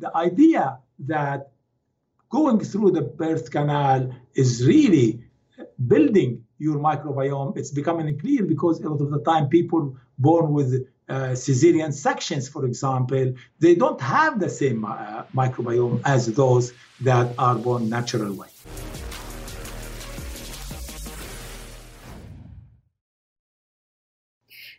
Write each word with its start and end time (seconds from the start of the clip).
The 0.00 0.16
idea 0.16 0.78
that 1.00 1.50
going 2.30 2.60
through 2.60 2.92
the 2.92 3.02
birth 3.02 3.50
canal 3.50 4.10
is 4.34 4.66
really 4.66 5.22
building 5.86 6.42
your 6.58 6.78
microbiome, 6.78 7.54
it's 7.58 7.70
becoming 7.70 8.18
clear 8.18 8.44
because 8.44 8.80
a 8.80 8.88
lot 8.88 9.02
of 9.02 9.10
the 9.10 9.20
time 9.20 9.50
people 9.50 9.94
born 10.18 10.54
with 10.54 10.86
uh, 11.10 11.32
cesarean 11.44 11.92
sections, 11.92 12.48
for 12.48 12.64
example, 12.64 13.34
they 13.58 13.74
don't 13.74 14.00
have 14.00 14.40
the 14.40 14.48
same 14.48 14.86
uh, 14.86 15.24
microbiome 15.34 16.00
as 16.06 16.32
those 16.32 16.72
that 17.02 17.34
are 17.38 17.56
born 17.56 17.90
natural 17.90 18.32
way. 18.32 18.48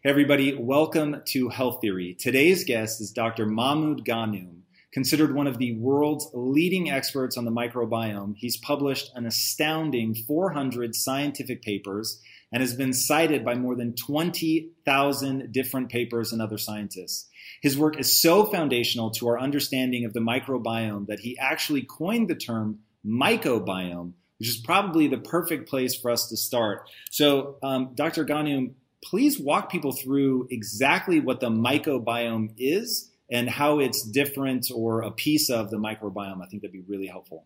Hey 0.03 0.09
everybody, 0.09 0.55
welcome 0.55 1.21
to 1.25 1.49
Health 1.49 1.79
Theory. 1.79 2.15
Today's 2.15 2.63
guest 2.63 3.01
is 3.01 3.11
Dr. 3.11 3.45
Mahmoud 3.45 4.03
Ghannoum, 4.03 4.60
considered 4.91 5.33
one 5.33 5.47
of 5.47 5.57
the 5.57 5.77
world's 5.77 6.29
leading 6.33 6.89
experts 6.89 7.37
on 7.37 7.45
the 7.45 7.51
microbiome. 7.51 8.35
He's 8.35 8.57
published 8.57 9.11
an 9.15 9.25
astounding 9.25 10.13
400 10.13 10.95
scientific 10.95 11.61
papers 11.61 12.21
and 12.51 12.61
has 12.61 12.75
been 12.75 12.93
cited 12.93 13.45
by 13.45 13.55
more 13.55 13.75
than 13.75 13.95
20,000 13.95 15.51
different 15.51 15.89
papers 15.89 16.33
and 16.33 16.41
other 16.41 16.57
scientists. 16.57 17.29
His 17.61 17.77
work 17.77 17.97
is 17.99 18.21
so 18.21 18.45
foundational 18.45 19.11
to 19.11 19.27
our 19.29 19.39
understanding 19.39 20.03
of 20.03 20.13
the 20.13 20.19
microbiome 20.19 21.07
that 21.07 21.19
he 21.19 21.37
actually 21.37 21.83
coined 21.83 22.29
the 22.29 22.35
term 22.35 22.79
mycobiome, 23.05 24.13
which 24.39 24.49
is 24.49 24.57
probably 24.57 25.07
the 25.07 25.17
perfect 25.17 25.69
place 25.69 25.95
for 25.95 26.11
us 26.11 26.27
to 26.27 26.35
start. 26.35 26.89
So, 27.09 27.57
um, 27.63 27.91
Dr. 27.95 28.25
Ghannoum, 28.25 28.75
please 29.03 29.39
walk 29.39 29.71
people 29.71 29.93
through 29.93 30.47
exactly 30.51 31.19
what 31.19 31.39
the 31.39 31.49
microbiome 31.49 32.53
is 32.57 33.10
and 33.31 33.49
how 33.49 33.79
it's 33.79 34.03
different 34.03 34.69
or 34.75 35.01
a 35.01 35.11
piece 35.11 35.49
of 35.49 35.71
the 35.71 35.77
microbiome. 35.77 36.41
I 36.43 36.47
think 36.47 36.61
that'd 36.61 36.73
be 36.73 36.83
really 36.87 37.07
helpful. 37.07 37.45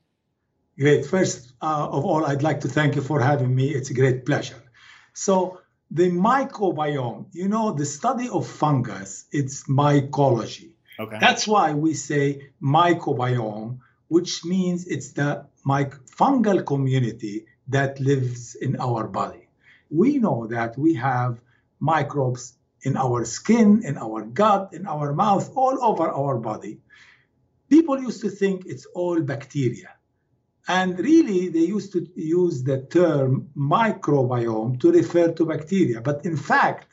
Great. 0.77 1.05
First 1.05 1.53
uh, 1.61 1.87
of 1.89 2.03
all, 2.03 2.25
I'd 2.25 2.43
like 2.43 2.61
to 2.61 2.67
thank 2.67 2.95
you 2.95 3.01
for 3.01 3.21
having 3.21 3.53
me. 3.55 3.69
It's 3.69 3.91
a 3.91 3.93
great 3.93 4.25
pleasure. 4.25 4.61
So, 5.13 5.61
the 5.91 6.09
mycobiome, 6.09 7.27
you 7.31 7.47
know, 7.47 7.71
the 7.71 7.85
study 7.85 8.27
of 8.27 8.47
fungus, 8.47 9.25
it's 9.31 9.69
mycology. 9.69 10.71
Okay. 10.99 11.17
That's 11.19 11.47
why 11.47 11.73
we 11.73 11.93
say 11.93 12.49
mycobiome, 12.61 13.79
which 14.07 14.43
means 14.43 14.87
it's 14.87 15.11
the 15.13 15.45
my 15.63 15.85
fungal 16.19 16.65
community 16.65 17.45
that 17.67 17.99
lives 17.99 18.55
in 18.55 18.79
our 18.79 19.07
body. 19.07 19.47
We 19.89 20.17
know 20.17 20.47
that 20.47 20.77
we 20.77 20.95
have 20.95 21.39
microbes 21.79 22.53
in 22.85 22.95
our 22.95 23.25
skin, 23.25 23.81
in 23.83 23.97
our 23.97 24.21
gut, 24.23 24.73
in 24.73 24.85
our 24.87 25.11
mouth, 25.13 25.51
all 25.55 25.83
over 25.83 26.07
our 26.09 26.37
body. 26.37 26.79
People 27.67 27.99
used 27.99 28.21
to 28.21 28.29
think 28.29 28.65
it's 28.65 28.85
all 28.93 29.19
bacteria. 29.21 29.89
And 30.67 30.97
really, 30.99 31.49
they 31.49 31.65
used 31.77 31.91
to 31.93 32.07
use 32.15 32.63
the 32.63 32.79
term 32.83 33.49
microbiome 33.57 34.79
to 34.81 34.91
refer 34.91 35.31
to 35.31 35.45
bacteria. 35.45 36.01
But 36.01 36.25
in 36.25 36.37
fact, 36.37 36.87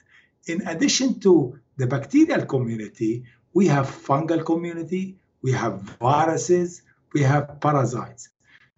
in 0.46 0.66
addition 0.66 1.20
to 1.20 1.58
the 1.76 1.86
bacterial 1.86 2.44
community, 2.46 3.24
we 3.54 3.66
have 3.68 3.86
fungal 3.86 4.44
community, 4.44 5.16
we 5.42 5.52
have 5.52 5.80
viruses, 6.00 6.82
we 7.12 7.22
have 7.22 7.60
parasites. 7.60 8.30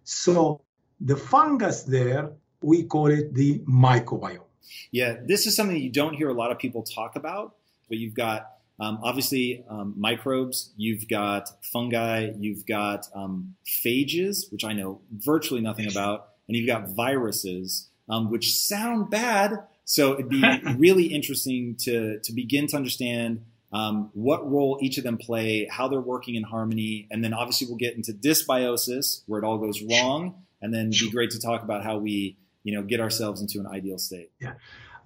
So 0.03 0.61
the 0.99 1.15
fungus 1.15 1.83
there, 1.83 2.31
we 2.61 2.83
call 2.83 3.07
it 3.11 3.33
the 3.33 3.59
mycobiome. 3.59 4.44
Yeah, 4.91 5.17
this 5.23 5.45
is 5.45 5.55
something 5.55 5.77
you 5.77 5.91
don't 5.91 6.13
hear 6.13 6.29
a 6.29 6.33
lot 6.33 6.51
of 6.51 6.59
people 6.59 6.83
talk 6.83 7.15
about, 7.15 7.55
but 7.89 7.97
you've 7.97 8.13
got 8.13 8.51
um, 8.79 8.99
obviously 9.03 9.63
um, 9.69 9.93
microbes, 9.97 10.73
you've 10.75 11.07
got 11.07 11.49
fungi, 11.63 12.31
you've 12.37 12.65
got 12.65 13.07
um, 13.15 13.55
phages, 13.65 14.51
which 14.51 14.65
I 14.65 14.73
know 14.73 15.01
virtually 15.11 15.61
nothing 15.61 15.89
about, 15.89 16.29
and 16.47 16.57
you've 16.57 16.67
got 16.67 16.89
viruses, 16.89 17.89
um, 18.09 18.29
which 18.29 18.53
sound 18.53 19.09
bad. 19.09 19.53
So 19.85 20.13
it'd 20.13 20.29
be 20.29 20.43
really 20.77 21.05
interesting 21.05 21.75
to 21.81 22.19
to 22.19 22.33
begin 22.33 22.67
to 22.67 22.75
understand 22.75 23.45
um, 23.71 24.09
what 24.13 24.49
role 24.49 24.77
each 24.81 24.97
of 24.97 25.03
them 25.03 25.17
play, 25.17 25.67
how 25.69 25.87
they're 25.87 25.99
working 26.01 26.35
in 26.35 26.43
harmony, 26.43 27.07
and 27.11 27.23
then 27.23 27.33
obviously 27.33 27.67
we'll 27.67 27.77
get 27.77 27.95
into 27.95 28.13
dysbiosis, 28.13 29.21
where 29.25 29.41
it 29.41 29.45
all 29.45 29.57
goes 29.57 29.81
wrong, 29.81 30.43
and 30.61 30.73
then 30.73 30.89
it'd 30.89 30.99
be 30.99 31.11
great 31.11 31.31
to 31.31 31.39
talk 31.39 31.63
about 31.63 31.83
how 31.83 31.97
we 31.97 32.37
you 32.65 32.73
know, 32.73 32.81
get 32.81 32.99
ourselves 32.99 33.39
into 33.41 33.59
an 33.59 33.67
ideal 33.67 33.99
state. 33.99 34.31
Yeah. 34.41 34.55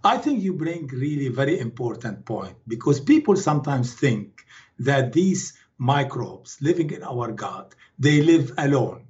I 0.04 0.18
think 0.18 0.42
you 0.42 0.54
bring 0.54 0.88
really 0.88 1.28
very 1.28 1.60
important 1.60 2.26
point 2.26 2.56
because 2.68 3.02
people 3.02 3.36
sometimes 3.36 3.94
think 3.94 4.46
that 4.80 5.12
these 5.12 5.54
microbes 5.78 6.58
living 6.62 6.90
in 6.92 7.04
our 7.04 7.32
gut, 7.34 7.76
they 8.00 8.22
live 8.22 8.54
alone. 8.58 9.08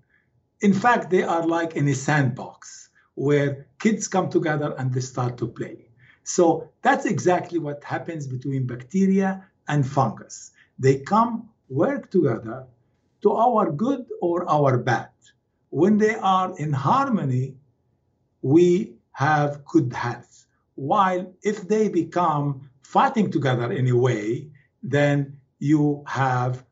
In 0.61 0.73
fact, 0.73 1.11
they 1.11 1.21
are 1.21 1.45
like 1.45 1.75
in 1.75 1.87
a 1.87 1.93
sandbox 1.93 2.89
where 3.13 3.67
kids 3.77 4.07
come 4.07 4.29
together 4.29 4.73
and 4.79 4.91
they 4.91 5.01
start 5.01 5.37
to 5.37 5.47
play. 5.47 5.85
So 6.23 6.69
that's 6.81 7.05
exactly 7.05 7.59
what 7.59 7.83
happens 7.83 8.25
between 8.25 8.65
bacteria 8.65 9.45
and 9.67 9.85
fungus. 9.85 10.51
They 10.79 10.95
come 10.97 11.49
work 11.69 12.09
together 12.09 12.65
to 13.21 13.31
our 13.31 13.71
good 13.71 14.05
or 14.21 14.49
our 14.49 14.79
bad. 14.79 15.09
When 15.69 15.99
they 15.99 16.15
are 16.15 16.57
in 16.57 16.73
harmony, 16.73 17.58
we 18.41 18.93
have 19.11 19.65
good 19.65 19.93
health. 19.93 20.45
While 20.75 21.33
if 21.43 21.67
they 21.67 21.89
become 21.89 22.69
fighting 22.81 23.31
together 23.31 23.71
in 23.71 23.87
a 23.87 23.95
way, 23.95 24.49
then 24.81 25.39
you 25.59 26.03
have 26.07 26.63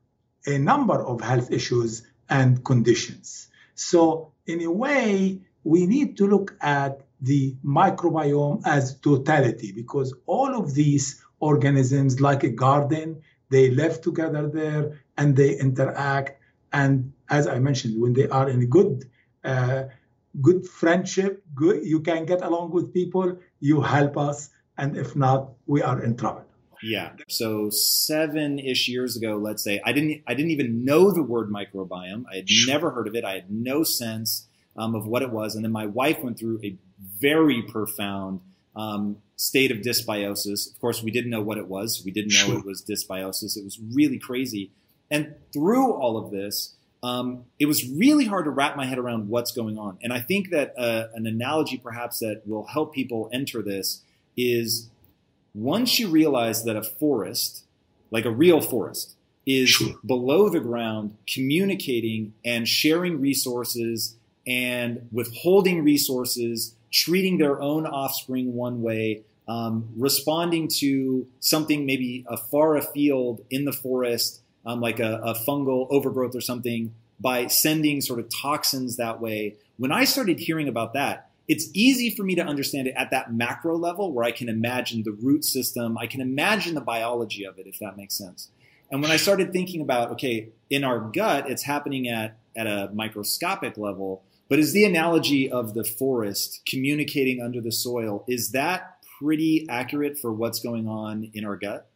a 0.46 0.58
number 0.58 0.96
of 1.06 1.22
health 1.22 1.52
issues 1.52 2.08
and 2.30 2.64
conditions. 2.64 3.50
So, 3.76 4.32
in 4.46 4.64
a 4.64 4.72
way, 4.72 5.42
we 5.64 5.86
need 5.86 6.18
to 6.18 6.28
look 6.28 6.56
at 6.62 7.02
the 7.22 7.56
microbiome 7.66 8.62
as 8.66 8.98
totality 9.00 9.72
because 9.72 10.14
all 10.26 10.56
of 10.56 10.74
these 10.74 11.22
organisms, 11.40 12.22
like 12.22 12.44
a 12.44 12.50
garden, 12.50 13.22
they 13.50 13.70
live 13.72 14.02
together 14.02 14.48
there 14.48 15.02
and 15.18 15.36
they 15.36 15.58
interact. 15.58 16.42
And 16.72 17.14
as 17.30 17.48
I 17.48 17.60
mentioned, 17.60 18.02
when 18.02 18.14
they 18.14 18.28
are 18.28 18.50
in 18.50 18.62
a 18.62 18.66
good 18.66 19.10
uh, 19.44 19.84
good 20.42 20.68
friendship, 20.68 21.44
good 21.56 21.84
you 21.84 22.02
can 22.02 22.26
get 22.26 22.42
along 22.42 22.72
with 22.72 22.94
people, 22.94 23.38
you 23.60 23.82
help 23.82 24.18
us, 24.18 24.50
and 24.78 24.98
if 24.98 25.16
not, 25.16 25.50
we 25.66 25.82
are 25.82 26.02
in 26.04 26.16
trouble. 26.16 26.44
Yeah. 26.84 27.14
So 27.28 27.70
seven 27.70 28.60
ish 28.60 28.88
years 28.88 29.18
ago, 29.18 29.38
let's 29.38 29.64
say, 29.64 29.82
I 29.84 29.92
didn't 29.92 30.22
I 30.28 30.34
didn't 30.34 30.52
even 30.52 30.86
know 30.86 31.12
the 31.12 31.24
word 31.24 31.50
microbiome. 31.50 32.26
I 32.32 32.38
had 32.38 32.46
never 32.68 32.92
heard 32.92 33.08
of 33.08 33.16
it. 33.16 33.26
I 33.26 33.34
had 33.34 33.50
no 33.50 33.84
sense 33.84 34.48
um, 34.76 34.96
of 34.96 35.08
what 35.08 35.24
it 35.24 35.32
was. 35.32 35.56
And 35.56 35.64
then 35.64 35.72
my 35.72 35.88
wife 35.88 36.20
went 36.22 36.38
through 36.38 36.60
a 36.64 36.78
very 37.20 37.64
profound 37.64 38.42
um, 38.76 39.18
state 39.36 39.72
of 39.72 39.78
dysbiosis. 39.78 40.72
Of 40.72 40.80
course, 40.80 41.02
we 41.02 41.12
didn't 41.12 41.32
know 41.32 41.42
what 41.42 41.58
it 41.58 41.68
was. 41.68 42.04
We 42.06 42.12
didn't 42.12 42.34
know 42.34 42.58
it 42.58 42.66
was 42.66 42.84
dysbiosis. 42.88 43.58
It 43.58 43.64
was 43.64 43.80
really 43.94 44.20
crazy. 44.20 44.72
And 45.10 45.36
through 45.54 45.94
all 45.94 46.18
of 46.18 46.32
this, 46.32 46.76
um, 47.04 47.44
it 47.60 47.66
was 47.68 47.88
really 47.90 48.26
hard 48.26 48.46
to 48.46 48.52
wrap 48.52 48.76
my 48.76 48.86
head 48.86 48.98
around 48.98 49.30
what's 49.30 49.52
going 49.52 49.78
on. 49.78 49.98
And 50.02 50.12
I 50.12 50.20
think 50.20 50.50
that 50.50 50.74
uh, 50.78 51.08
an 51.14 51.28
analogy 51.28 51.78
perhaps 51.78 52.20
that 52.20 52.42
will 52.46 52.66
help 52.66 52.94
people 52.94 53.30
enter 53.32 53.62
this 53.62 54.02
is 54.36 54.90
once 55.54 56.00
you 56.00 56.08
realize 56.10 56.64
that 56.64 56.76
a 56.76 56.84
forest, 56.84 57.64
like 58.12 58.26
a 58.26 58.32
real 58.32 58.62
forest, 58.62 59.16
is 59.46 59.70
Sure. 59.70 59.96
below 60.06 60.50
the 60.50 60.60
ground 60.60 61.16
communicating 61.32 62.34
and 62.44 62.68
sharing 62.68 63.22
resources 63.22 64.16
and 64.46 65.08
withholding 65.12 65.84
resources, 65.84 66.76
treating 66.92 67.38
their 67.38 67.62
own 67.62 67.86
offspring 67.86 68.54
one 68.54 68.82
way, 68.82 69.22
um, 69.48 69.88
responding 69.96 70.68
to 70.68 71.28
something 71.40 71.86
maybe 71.86 72.26
a 72.28 72.38
far 72.38 72.76
afield 72.76 73.42
in 73.50 73.66
the 73.66 73.72
forest, 73.72 74.42
um, 74.68 74.82
like 74.82 75.00
a, 75.00 75.20
a 75.24 75.34
fungal 75.34 75.88
overgrowth 75.90 76.36
or 76.36 76.42
something, 76.42 76.94
by 77.20 77.48
sending 77.48 78.02
sort 78.02 78.20
of 78.20 78.30
toxins 78.30 78.98
that 78.98 79.20
way. 79.20 79.56
When 79.78 79.92
I 79.92 80.04
started 80.04 80.40
hearing 80.40 80.68
about 80.68 80.94
that, 80.94 81.30
it's 81.48 81.70
easy 81.74 82.14
for 82.16 82.24
me 82.24 82.36
to 82.36 82.44
understand 82.44 82.88
it 82.88 82.94
at 82.98 83.10
that 83.12 83.34
macro 83.34 83.78
level 83.78 84.12
where 84.12 84.26
I 84.26 84.32
can 84.32 84.50
imagine 84.50 85.04
the 85.04 85.14
root 85.14 85.46
system, 85.46 85.98
I 85.98 86.06
can 86.06 86.22
imagine 86.22 86.76
the 86.76 86.82
biology 86.82 87.46
of 87.46 87.58
it, 87.58 87.66
if 87.66 87.80
that 87.80 87.96
makes 87.96 88.16
sense. 88.16 88.50
And 88.92 89.02
when 89.02 89.12
I 89.12 89.18
started 89.18 89.52
thinking 89.52 89.82
about, 89.82 90.12
okay, 90.12 90.50
in 90.70 90.84
our 90.84 91.00
gut, 91.00 91.50
it's 91.50 91.64
happening 91.64 92.08
at, 92.10 92.38
at 92.56 92.68
a 92.68 92.90
microscopic 92.94 93.78
level, 93.78 94.24
but 94.50 94.60
is 94.60 94.74
the 94.74 94.86
analogy 94.86 95.50
of 95.50 95.74
the 95.74 95.84
forest 95.84 96.62
communicating 96.68 97.42
under 97.42 97.62
the 97.62 97.72
soil, 97.72 98.26
is 98.28 98.52
that 98.52 98.98
pretty 99.20 99.66
accurate 99.70 100.18
for 100.18 100.32
what's 100.32 100.60
going 100.60 100.88
on 100.88 101.32
in 101.34 101.46
our 101.46 101.56
gut? 101.56 101.90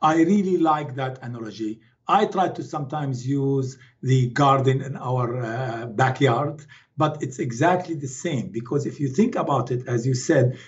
I 0.00 0.16
really 0.16 0.58
like 0.58 0.94
that 0.96 1.18
analogy. 1.22 1.80
I 2.06 2.26
try 2.26 2.48
to 2.48 2.62
sometimes 2.62 3.26
use 3.26 3.78
the 4.02 4.28
garden 4.30 4.82
in 4.82 4.96
our 4.96 5.42
uh, 5.42 5.86
backyard, 5.86 6.64
but 6.96 7.22
it's 7.22 7.38
exactly 7.38 7.94
the 7.94 8.08
same 8.08 8.48
because 8.48 8.84
if 8.84 9.00
you 9.00 9.08
think 9.08 9.36
about 9.36 9.70
it, 9.70 9.88
as 9.88 10.06
you 10.06 10.14
said, 10.14 10.58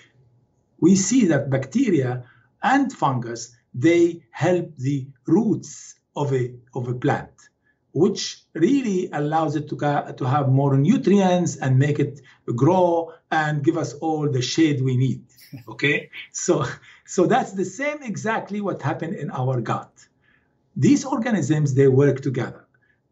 we 0.79 0.95
see 0.95 1.25
that 1.27 1.49
bacteria 1.49 2.23
and 2.63 2.91
fungus 2.91 3.55
they 3.73 4.23
help 4.31 4.75
the 4.77 5.07
roots 5.27 5.95
of 6.15 6.33
a 6.33 6.53
of 6.73 6.87
a 6.87 6.95
plant, 6.95 7.49
which 7.91 8.43
really 8.53 9.09
allows 9.13 9.55
it 9.55 9.69
to 9.69 9.75
ca- 9.75 10.11
to 10.13 10.25
have 10.25 10.49
more 10.49 10.75
nutrients 10.75 11.57
and 11.57 11.77
make 11.77 11.99
it 11.99 12.21
grow 12.55 13.11
and 13.29 13.63
give 13.63 13.77
us 13.77 13.93
all 13.95 14.27
the 14.29 14.41
shade 14.41 14.81
we 14.81 14.97
need. 14.97 15.23
Okay, 15.67 16.09
so 16.31 16.65
so 17.05 17.27
that's 17.27 17.51
the 17.53 17.65
same 17.65 18.01
exactly 18.01 18.61
what 18.61 18.81
happened 18.81 19.15
in 19.15 19.29
our 19.29 19.61
gut 19.61 19.91
these 20.77 21.03
organisms 21.03 21.73
they 21.73 21.87
work 21.87 22.21
together. 22.21 22.65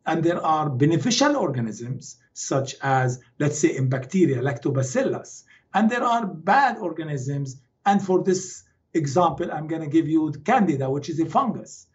And 0.06 0.23
there 0.23 0.41
are 0.41 0.69
beneficial 0.69 1.35
organisms 1.35 2.17
such 2.33 2.75
as 2.81 3.19
let's 3.39 3.59
say 3.59 3.75
in 3.75 3.89
bacteria 3.89 4.39
lactobacillus. 4.41 5.44
And 5.73 5.89
there 5.89 6.03
are 6.03 6.25
bad 6.25 6.77
organisms. 6.77 7.59
And 7.85 8.01
for 8.01 8.23
this 8.23 8.63
example 8.94 9.51
i'm 9.51 9.67
going 9.67 9.81
to 9.81 9.89
give 9.89 10.07
you 10.07 10.31
candida 10.45 10.89
which 10.89 11.09
is 11.09 11.19
a 11.19 11.25
fungus. 11.25 11.88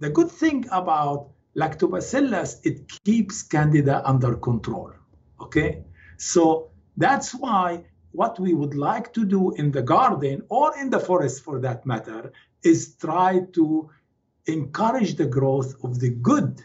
The 0.00 0.10
good 0.10 0.30
thing 0.30 0.66
about 0.72 1.30
lactobacillus 1.56 2.58
it 2.64 2.90
keeps 3.04 3.42
candida 3.42 4.02
under 4.04 4.34
control 4.34 4.92
okay? 5.40 5.84
So 6.16 6.70
that's 6.96 7.34
why 7.34 7.84
what 8.12 8.38
we 8.40 8.54
would 8.54 8.74
like 8.74 9.12
to 9.14 9.24
do 9.24 9.52
in 9.52 9.70
the 9.70 9.82
garden 9.82 10.42
or 10.48 10.76
in 10.78 10.90
the 10.90 11.00
forest 11.00 11.44
for 11.44 11.60
that 11.60 11.86
matter 11.86 12.32
is 12.62 12.96
try 12.96 13.40
to 13.52 13.90
encourage 14.48 15.16
the 15.16 15.26
growth 15.26 15.74
of 15.84 16.00
the 16.00 16.10
good 16.10 16.62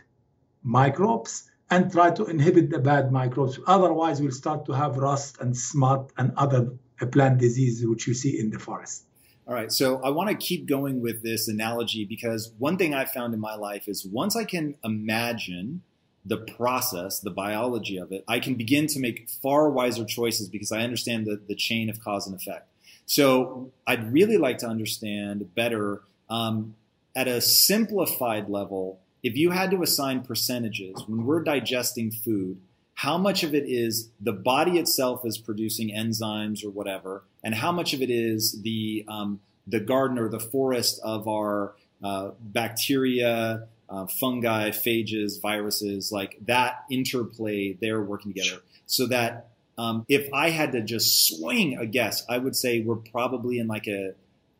microbes 0.63 1.49
and 1.69 1.91
try 1.91 2.11
to 2.11 2.25
inhibit 2.25 2.69
the 2.69 2.79
bad 2.79 3.11
microbes. 3.11 3.59
Otherwise, 3.67 4.21
we'll 4.21 4.31
start 4.31 4.65
to 4.65 4.73
have 4.73 4.97
rust 4.97 5.37
and 5.41 5.55
smut 5.57 6.11
and 6.17 6.31
other 6.37 6.71
plant 7.11 7.39
diseases 7.39 7.85
which 7.87 8.07
you 8.07 8.13
see 8.13 8.39
in 8.39 8.49
the 8.49 8.59
forest. 8.59 9.05
All 9.45 9.53
right, 9.53 9.71
so 9.71 10.01
I 10.01 10.09
want 10.09 10.29
to 10.29 10.35
keep 10.35 10.67
going 10.67 11.01
with 11.01 11.21
this 11.21 11.49
analogy 11.49 12.05
because 12.05 12.53
one 12.59 12.77
thing 12.77 12.93
I 12.93 13.03
found 13.03 13.33
in 13.33 13.41
my 13.41 13.55
life 13.55 13.89
is 13.89 14.05
once 14.05 14.37
I 14.37 14.45
can 14.45 14.77
imagine 14.85 15.81
the 16.25 16.37
process, 16.37 17.19
the 17.19 17.29
biology 17.29 17.97
of 17.97 18.13
it, 18.13 18.23
I 18.25 18.39
can 18.39 18.55
begin 18.55 18.87
to 18.87 18.99
make 18.99 19.29
far 19.29 19.69
wiser 19.69 20.05
choices 20.05 20.47
because 20.47 20.71
I 20.71 20.81
understand 20.81 21.25
the, 21.25 21.41
the 21.45 21.55
chain 21.55 21.89
of 21.89 22.01
cause 22.01 22.25
and 22.25 22.35
effect. 22.35 22.69
So 23.05 23.73
I'd 23.85 24.13
really 24.13 24.37
like 24.37 24.59
to 24.59 24.67
understand 24.67 25.53
better 25.53 26.03
um, 26.29 26.75
at 27.15 27.27
a 27.27 27.41
simplified 27.41 28.49
level, 28.49 28.99
if 29.21 29.35
you 29.35 29.51
had 29.51 29.71
to 29.71 29.81
assign 29.81 30.21
percentages 30.21 30.95
when 31.07 31.25
we're 31.25 31.43
digesting 31.43 32.11
food, 32.11 32.59
how 32.95 33.17
much 33.17 33.43
of 33.43 33.55
it 33.55 33.65
is 33.67 34.09
the 34.19 34.33
body 34.33 34.77
itself 34.77 35.25
is 35.25 35.37
producing 35.37 35.89
enzymes 35.89 36.63
or 36.63 36.69
whatever, 36.69 37.23
and 37.43 37.55
how 37.55 37.71
much 37.71 37.93
of 37.93 38.01
it 38.01 38.09
is 38.09 38.61
the 38.61 39.05
um, 39.07 39.39
the 39.65 39.79
garden 39.79 40.19
or 40.19 40.29
the 40.29 40.39
forest 40.39 40.99
of 41.03 41.27
our 41.27 41.73
uh, 42.03 42.31
bacteria, 42.39 43.67
uh, 43.89 44.05
fungi, 44.07 44.69
phages, 44.69 45.41
viruses, 45.41 46.11
like 46.11 46.37
that 46.45 46.83
interplay, 46.91 47.73
they're 47.73 48.01
working 48.01 48.33
together. 48.33 48.61
So 48.85 49.07
that 49.07 49.49
um, 49.77 50.05
if 50.09 50.31
I 50.33 50.49
had 50.49 50.73
to 50.73 50.81
just 50.81 51.27
swing 51.27 51.77
a 51.77 51.85
guess, 51.85 52.23
I 52.29 52.37
would 52.37 52.55
say 52.55 52.81
we're 52.81 52.95
probably 52.97 53.57
in 53.57 53.67
like 53.67 53.87
a 53.87 54.13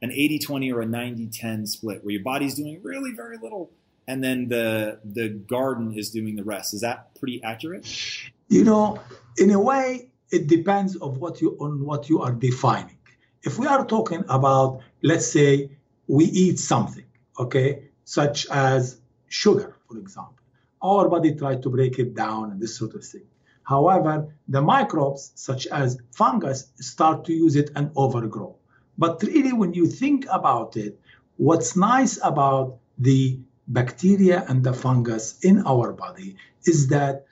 an 0.04 0.10
80-20 0.10 0.74
or 0.74 0.82
a 0.82 0.86
90-10 0.86 1.68
split 1.68 2.04
where 2.04 2.12
your 2.12 2.24
body's 2.24 2.56
doing 2.56 2.80
really 2.84 3.14
very 3.16 3.38
little 3.42 3.72
and 4.08 4.24
then 4.24 4.50
the 4.50 5.00
the 5.04 5.30
garden 5.30 5.94
is 5.98 6.12
doing 6.12 6.36
the 6.36 6.44
rest. 6.44 6.74
Is 6.74 6.82
that 6.82 7.16
pretty 7.20 7.42
accurate? 7.44 7.84
You 8.50 8.64
know, 8.64 9.00
in 9.38 9.50
a 9.52 9.60
way, 9.60 10.10
it 10.30 10.48
depends 10.48 10.96
of 10.98 11.18
what 11.18 11.42
you 11.42 11.58
on 11.60 11.86
what 11.86 12.10
you 12.10 12.22
are 12.22 12.32
defining. 12.32 12.98
If 13.44 13.58
we 13.58 13.68
are 13.68 13.86
talking 13.86 14.24
about, 14.30 14.82
let's 15.02 15.28
say, 15.28 15.72
we 16.08 16.26
eat 16.26 16.60
something, 16.60 17.06
okay, 17.40 17.90
such 18.04 18.46
as 18.48 19.00
sugar, 19.28 19.78
for 19.88 19.98
example, 19.98 20.44
our 20.82 21.08
body 21.10 21.36
tries 21.36 21.62
to 21.62 21.70
break 21.70 22.00
it 22.00 22.14
down 22.14 22.52
and 22.52 22.62
this 22.62 22.76
sort 22.78 22.94
of 22.94 23.06
thing. 23.06 23.28
However, 23.64 24.36
the 24.48 24.62
microbes, 24.62 25.32
such 25.36 25.68
as 25.68 25.98
fungus, 26.12 26.68
start 26.80 27.24
to 27.26 27.34
use 27.34 27.56
it 27.56 27.70
and 27.76 27.92
overgrow. 27.96 28.58
But 28.98 29.24
really, 29.24 29.54
when 29.54 29.74
you 29.74 29.88
think 29.88 30.26
about 30.32 30.78
it, 30.78 31.00
what's 31.38 31.76
nice 31.76 32.20
about 32.24 32.78
the 32.98 33.40
bacteria 33.68 34.46
and 34.48 34.64
the 34.64 34.74
fungus 34.74 35.40
in 35.44 35.66
our 35.66 35.94
body 35.94 36.36
is 36.66 36.88
that, 36.88 37.26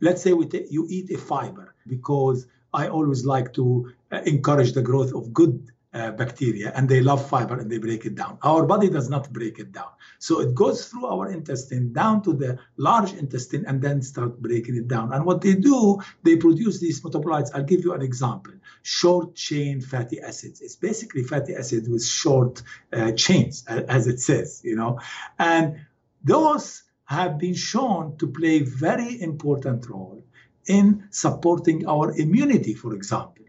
let's 0.00 0.22
say 0.22 0.32
we 0.32 0.46
t- 0.46 0.66
you 0.70 0.86
eat 0.88 1.10
a 1.10 1.18
fiber, 1.18 1.74
because 1.86 2.46
I 2.72 2.88
always 2.88 3.24
like 3.24 3.52
to 3.54 3.92
uh, 4.10 4.20
encourage 4.24 4.72
the 4.72 4.82
growth 4.82 5.12
of 5.14 5.32
good 5.32 5.68
uh, 5.94 6.10
bacteria 6.12 6.72
and 6.74 6.88
they 6.88 7.00
love 7.00 7.28
fiber 7.28 7.58
and 7.58 7.70
they 7.70 7.78
break 7.78 8.06
it 8.06 8.14
down. 8.14 8.38
Our 8.42 8.64
body 8.64 8.88
does 8.88 9.10
not 9.10 9.32
break 9.32 9.58
it 9.58 9.72
down. 9.72 9.90
So 10.18 10.40
it 10.40 10.54
goes 10.54 10.88
through 10.88 11.06
our 11.06 11.30
intestine 11.30 11.92
down 11.92 12.22
to 12.22 12.32
the 12.32 12.58
large 12.76 13.12
intestine 13.12 13.64
and 13.66 13.82
then 13.82 14.00
start 14.02 14.40
breaking 14.40 14.76
it 14.76 14.88
down. 14.88 15.12
And 15.12 15.24
what 15.24 15.40
they 15.42 15.54
do, 15.54 16.00
they 16.22 16.36
produce 16.36 16.80
these 16.80 17.02
metabolites. 17.02 17.50
I'll 17.54 17.64
give 17.64 17.84
you 17.84 17.92
an 17.92 18.02
example. 18.02 18.54
Short 18.82 19.34
chain 19.34 19.80
fatty 19.80 20.20
acids. 20.20 20.60
It's 20.60 20.76
basically 20.76 21.24
fatty 21.24 21.54
acids 21.54 21.88
with 21.88 22.04
short 22.04 22.62
uh, 22.92 23.12
chains, 23.12 23.64
as 23.66 24.06
it 24.06 24.20
says, 24.20 24.62
you 24.64 24.76
know. 24.76 24.98
And 25.38 25.80
those 26.24 26.84
have 27.04 27.38
been 27.38 27.54
shown 27.54 28.16
to 28.16 28.26
play 28.26 28.60
very 28.60 29.20
important 29.20 29.88
role 29.90 30.22
in 30.66 31.08
supporting 31.10 31.86
our 31.86 32.12
immunity, 32.18 32.74
for 32.74 32.94
example. 32.94 33.44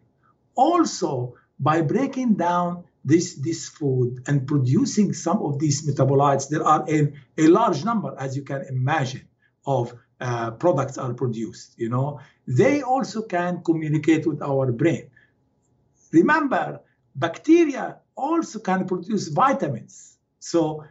Also, 0.55 1.35
by 1.59 1.81
breaking 1.81 2.35
down 2.35 2.83
this, 3.05 3.35
this 3.35 3.69
food 3.69 4.23
and 4.27 4.47
producing 4.47 5.13
some 5.13 5.41
of 5.43 5.59
these 5.59 5.87
metabolites, 5.87 6.49
there 6.49 6.63
are 6.63 6.85
a, 6.89 7.13
a 7.37 7.47
large 7.47 7.83
number, 7.83 8.15
as 8.17 8.35
you 8.35 8.43
can 8.43 8.63
imagine, 8.69 9.27
of 9.65 9.93
uh, 10.19 10.51
products 10.51 10.97
are 10.97 11.13
produced. 11.13 11.73
You 11.77 11.89
know, 11.89 12.19
they 12.47 12.81
also 12.81 13.21
can 13.21 13.61
communicate 13.63 14.25
with 14.25 14.41
our 14.41 14.71
brain. 14.71 15.09
Remember, 16.11 16.79
bacteria 17.15 17.97
also 18.15 18.59
can 18.59 18.85
produce 18.85 19.27
vitamins. 19.27 20.17
So, 20.39 20.85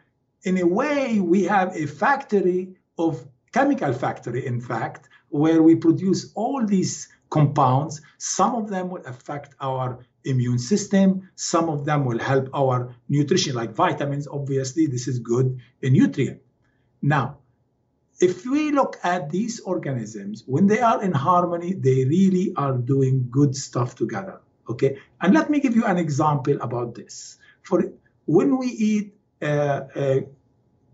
in 0.44 0.58
a 0.58 0.66
way, 0.66 1.20
we 1.20 1.44
have 1.44 1.76
a 1.76 1.86
factory 1.86 2.74
of 2.98 3.24
chemical 3.52 3.92
factory, 3.92 4.44
in 4.46 4.60
fact, 4.60 5.08
where 5.28 5.62
we 5.62 5.76
produce 5.76 6.32
all 6.34 6.64
these 6.66 7.08
compounds. 7.30 8.02
Some 8.18 8.54
of 8.54 8.68
them 8.68 8.90
will 8.90 9.04
affect 9.06 9.54
our 9.60 10.04
immune 10.24 10.58
system. 10.58 11.30
Some 11.34 11.68
of 11.68 11.84
them 11.84 12.04
will 12.04 12.18
help 12.18 12.48
our 12.54 12.94
nutrition, 13.08 13.54
like 13.54 13.74
vitamins. 13.74 14.28
Obviously, 14.28 14.86
this 14.86 15.08
is 15.08 15.18
good 15.18 15.60
a 15.82 15.90
nutrient. 15.90 16.40
Now, 17.00 17.38
if 18.20 18.46
we 18.46 18.70
look 18.70 18.98
at 19.02 19.30
these 19.30 19.60
organisms, 19.60 20.44
when 20.46 20.66
they 20.66 20.80
are 20.80 21.02
in 21.02 21.12
harmony, 21.12 21.72
they 21.74 22.04
really 22.04 22.52
are 22.56 22.76
doing 22.76 23.26
good 23.30 23.56
stuff 23.56 23.96
together. 23.96 24.40
Okay, 24.68 24.98
and 25.20 25.34
let 25.34 25.50
me 25.50 25.58
give 25.58 25.74
you 25.74 25.84
an 25.84 25.96
example 25.98 26.56
about 26.60 26.94
this. 26.94 27.38
For 27.62 27.92
when 28.26 28.58
we 28.58 28.68
eat 28.68 29.14
a 29.42 30.24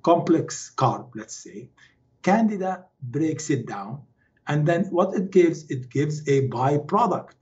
complex 0.03 0.73
carb, 0.75 1.11
let's 1.15 1.35
say, 1.35 1.69
Candida 2.23 2.87
breaks 3.03 3.51
it 3.51 3.67
down, 3.67 4.03
and 4.47 4.67
then 4.67 4.85
what 4.87 5.15
it 5.15 5.31
gives, 5.31 5.71
it 5.71 5.91
gives 5.91 6.27
a 6.27 6.49
byproduct 6.49 7.33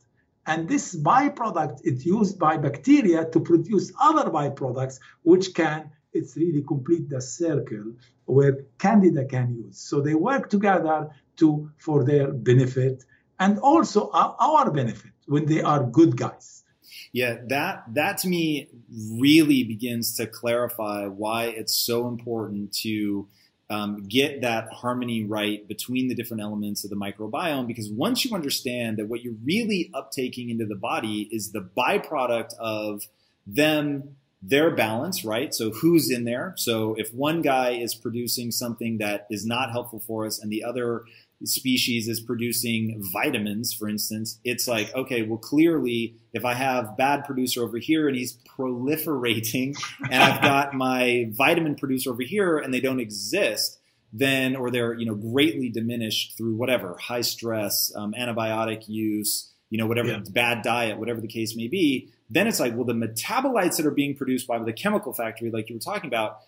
and 0.47 0.69
this 0.69 0.95
byproduct 0.97 1.81
is 1.85 2.07
used 2.07 2.39
by 2.39 2.57
bacteria 2.57 3.25
to 3.31 3.41
produce 3.41 3.93
other 4.01 4.31
byproducts, 4.31 5.01
which 5.23 5.55
can 5.55 5.91
it's 6.13 6.37
really 6.37 6.63
complete 6.63 7.09
the 7.09 7.21
circle 7.21 7.93
where 8.25 8.65
Candida 8.79 9.25
can 9.27 9.55
use. 9.55 9.79
So 9.79 10.01
they 10.01 10.15
work 10.15 10.49
together 10.49 11.11
to 11.37 11.71
for 11.77 12.05
their 12.05 12.33
benefit 12.33 13.05
and 13.39 13.59
also 13.59 14.11
our 14.13 14.71
benefit 14.71 15.13
when 15.27 15.47
they 15.47 15.61
are 15.61 15.85
good 15.85 16.17
guys. 16.17 16.65
Yeah, 17.13 17.39
that 17.49 17.85
that 17.95 18.19
to 18.19 18.29
me 18.29 18.69
really 19.13 19.65
begins 19.65 20.17
to 20.17 20.27
clarify 20.27 21.07
why 21.07 21.47
it's 21.47 21.75
so 21.75 22.09
important 22.09 22.73
to 22.85 23.29
um, 23.69 24.07
get 24.09 24.43
that 24.43 24.73
harmony 24.73 25.25
right 25.25 25.67
between 25.67 26.09
the 26.09 26.15
different 26.15 26.43
elements 26.43 26.85
of 26.85 26.91
the 26.91 26.97
microbiome. 26.97 27.67
Because 27.67 27.91
once 27.91 28.25
you 28.25 28.35
understand 28.35 28.99
that 28.99 29.09
what 29.09 29.23
you're 29.23 29.35
really 29.45 29.91
uptaking 29.95 30.51
into 30.51 30.67
the 30.67 30.77
body 30.77 31.29
is 31.33 31.53
the 31.53 31.61
byproduct 31.77 32.55
of 32.59 33.09
them 33.47 34.17
their 34.43 34.71
balance, 34.71 35.25
right? 35.25 35.53
So 35.53 35.71
who's 35.71 36.11
in 36.11 36.25
there? 36.25 36.55
So 36.57 36.95
if 36.95 37.13
one 37.13 37.43
guy 37.43 37.71
is 37.71 37.95
producing 37.95 38.53
something 38.53 38.99
that 38.99 39.27
is 39.31 39.45
not 39.45 39.73
helpful 39.73 39.99
for 39.99 40.25
us 40.27 40.39
and 40.39 40.53
the 40.53 40.63
other 40.63 41.03
species 41.45 42.09
is 42.09 42.21
producing 42.21 43.03
vitamins, 43.13 43.73
for 43.73 43.89
instance, 43.89 44.41
it's 44.45 44.67
like, 44.67 44.95
okay, 44.95 45.23
well, 45.23 45.39
clearly, 45.39 46.17
if 46.33 46.45
I 46.45 46.55
have 46.55 46.97
bad 46.97 47.25
producer 47.25 47.63
over 47.63 47.79
here 47.79 48.09
and 48.09 48.17
he's 48.17 48.39
proliferating, 48.59 49.77
and 50.11 50.23
I've 50.23 50.43
got 50.43 50.75
my 50.75 51.27
vitamin 51.31 51.75
producer 51.75 52.11
over 52.11 52.23
here 52.23 52.59
and 52.59 52.73
they 52.73 52.81
don't 52.81 53.01
exist, 53.01 53.79
then, 54.13 54.57
or 54.57 54.71
they're, 54.71 54.95
you 54.95 55.05
know, 55.05 55.15
greatly 55.15 55.69
diminished 55.69 56.37
through 56.39 56.55
whatever, 56.55 56.97
high 56.97 57.21
stress, 57.21 57.93
um, 57.95 58.15
antibiotic 58.19 58.89
use, 58.89 59.53
you 59.69 59.79
know, 59.79 59.87
whatever, 59.87 60.09
yeah. 60.09 60.21
bad 60.31 60.63
diet, 60.63 60.99
whatever 60.99 61.21
the 61.21 61.29
case 61.29 61.55
may 61.55 61.69
be, 61.69 62.09
then 62.31 62.47
it's 62.47 62.59
like, 62.59 62.75
well, 62.75 62.85
the 62.85 62.95
metabolites 62.95 63.77
that 63.77 63.87
are 63.87 63.91
being 63.91 64.17
produced 64.17 64.47
by 64.47 64.59
the 64.59 64.73
chemical 64.73 65.13
factory, 65.13 65.51
like 65.51 65.69
you 65.69 65.77
were 65.77 65.81
talking 65.81 66.09
about, 66.09 66.39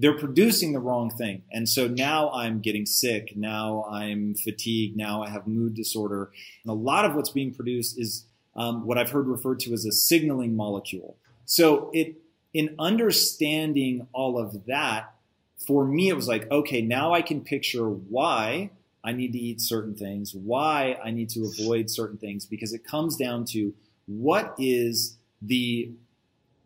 they're 0.00 0.16
producing 0.16 0.72
the 0.72 0.78
wrong 0.78 1.10
thing. 1.10 1.42
And 1.50 1.68
so 1.68 1.88
now 1.88 2.30
I'm 2.30 2.60
getting 2.60 2.86
sick. 2.86 3.36
Now 3.36 3.84
I'm 3.90 4.36
fatigued. 4.36 4.96
Now 4.96 5.24
I 5.24 5.28
have 5.28 5.48
mood 5.48 5.74
disorder. 5.74 6.30
And 6.62 6.70
a 6.70 6.74
lot 6.74 7.04
of 7.04 7.16
what's 7.16 7.30
being 7.30 7.52
produced 7.52 7.98
is 7.98 8.24
um, 8.54 8.86
what 8.86 8.96
I've 8.96 9.10
heard 9.10 9.26
referred 9.26 9.58
to 9.60 9.72
as 9.72 9.84
a 9.84 9.92
signaling 9.92 10.56
molecule. 10.56 11.16
So 11.46 11.90
it, 11.92 12.16
in 12.54 12.76
understanding 12.78 14.06
all 14.12 14.38
of 14.38 14.66
that, 14.66 15.14
for 15.66 15.84
me, 15.84 16.08
it 16.08 16.14
was 16.14 16.28
like, 16.28 16.48
okay, 16.50 16.80
now 16.80 17.12
I 17.12 17.20
can 17.20 17.40
picture 17.40 17.88
why 17.88 18.70
I 19.02 19.12
need 19.12 19.32
to 19.32 19.38
eat 19.38 19.60
certain 19.60 19.96
things, 19.96 20.32
why 20.32 20.96
I 21.04 21.10
need 21.10 21.30
to 21.30 21.44
avoid 21.44 21.90
certain 21.90 22.18
things, 22.18 22.46
because 22.46 22.72
it 22.72 22.84
comes 22.84 23.16
down 23.16 23.44
to 23.46 23.74
what 24.06 24.54
is 24.58 25.18
the 25.42 25.92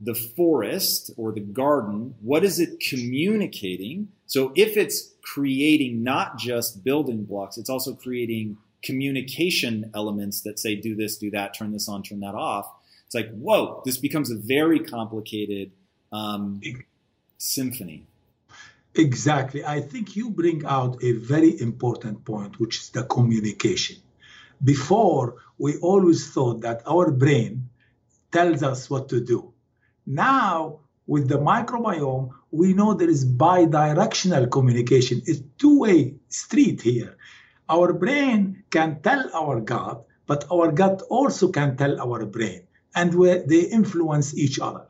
the 0.02 0.14
forest 0.14 1.10
or 1.16 1.32
the 1.32 1.40
garden, 1.40 2.14
what 2.20 2.44
is 2.44 2.58
it 2.58 2.80
communicating? 2.80 4.08
So 4.26 4.52
if 4.56 4.76
it's 4.76 5.12
creating 5.22 6.02
not 6.02 6.38
just 6.38 6.82
building 6.82 7.24
blocks, 7.24 7.56
it's 7.56 7.70
also 7.70 7.94
creating 7.94 8.56
communication 8.82 9.90
elements 9.94 10.40
that 10.42 10.58
say 10.58 10.74
do 10.74 10.96
this, 10.96 11.16
do 11.16 11.30
that, 11.30 11.54
turn 11.54 11.72
this 11.72 11.88
on, 11.88 12.02
turn 12.02 12.20
that 12.20 12.34
off. 12.34 12.66
It's 13.06 13.14
like, 13.14 13.30
whoa, 13.30 13.82
this 13.84 13.96
becomes 13.96 14.30
a 14.30 14.36
very 14.36 14.80
complicated 14.80 15.70
um, 16.12 16.60
symphony. 17.38 18.06
Exactly. 18.94 19.64
I 19.64 19.80
think 19.80 20.16
you 20.16 20.30
bring 20.30 20.66
out 20.66 21.02
a 21.02 21.12
very 21.12 21.60
important 21.60 22.24
point, 22.24 22.58
which 22.58 22.78
is 22.78 22.90
the 22.90 23.04
communication. 23.04 23.96
Before, 24.62 25.36
we 25.58 25.76
always 25.78 26.30
thought 26.30 26.60
that 26.62 26.82
our 26.86 27.10
brain 27.10 27.68
tells 28.32 28.62
us 28.62 28.90
what 28.90 29.08
to 29.10 29.20
do 29.20 29.51
now, 30.06 30.80
with 31.06 31.28
the 31.28 31.38
microbiome, 31.38 32.30
we 32.50 32.74
know 32.74 32.94
there 32.94 33.10
is 33.10 33.24
bidirectional 33.24 34.50
communication. 34.50 35.22
It's 35.26 35.42
two-way 35.58 36.14
street 36.28 36.82
here. 36.82 37.16
Our 37.68 37.92
brain 37.92 38.64
can 38.70 39.00
tell 39.02 39.30
our 39.34 39.60
gut, 39.60 40.04
but 40.26 40.44
our 40.52 40.70
gut 40.70 41.02
also 41.08 41.48
can 41.48 41.76
tell 41.76 42.00
our 42.00 42.24
brain, 42.26 42.62
and 42.94 43.14
where 43.14 43.42
they 43.46 43.62
influence 43.62 44.36
each 44.36 44.60
other. 44.60 44.86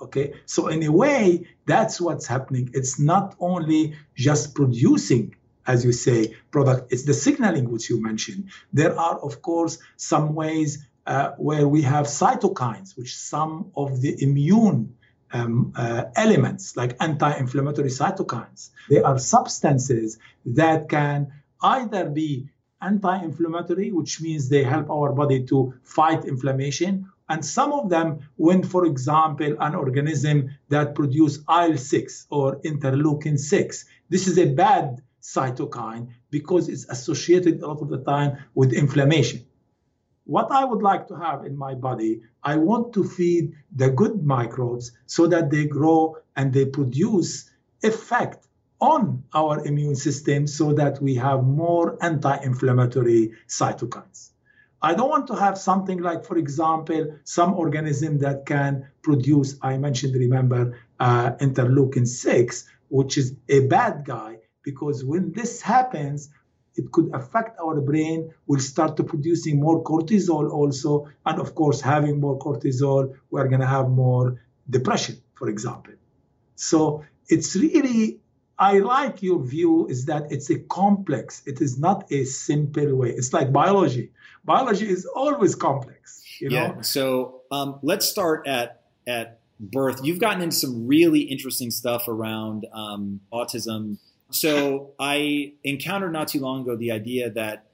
Okay, 0.00 0.34
so 0.44 0.68
in 0.68 0.82
a 0.82 0.92
way, 0.92 1.48
that's 1.64 2.00
what's 2.00 2.26
happening. 2.26 2.70
It's 2.74 2.98
not 2.98 3.34
only 3.40 3.94
just 4.14 4.54
producing, 4.54 5.34
as 5.66 5.84
you 5.86 5.92
say, 5.92 6.36
product. 6.50 6.92
It's 6.92 7.04
the 7.04 7.14
signaling 7.14 7.70
which 7.70 7.88
you 7.88 8.02
mentioned. 8.02 8.50
There 8.74 8.98
are, 8.98 9.18
of 9.18 9.40
course, 9.40 9.78
some 9.96 10.34
ways 10.34 10.86
uh, 11.06 11.32
where 11.36 11.68
we 11.68 11.82
have 11.82 12.06
cytokines, 12.06 12.96
which 12.96 13.16
some 13.16 13.70
of 13.76 14.00
the 14.00 14.22
immune 14.22 14.96
um, 15.32 15.72
uh, 15.76 16.04
elements, 16.16 16.76
like 16.76 16.96
anti-inflammatory 17.00 17.90
cytokines, 17.90 18.70
they 18.88 19.02
are 19.02 19.18
substances 19.18 20.18
that 20.44 20.88
can 20.88 21.32
either 21.62 22.08
be 22.08 22.48
anti-inflammatory, 22.80 23.92
which 23.92 24.20
means 24.20 24.48
they 24.48 24.62
help 24.62 24.90
our 24.90 25.12
body 25.12 25.44
to 25.44 25.74
fight 25.82 26.24
inflammation, 26.24 27.06
and 27.28 27.44
some 27.44 27.72
of 27.72 27.88
them, 27.90 28.20
when, 28.36 28.62
for 28.62 28.86
example, 28.86 29.56
an 29.58 29.74
organism 29.74 30.50
that 30.68 30.94
produces 30.94 31.38
IL-6 31.48 32.26
or 32.30 32.56
interleukin-6, 32.60 33.84
this 34.08 34.28
is 34.28 34.38
a 34.38 34.46
bad 34.46 35.02
cytokine 35.20 36.08
because 36.30 36.68
it's 36.68 36.84
associated 36.88 37.60
a 37.60 37.66
lot 37.66 37.82
of 37.82 37.88
the 37.88 37.98
time 37.98 38.38
with 38.54 38.72
inflammation 38.72 39.44
what 40.26 40.50
I 40.50 40.64
would 40.64 40.82
like 40.82 41.06
to 41.08 41.16
have 41.16 41.44
in 41.44 41.56
my 41.56 41.74
body, 41.74 42.20
I 42.42 42.56
want 42.56 42.92
to 42.94 43.04
feed 43.04 43.54
the 43.74 43.90
good 43.90 44.24
microbes 44.24 44.92
so 45.06 45.28
that 45.28 45.50
they 45.50 45.66
grow 45.66 46.16
and 46.34 46.52
they 46.52 46.66
produce 46.66 47.48
effect 47.82 48.46
on 48.80 49.22
our 49.32 49.64
immune 49.64 49.94
system 49.94 50.46
so 50.46 50.72
that 50.74 51.00
we 51.00 51.14
have 51.14 51.44
more 51.44 51.96
anti-inflammatory 52.02 53.32
cytokines. 53.48 54.30
I 54.82 54.94
don't 54.94 55.08
want 55.08 55.28
to 55.28 55.36
have 55.36 55.56
something 55.56 56.02
like, 56.02 56.26
for 56.26 56.36
example, 56.36 57.16
some 57.24 57.54
organism 57.54 58.18
that 58.18 58.44
can 58.46 58.88
produce, 59.02 59.56
I 59.62 59.78
mentioned, 59.78 60.14
remember, 60.14 60.78
uh, 61.00 61.32
interleukin 61.40 62.06
6, 62.06 62.64
which 62.88 63.16
is 63.16 63.34
a 63.48 63.60
bad 63.60 64.04
guy, 64.04 64.40
because 64.62 65.04
when 65.04 65.32
this 65.32 65.62
happens, 65.62 66.28
it 66.76 66.92
could 66.92 67.10
affect 67.14 67.58
our 67.60 67.80
brain. 67.80 68.32
We'll 68.46 68.60
start 68.60 68.96
to 68.98 69.04
producing 69.04 69.60
more 69.60 69.82
cortisol 69.82 70.50
also. 70.50 71.08
And 71.24 71.40
of 71.40 71.54
course, 71.54 71.80
having 71.80 72.20
more 72.20 72.38
cortisol, 72.38 73.14
we're 73.30 73.48
going 73.48 73.60
to 73.60 73.66
have 73.66 73.88
more 73.88 74.40
depression, 74.68 75.16
for 75.34 75.48
example. 75.48 75.94
So 76.54 77.04
it's 77.28 77.56
really, 77.56 78.20
I 78.58 78.78
like 78.78 79.22
your 79.22 79.42
view 79.42 79.86
is 79.88 80.06
that 80.06 80.30
it's 80.30 80.50
a 80.50 80.58
complex. 80.58 81.42
It 81.46 81.60
is 81.60 81.78
not 81.78 82.10
a 82.12 82.24
simple 82.24 82.94
way. 82.94 83.10
It's 83.10 83.32
like 83.32 83.52
biology. 83.52 84.12
Biology 84.44 84.88
is 84.88 85.06
always 85.06 85.54
complex. 85.54 86.22
You 86.40 86.50
know? 86.50 86.56
Yeah. 86.56 86.80
So 86.82 87.42
um, 87.50 87.78
let's 87.82 88.06
start 88.06 88.46
at 88.46 88.82
at 89.06 89.40
birth. 89.58 90.00
You've 90.02 90.18
gotten 90.18 90.42
into 90.42 90.56
some 90.56 90.86
really 90.86 91.20
interesting 91.20 91.70
stuff 91.70 92.08
around 92.08 92.66
um, 92.72 93.20
autism 93.32 93.98
so 94.30 94.92
I 94.98 95.54
encountered 95.64 96.12
not 96.12 96.28
too 96.28 96.40
long 96.40 96.62
ago 96.62 96.76
the 96.76 96.92
idea 96.92 97.30
that 97.30 97.66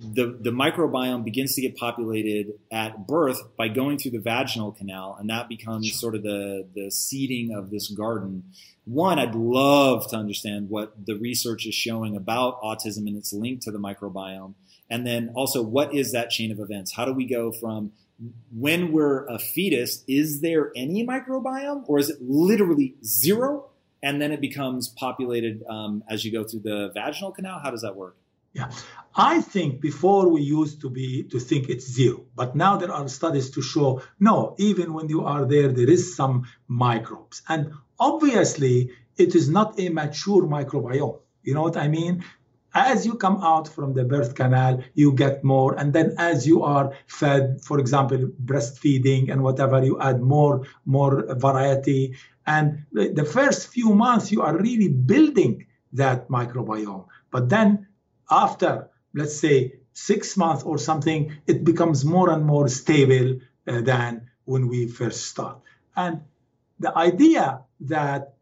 the, 0.00 0.38
the 0.40 0.50
microbiome 0.50 1.24
begins 1.24 1.54
to 1.54 1.60
get 1.60 1.76
populated 1.76 2.52
at 2.70 3.06
birth 3.06 3.40
by 3.56 3.68
going 3.68 3.98
through 3.98 4.12
the 4.12 4.20
vaginal 4.20 4.72
canal, 4.72 5.16
and 5.18 5.28
that 5.28 5.48
becomes 5.48 5.92
sort 5.98 6.14
of 6.14 6.22
the, 6.22 6.66
the 6.74 6.90
seeding 6.90 7.52
of 7.54 7.70
this 7.70 7.88
garden. 7.88 8.44
One, 8.84 9.18
I'd 9.18 9.34
love 9.34 10.08
to 10.10 10.16
understand 10.16 10.70
what 10.70 10.94
the 11.04 11.16
research 11.16 11.66
is 11.66 11.74
showing 11.74 12.16
about 12.16 12.62
autism 12.62 13.08
and 13.08 13.16
its 13.16 13.32
link 13.32 13.60
to 13.62 13.70
the 13.70 13.78
microbiome. 13.78 14.54
And 14.88 15.06
then 15.06 15.32
also, 15.34 15.62
what 15.62 15.94
is 15.94 16.12
that 16.12 16.30
chain 16.30 16.50
of 16.52 16.60
events? 16.60 16.92
How 16.94 17.04
do 17.04 17.12
we 17.12 17.26
go 17.26 17.52
from 17.52 17.92
when 18.56 18.92
we're 18.92 19.26
a 19.26 19.38
fetus, 19.38 20.04
is 20.08 20.40
there 20.40 20.72
any 20.74 21.06
microbiome, 21.06 21.84
or 21.86 21.98
is 21.98 22.10
it 22.10 22.18
literally 22.20 22.94
zero? 23.04 23.70
And 24.02 24.20
then 24.20 24.32
it 24.32 24.40
becomes 24.40 24.88
populated 24.88 25.62
um, 25.68 26.04
as 26.08 26.24
you 26.24 26.32
go 26.32 26.44
through 26.44 26.60
the 26.60 26.90
vaginal 26.94 27.32
canal? 27.32 27.60
How 27.62 27.70
does 27.70 27.82
that 27.82 27.96
work? 27.96 28.16
Yeah, 28.54 28.70
I 29.14 29.42
think 29.42 29.80
before 29.80 30.28
we 30.28 30.40
used 30.40 30.80
to 30.80 30.90
be 30.90 31.24
to 31.24 31.38
think 31.38 31.68
it's 31.68 31.86
zero, 31.86 32.24
but 32.34 32.56
now 32.56 32.76
there 32.76 32.92
are 32.92 33.06
studies 33.06 33.50
to 33.50 33.62
show 33.62 34.02
no, 34.18 34.54
even 34.58 34.94
when 34.94 35.08
you 35.08 35.24
are 35.26 35.44
there, 35.44 35.68
there 35.68 35.90
is 35.90 36.16
some 36.16 36.46
microbes, 36.66 37.42
and 37.48 37.72
obviously 38.00 38.90
it 39.16 39.34
is 39.34 39.48
not 39.50 39.78
a 39.78 39.90
mature 39.90 40.44
microbiome. 40.46 41.20
You 41.42 41.54
know 41.54 41.62
what 41.62 41.76
I 41.76 41.88
mean? 41.88 42.24
As 42.74 43.06
you 43.06 43.14
come 43.14 43.42
out 43.42 43.66
from 43.68 43.94
the 43.94 44.04
birth 44.04 44.34
canal, 44.34 44.82
you 44.94 45.12
get 45.12 45.42
more, 45.44 45.74
and 45.74 45.92
then 45.92 46.14
as 46.18 46.46
you 46.46 46.62
are 46.62 46.94
fed, 47.06 47.60
for 47.62 47.78
example, 47.78 48.30
breastfeeding 48.44 49.30
and 49.30 49.42
whatever, 49.42 49.84
you 49.84 50.00
add 50.00 50.20
more 50.20 50.66
more 50.84 51.34
variety, 51.34 52.16
and 52.48 52.86
the 52.92 53.26
first 53.26 53.68
few 53.68 53.94
months, 53.94 54.32
you 54.32 54.40
are 54.40 54.56
really 54.56 54.88
building 54.88 55.66
that 55.92 56.28
microbiome. 56.30 57.04
But 57.30 57.50
then 57.50 57.86
after, 58.30 58.88
let's 59.12 59.38
say, 59.38 59.74
six 59.92 60.34
months 60.34 60.62
or 60.62 60.78
something, 60.78 61.36
it 61.46 61.62
becomes 61.62 62.06
more 62.06 62.30
and 62.30 62.46
more 62.46 62.68
stable 62.68 63.38
uh, 63.66 63.82
than 63.82 64.30
when 64.46 64.66
we 64.66 64.88
first 64.88 65.26
start. 65.26 65.58
And 65.94 66.22
the 66.80 66.96
idea 66.96 67.64
that 67.80 68.32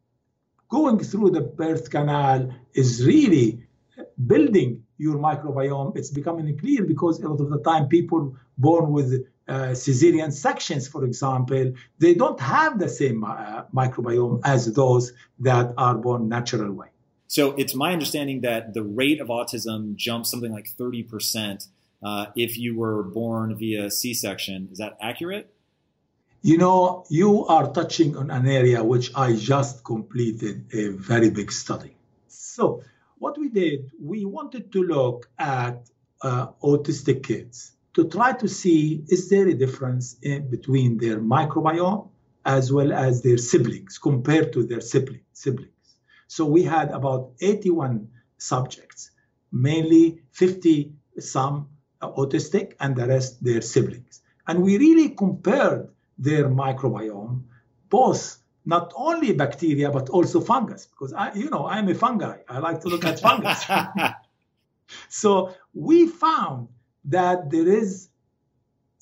going 0.69 1.01
through 1.01 1.31
the 1.31 1.41
birth 1.41 1.91
canal 1.91 2.55
is 2.75 3.05
really 3.05 3.67
building 4.25 4.85
your 4.99 5.17
microbiome. 5.17 5.97
It's 5.97 6.11
becoming 6.11 6.57
clear 6.59 6.85
because 6.85 7.19
a 7.19 7.29
lot 7.29 7.41
of 7.41 7.51
the 7.51 7.61
time 7.61 7.89
people 7.89 8.37
born 8.57 8.93
with 8.93 9.27
uh, 9.49 9.69
cesarean 9.73 10.33
sections, 10.33 10.89
for 10.89 11.05
example, 11.05 11.73
they 11.99 12.15
don't 12.15 12.41
have 12.41 12.79
the 12.79 12.89
same 12.89 13.25
uh, 13.25 13.63
microbiome 13.75 14.41
as 14.45 14.73
those 14.73 15.13
that 15.41 15.73
are 15.77 15.95
born 15.95 16.29
natural 16.29 16.73
way. 16.73 16.89
So 17.29 17.53
it's 17.53 17.75
my 17.75 17.93
understanding 17.93 18.41
that 18.43 18.75
the 18.75 18.83
rate 18.83 19.21
of 19.21 19.29
autism 19.29 19.97
jumps 19.97 20.31
something 20.31 20.53
like 20.53 20.69
30% 20.79 21.67
uh, 22.03 22.27
if 22.37 22.59
you 22.59 22.77
were 22.77 23.03
born 23.03 23.57
via 23.57 23.91
C-section. 23.91 24.69
Is 24.71 24.79
that 24.79 24.97
accurate? 25.01 25.53
You 26.43 26.59
know, 26.59 27.05
you 27.09 27.47
are 27.47 27.73
touching 27.73 28.17
on 28.17 28.31
an 28.31 28.47
area 28.47 28.83
which 28.85 29.11
I 29.15 29.35
just 29.35 29.85
completed 29.85 30.67
a 30.73 30.89
very 30.89 31.31
big 31.31 31.51
study. 31.51 31.97
So 32.29 32.83
what 33.19 33.39
we 33.39 33.49
did, 33.49 33.91
we 34.01 34.25
wanted 34.25 34.73
to 34.73 34.83
look 34.83 35.29
at 35.39 35.89
uh, 36.23 36.49
autistic 36.63 37.25
kids 37.25 37.76
to 37.97 38.05
try 38.05 38.31
to 38.31 38.47
see 38.47 39.03
is 39.09 39.31
there 39.31 39.49
a 39.49 39.55
difference 39.55 40.17
in 40.21 40.51
between 40.51 40.99
their 40.99 41.19
microbiome 41.19 42.11
as 42.45 42.71
well 42.71 42.93
as 42.93 43.23
their 43.23 43.39
siblings 43.39 43.97
compared 43.97 44.53
to 44.53 44.65
their 44.65 44.83
sibling, 44.83 45.23
siblings. 45.33 45.97
So 46.29 46.45
we 46.45 46.63
had 46.63 46.91
about 46.91 47.33
81 47.41 48.09
subjects, 48.37 49.13
mainly 49.51 50.21
50 50.33 50.93
some 51.19 51.71
autistic 52.03 52.75
and 52.81 52.95
the 52.95 53.07
rest 53.07 53.43
their 53.43 53.63
siblings. 53.63 54.21
And 54.47 54.63
we 54.63 54.77
really 54.77 55.09
compared 55.09 55.89
their 56.19 56.51
microbiome, 56.51 57.45
both 57.89 58.37
not 58.67 58.93
only 58.95 59.33
bacteria 59.33 59.91
but 59.91 60.11
also 60.11 60.43
fungus, 60.43 60.85
because 60.85 61.15
I, 61.15 61.33
you 61.33 61.49
know, 61.49 61.67
I'm 61.67 61.89
a 61.89 61.95
fungi. 61.95 62.41
I 62.47 62.59
like 62.59 62.83
to 62.83 62.89
look 62.89 63.07
at 63.07 63.21
fungus. 63.21 63.65
so 65.09 65.55
we 65.73 66.07
found 66.07 66.69
that 67.07 67.51
there 67.51 67.69
is 67.69 68.09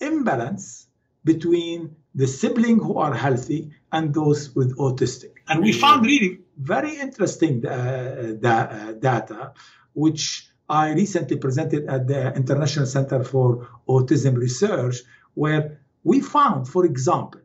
imbalance 0.00 0.86
between 1.24 1.96
the 2.14 2.26
sibling 2.26 2.78
who 2.78 2.98
are 2.98 3.14
healthy 3.14 3.70
and 3.90 4.14
those 4.14 4.54
with 4.54 4.76
autistic. 4.76 5.32
And 5.48 5.62
we 5.62 5.72
found 5.72 6.06
really 6.06 6.40
very 6.56 6.96
interesting 6.96 7.66
uh, 7.66 8.34
da- 8.38 8.68
uh, 8.70 8.92
data, 8.92 9.52
which 9.92 10.48
I 10.68 10.92
recently 10.92 11.36
presented 11.36 11.86
at 11.86 12.06
the 12.06 12.34
International 12.34 12.86
Center 12.86 13.24
for 13.24 13.68
Autism 13.88 14.36
Research, 14.36 15.02
where 15.34 15.80
we 16.04 16.20
found, 16.20 16.68
for 16.68 16.84
example, 16.84 17.40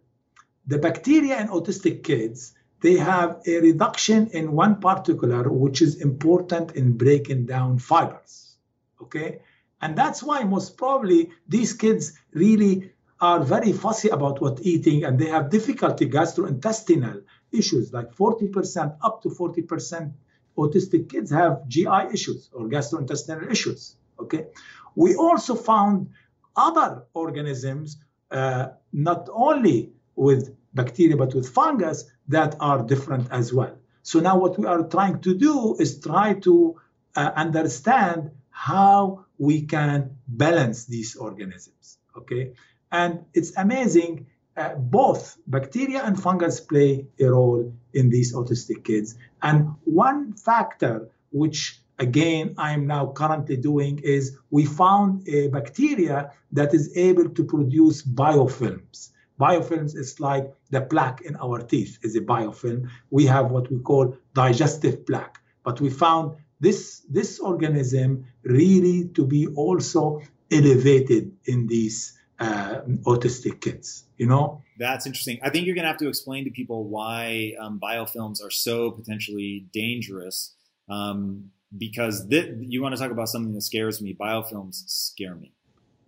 the 0.67 0.77
bacteria 0.77 1.39
in 1.41 1.47
autistic 1.47 2.03
kids, 2.03 2.53
they 2.81 2.97
have 2.97 3.41
a 3.47 3.59
reduction 3.59 4.27
in 4.27 4.51
one 4.51 4.79
particular, 4.79 5.49
which 5.51 5.81
is 5.81 5.95
important 5.95 6.73
in 6.73 6.93
breaking 6.93 7.45
down 7.45 7.79
fibers. 7.79 8.55
Okay. 9.01 9.39
And 9.81 9.97
that's 9.97 10.21
why 10.21 10.43
most 10.43 10.77
probably 10.77 11.31
these 11.47 11.73
kids 11.73 12.13
really 12.33 12.91
are 13.21 13.43
very 13.43 13.73
fussy 13.73 14.09
about 14.09 14.41
what 14.41 14.59
eating 14.61 15.03
and 15.03 15.19
they 15.19 15.27
have 15.27 15.49
difficulty 15.49 16.09
gastrointestinal 16.09 17.23
issues 17.51 17.91
like 17.91 18.15
40% 18.15 18.97
up 19.01 19.21
to 19.23 19.29
40% 19.29 20.13
autistic 20.57 21.09
kids 21.09 21.31
have 21.31 21.67
GI 21.67 22.13
issues 22.13 22.49
or 22.53 22.67
gastrointestinal 22.67 23.49
issues. 23.51 23.95
Okay. 24.19 24.47
We 24.95 25.15
also 25.15 25.55
found 25.55 26.09
other 26.55 27.03
organisms, 27.13 27.97
uh, 28.31 28.67
not 28.91 29.29
only 29.31 29.93
with 30.15 30.55
bacteria 30.73 31.17
but 31.17 31.33
with 31.33 31.49
fungus, 31.49 32.05
that 32.27 32.55
are 32.59 32.83
different 32.83 33.31
as 33.31 33.53
well. 33.53 33.75
So 34.03 34.19
now 34.19 34.37
what 34.37 34.57
we 34.57 34.65
are 34.65 34.83
trying 34.83 35.21
to 35.21 35.33
do 35.35 35.75
is 35.79 35.99
try 35.99 36.33
to 36.33 36.79
uh, 37.15 37.31
understand 37.35 38.31
how 38.49 39.25
we 39.39 39.61
can 39.61 40.17
balance 40.27 40.85
these 40.85 41.15
organisms. 41.15 41.97
Okay. 42.15 42.53
And 42.91 43.25
it's 43.33 43.55
amazing 43.57 44.27
uh, 44.57 44.75
both 44.75 45.37
bacteria 45.47 46.03
and 46.03 46.21
fungus 46.21 46.59
play 46.59 47.07
a 47.19 47.25
role 47.25 47.73
in 47.93 48.09
these 48.09 48.35
autistic 48.35 48.83
kids. 48.83 49.15
And 49.41 49.75
one 49.85 50.33
factor 50.33 51.09
which 51.31 51.79
again 51.97 52.55
I 52.57 52.71
am 52.73 52.85
now 52.85 53.11
currently 53.11 53.55
doing 53.57 53.99
is 53.99 54.37
we 54.49 54.65
found 54.65 55.27
a 55.29 55.47
bacteria 55.47 56.31
that 56.51 56.73
is 56.73 56.97
able 56.97 57.29
to 57.29 57.43
produce 57.43 58.01
biofilms. 58.01 59.11
Biofilms 59.39 59.95
is 59.95 60.19
like 60.19 60.51
the 60.71 60.81
plaque 60.81 61.21
in 61.21 61.37
our 61.37 61.59
teeth 61.59 61.99
is 62.01 62.17
a 62.17 62.21
biofilm. 62.21 62.89
We 63.09 63.25
have 63.27 63.51
what 63.51 63.71
we 63.71 63.79
call 63.79 64.17
digestive 64.33 65.05
plaque, 65.05 65.39
but 65.63 65.79
we 65.79 65.89
found 65.89 66.35
this 66.59 67.01
this 67.09 67.39
organism 67.39 68.25
really 68.43 69.07
to 69.09 69.25
be 69.25 69.47
also 69.47 70.21
elevated 70.51 71.31
in 71.45 71.67
these 71.67 72.17
uh, 72.39 72.81
autistic 73.05 73.61
kids 73.61 74.05
you 74.19 74.27
know? 74.27 74.61
That's 74.77 75.07
interesting. 75.07 75.39
I 75.41 75.49
think 75.49 75.65
you're 75.65 75.75
going 75.75 75.83
to 75.83 75.89
have 75.89 75.97
to 75.97 76.09
explain 76.09 76.43
to 76.43 76.51
people 76.51 76.83
why 76.83 77.53
um, 77.59 77.79
biofilms 77.81 78.43
are 78.43 78.51
so 78.51 78.91
potentially 78.91 79.65
dangerous 79.73 80.53
um, 80.89 81.51
because 81.75 82.27
th- 82.27 82.53
you 82.59 82.81
want 82.81 82.95
to 82.95 83.01
talk 83.01 83.11
about 83.11 83.29
something 83.29 83.53
that 83.53 83.61
scares 83.61 84.01
me. 84.01 84.13
Biofilms 84.13 84.83
scare 84.87 85.35
me. 85.35 85.53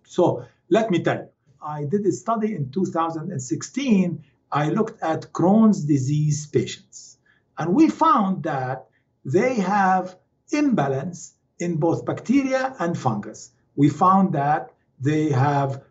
So 0.04 0.44
let 0.68 0.90
me 0.90 1.02
tell 1.02 1.16
you. 1.16 1.28
I 1.64 1.84
did 1.84 2.04
a 2.06 2.12
study 2.12 2.54
in 2.54 2.70
2016 2.70 4.24
i 4.50 4.68
looked 4.68 5.00
at 5.00 5.32
crohn's 5.32 5.84
disease 5.84 6.46
patients 6.48 7.16
and 7.56 7.72
we 7.72 7.88
found 7.88 8.42
that 8.42 8.88
they 9.24 9.54
have 9.54 10.16
imbalance 10.52 11.34
in 11.58 11.76
both 11.76 12.04
bacteria 12.04 12.74
and 12.78 12.98
fungus 12.98 13.50
we 13.76 13.88
found 13.88 14.34
that 14.34 14.70
they 15.00 15.30
have 15.30 15.82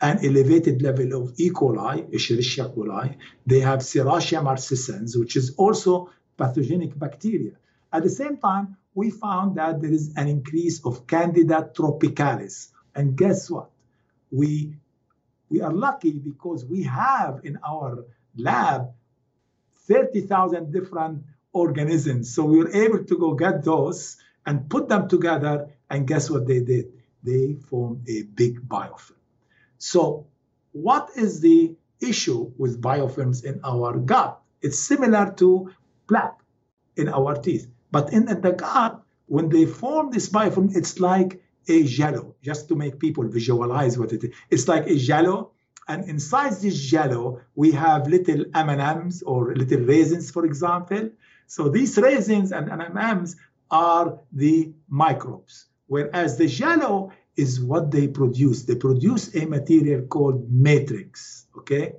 an 0.00 0.18
elevated 0.24 0.82
level 0.82 1.22
of 1.22 1.34
E. 1.38 1.50
coli, 1.50 2.10
Escherichia 2.12 2.74
coli. 2.74 3.16
They 3.46 3.60
have 3.60 3.80
Serratia 3.80 4.42
marcescens, 4.42 5.18
which 5.18 5.36
is 5.36 5.54
also 5.56 6.10
pathogenic 6.36 6.98
bacteria. 6.98 7.52
At 7.92 8.02
the 8.02 8.10
same 8.10 8.36
time, 8.36 8.76
we 8.94 9.10
found 9.10 9.56
that 9.56 9.80
there 9.80 9.92
is 9.92 10.12
an 10.16 10.28
increase 10.28 10.84
of 10.84 11.06
Candida 11.06 11.70
tropicalis. 11.74 12.70
And 12.94 13.16
guess 13.16 13.50
what? 13.50 13.70
We, 14.30 14.76
we 15.48 15.60
are 15.60 15.72
lucky 15.72 16.12
because 16.12 16.64
we 16.64 16.82
have 16.84 17.40
in 17.44 17.58
our 17.66 18.04
lab 18.36 18.92
30,000 19.86 20.72
different 20.72 21.22
organisms. 21.56 22.34
So 22.34 22.44
we 22.44 22.58
were 22.58 22.72
able 22.72 23.04
to 23.04 23.18
go 23.18 23.34
get 23.34 23.64
those 23.64 24.16
and 24.44 24.68
put 24.68 24.88
them 24.88 25.08
together. 25.08 25.68
And 25.90 26.06
guess 26.06 26.30
what 26.30 26.46
they 26.46 26.60
did? 26.60 26.92
They 27.22 27.54
formed 27.68 28.08
a 28.08 28.22
big 28.22 28.68
biofilm. 28.68 29.16
So, 29.78 30.26
what 30.72 31.10
is 31.16 31.40
the 31.40 31.74
issue 32.00 32.52
with 32.58 32.80
biofilms 32.80 33.44
in 33.44 33.60
our 33.64 33.96
gut? 33.96 34.40
It's 34.60 34.78
similar 34.78 35.32
to 35.38 35.70
plaque 36.08 36.38
in 36.96 37.08
our 37.08 37.34
teeth. 37.34 37.68
But 37.90 38.12
in 38.12 38.26
the 38.26 38.52
gut, 38.52 39.02
when 39.26 39.48
they 39.48 39.64
form 39.64 40.10
this 40.10 40.28
biofilm, 40.28 40.76
it's 40.76 41.00
like 41.00 41.42
a 41.68 41.84
jello, 41.84 42.34
just 42.42 42.68
to 42.68 42.76
make 42.76 42.98
people 42.98 43.24
visualize 43.28 43.98
what 43.98 44.12
it 44.12 44.24
is. 44.24 44.30
It's 44.50 44.68
like 44.68 44.86
a 44.86 44.96
jello, 44.96 45.52
and 45.88 46.08
inside 46.08 46.52
this 46.54 46.78
jello, 46.80 47.40
we 47.54 47.72
have 47.72 48.08
little 48.08 48.44
M&Ms 48.54 49.22
or 49.22 49.54
little 49.54 49.80
raisins, 49.80 50.30
for 50.30 50.44
example. 50.44 51.10
So 51.46 51.68
these 51.68 51.96
raisins 51.96 52.52
and 52.52 52.70
M&Ms 52.70 53.36
are 53.70 54.18
the 54.32 54.72
microbes, 54.88 55.66
whereas 55.86 56.36
the 56.36 56.46
jello 56.46 57.12
is 57.36 57.60
what 57.60 57.90
they 57.90 58.08
produce. 58.08 58.64
They 58.64 58.76
produce 58.76 59.34
a 59.34 59.46
material 59.46 60.02
called 60.02 60.50
matrix, 60.50 61.46
okay? 61.58 61.94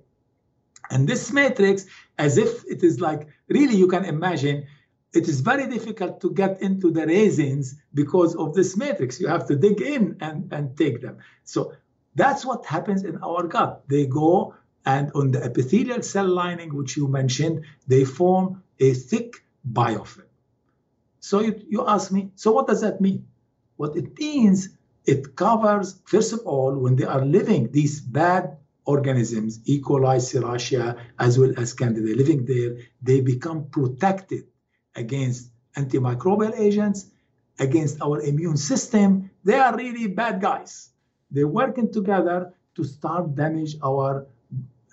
And 0.90 1.08
this 1.08 1.32
matrix, 1.32 1.86
as 2.18 2.38
if 2.38 2.64
it 2.66 2.84
is 2.84 3.00
like, 3.00 3.28
really, 3.50 3.76
you 3.76 3.88
can 3.88 4.06
imagine, 4.06 4.66
it 5.14 5.28
is 5.28 5.42
very 5.42 5.68
difficult 5.68 6.22
to 6.22 6.32
get 6.32 6.62
into 6.62 6.92
the 6.92 7.06
raisins 7.06 7.76
because 7.94 8.36
of 8.36 8.54
this 8.54 8.76
matrix. 8.78 9.20
You 9.20 9.28
have 9.28 9.48
to 9.48 9.56
dig 9.56 9.82
in 9.82 10.18
and, 10.22 10.52
and 10.52 10.78
take 10.78 11.02
them. 11.02 11.18
So 11.44 11.74
that's 12.16 12.46
what 12.46 12.66
happens 12.66 13.04
in 13.04 13.18
our 13.18 13.44
gut. 13.44 13.84
They 13.88 14.06
go 14.06 14.56
and 14.86 15.12
on 15.14 15.32
the 15.32 15.44
epithelial 15.44 16.02
cell 16.02 16.28
lining, 16.28 16.74
which 16.74 16.96
you 16.98 17.08
mentioned, 17.08 17.66
they 17.88 18.06
form 18.06 18.64
a 18.80 18.94
thick 18.94 19.34
biofilm. 19.70 20.26
So 21.20 21.42
you, 21.42 21.62
you 21.68 21.88
ask 21.88 22.12
me, 22.12 22.32
so 22.36 22.52
what 22.52 22.68
does 22.68 22.82
that 22.82 23.02
mean? 23.02 23.28
What 23.76 23.96
it 23.96 24.18
means 24.18 24.70
it 25.08 25.38
covers, 25.38 26.02
first 26.06 26.34
of 26.34 26.42
all, 26.46 26.78
when 26.78 26.98
they 26.98 27.06
are 27.06 27.24
living, 27.24 27.72
these 27.72 28.02
bad 28.02 28.58
organisms, 28.86 29.62
E. 29.66 29.82
coli, 29.82 30.18
Serratia, 30.18 30.98
as 31.18 31.40
well 31.40 31.54
as 31.58 31.74
Candida, 31.74 32.14
living 32.16 32.46
there, 32.46 32.78
they 33.02 33.22
become 33.22 33.66
protected 33.70 34.44
against 34.96 35.50
antimicrobial 35.76 36.58
agents, 36.60 37.08
against 37.60 38.02
our 38.02 38.22
immune 38.22 38.58
system. 38.58 39.30
They 39.46 39.56
are 39.56 39.76
really 39.76 40.08
bad 40.08 40.42
guys. 40.42 40.90
They're 41.32 41.48
working 41.48 41.92
together 41.92 42.54
to 42.76 42.84
start 42.84 43.36
damage 43.36 43.78
our 43.84 44.28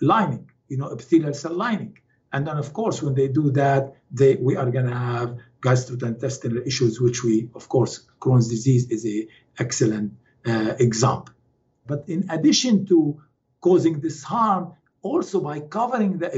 lining, 0.01 0.49
you 0.69 0.77
know, 0.77 0.91
epithelial 0.93 1.35
cell 1.35 1.55
lining. 1.55 1.99
And 2.35 2.45
then, 2.49 2.59
of 2.59 2.73
course, 2.73 3.01
when 3.01 3.15
they 3.15 3.29
do 3.29 3.53
that, 3.53 3.95
they, 4.11 4.35
we 4.35 4.57
are 4.57 4.69
going 4.69 4.87
to 4.87 4.99
have 5.13 5.39
gastrointestinal 5.63 6.67
issues, 6.67 7.01
which 7.01 7.23
we, 7.23 7.49
of 7.55 7.69
course, 7.69 8.07
Crohn's 8.21 8.49
disease 8.49 8.91
is 8.91 9.07
a 9.07 9.29
excellent 9.57 10.15
uh, 10.45 10.75
example. 10.81 11.33
But 11.87 12.01
in 12.09 12.29
addition 12.31 12.87
to 12.87 13.23
causing 13.61 14.01
this 14.01 14.25
harm, 14.25 14.73
also 15.03 15.41
by 15.41 15.61
covering 15.61 16.19
the 16.19 16.29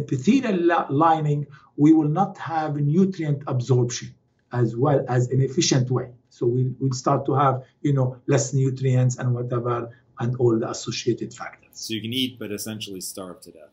epithelial 0.00 0.86
lining, 0.90 1.46
we 1.76 1.92
will 1.92 2.08
not 2.08 2.36
have 2.38 2.74
nutrient 2.74 3.44
absorption 3.46 4.12
as 4.52 4.74
well 4.74 5.04
as 5.08 5.28
an 5.28 5.40
efficient 5.40 5.88
way. 5.88 6.08
So 6.30 6.46
we'll, 6.46 6.72
we'll 6.80 6.98
start 7.04 7.26
to 7.26 7.34
have, 7.34 7.62
you 7.80 7.92
know, 7.92 8.16
less 8.26 8.52
nutrients 8.54 9.18
and 9.18 9.32
whatever 9.32 9.76
and 10.18 10.34
all 10.36 10.58
the 10.58 10.68
associated 10.68 11.32
factors. 11.32 11.70
So 11.74 11.94
you 11.94 12.00
can 12.00 12.12
eat, 12.12 12.40
but 12.40 12.50
essentially 12.50 13.00
starve 13.00 13.40
to 13.42 13.52
death. 13.52 13.70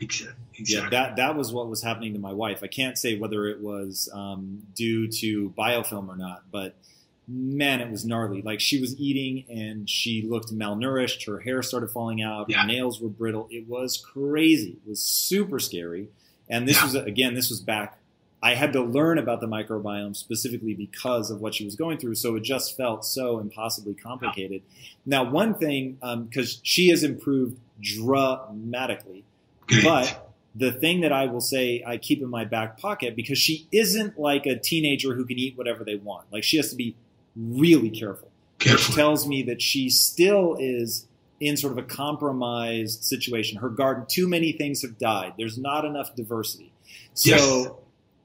Exactly. 0.00 0.34
Yeah, 0.58 0.88
that 0.90 1.16
that 1.16 1.36
was 1.36 1.52
what 1.52 1.68
was 1.68 1.82
happening 1.82 2.12
to 2.14 2.18
my 2.18 2.32
wife. 2.32 2.62
I 2.62 2.66
can't 2.66 2.98
say 2.98 3.18
whether 3.18 3.46
it 3.46 3.60
was 3.60 4.08
um, 4.12 4.62
due 4.74 5.08
to 5.08 5.50
biofilm 5.56 6.08
or 6.08 6.16
not, 6.16 6.44
but 6.50 6.76
man, 7.26 7.80
it 7.80 7.90
was 7.90 8.04
gnarly. 8.04 8.42
Like 8.42 8.60
she 8.60 8.80
was 8.80 8.98
eating 8.98 9.44
and 9.48 9.88
she 9.88 10.22
looked 10.22 10.52
malnourished. 10.52 11.26
Her 11.26 11.40
hair 11.40 11.62
started 11.62 11.90
falling 11.90 12.22
out. 12.22 12.50
Yeah. 12.50 12.62
Her 12.62 12.66
nails 12.66 13.00
were 13.00 13.08
brittle. 13.08 13.48
It 13.50 13.68
was 13.68 13.96
crazy. 13.96 14.78
It 14.84 14.88
was 14.88 15.00
super 15.00 15.58
scary. 15.58 16.08
And 16.48 16.68
this 16.68 16.76
yeah. 16.76 16.84
was 16.84 16.94
again, 16.94 17.34
this 17.34 17.50
was 17.50 17.60
back. 17.60 17.98
I 18.42 18.56
had 18.56 18.74
to 18.74 18.82
learn 18.82 19.16
about 19.16 19.40
the 19.40 19.46
microbiome 19.46 20.14
specifically 20.14 20.74
because 20.74 21.30
of 21.30 21.40
what 21.40 21.54
she 21.54 21.64
was 21.64 21.76
going 21.76 21.96
through. 21.96 22.16
So 22.16 22.36
it 22.36 22.42
just 22.42 22.76
felt 22.76 23.06
so 23.06 23.38
impossibly 23.38 23.94
complicated. 23.94 24.60
Yeah. 24.68 24.82
Now, 25.06 25.30
one 25.30 25.54
thing, 25.54 25.96
because 26.28 26.56
um, 26.56 26.60
she 26.62 26.90
has 26.90 27.02
improved 27.02 27.58
dramatically, 27.80 29.24
but 29.82 30.32
the 30.54 30.72
thing 30.72 31.00
that 31.00 31.12
I 31.12 31.26
will 31.26 31.40
say 31.40 31.82
I 31.86 31.96
keep 31.96 32.22
in 32.22 32.28
my 32.28 32.44
back 32.44 32.78
pocket 32.78 33.16
because 33.16 33.38
she 33.38 33.66
isn't 33.72 34.18
like 34.18 34.46
a 34.46 34.58
teenager 34.58 35.14
who 35.14 35.24
can 35.24 35.38
eat 35.38 35.56
whatever 35.58 35.84
they 35.84 35.96
want. 35.96 36.26
Like 36.32 36.44
she 36.44 36.56
has 36.58 36.70
to 36.70 36.76
be 36.76 36.96
really 37.36 37.90
careful. 37.90 38.30
careful. 38.58 38.86
Which 38.86 38.94
tells 38.94 39.26
me 39.26 39.42
that 39.44 39.60
she 39.60 39.90
still 39.90 40.56
is 40.58 41.06
in 41.40 41.56
sort 41.56 41.72
of 41.72 41.78
a 41.78 41.82
compromised 41.86 43.02
situation. 43.02 43.58
Her 43.58 43.68
garden, 43.68 44.06
too 44.08 44.28
many 44.28 44.52
things 44.52 44.82
have 44.82 44.98
died. 44.98 45.34
There's 45.36 45.58
not 45.58 45.84
enough 45.84 46.14
diversity. 46.14 46.72
So 47.14 47.30
yes. 47.30 47.68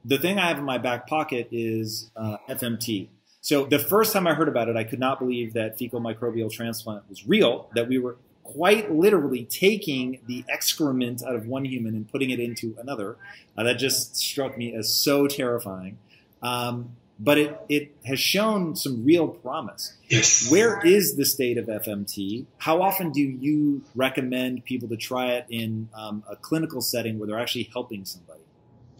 the 0.04 0.18
thing 0.18 0.38
I 0.38 0.48
have 0.48 0.58
in 0.58 0.64
my 0.64 0.78
back 0.78 1.06
pocket 1.06 1.48
is 1.50 2.10
uh, 2.16 2.36
FMT. 2.48 3.08
So 3.40 3.64
the 3.64 3.78
first 3.78 4.12
time 4.12 4.26
I 4.26 4.34
heard 4.34 4.48
about 4.48 4.68
it, 4.68 4.76
I 4.76 4.84
could 4.84 5.00
not 5.00 5.18
believe 5.18 5.54
that 5.54 5.78
fecal 5.78 6.00
microbial 6.00 6.50
transplant 6.50 7.08
was 7.08 7.26
real, 7.26 7.70
that 7.74 7.88
we 7.88 7.98
were 7.98 8.16
quite 8.52 8.92
literally 8.92 9.44
taking 9.44 10.20
the 10.26 10.44
excrement 10.48 11.22
out 11.22 11.34
of 11.34 11.46
one 11.46 11.64
human 11.64 11.94
and 11.94 12.10
putting 12.10 12.30
it 12.30 12.40
into 12.40 12.76
another. 12.80 13.16
Uh, 13.56 13.64
that 13.64 13.78
just 13.78 14.16
struck 14.16 14.56
me 14.56 14.74
as 14.74 14.92
so 14.92 15.26
terrifying. 15.26 15.98
Um, 16.42 16.96
but 17.18 17.36
it, 17.36 17.60
it 17.68 17.94
has 18.06 18.18
shown 18.18 18.74
some 18.74 19.04
real 19.04 19.28
promise. 19.28 19.94
Yes. 20.08 20.50
Where 20.50 20.80
is 20.84 21.16
the 21.16 21.26
state 21.26 21.58
of 21.58 21.66
FMT? 21.66 22.46
How 22.56 22.80
often 22.80 23.12
do 23.12 23.20
you 23.20 23.82
recommend 23.94 24.64
people 24.64 24.88
to 24.88 24.96
try 24.96 25.32
it 25.32 25.46
in 25.50 25.90
um, 25.94 26.24
a 26.28 26.36
clinical 26.36 26.80
setting 26.80 27.18
where 27.18 27.28
they're 27.28 27.38
actually 27.38 27.68
helping 27.72 28.06
somebody? 28.06 28.40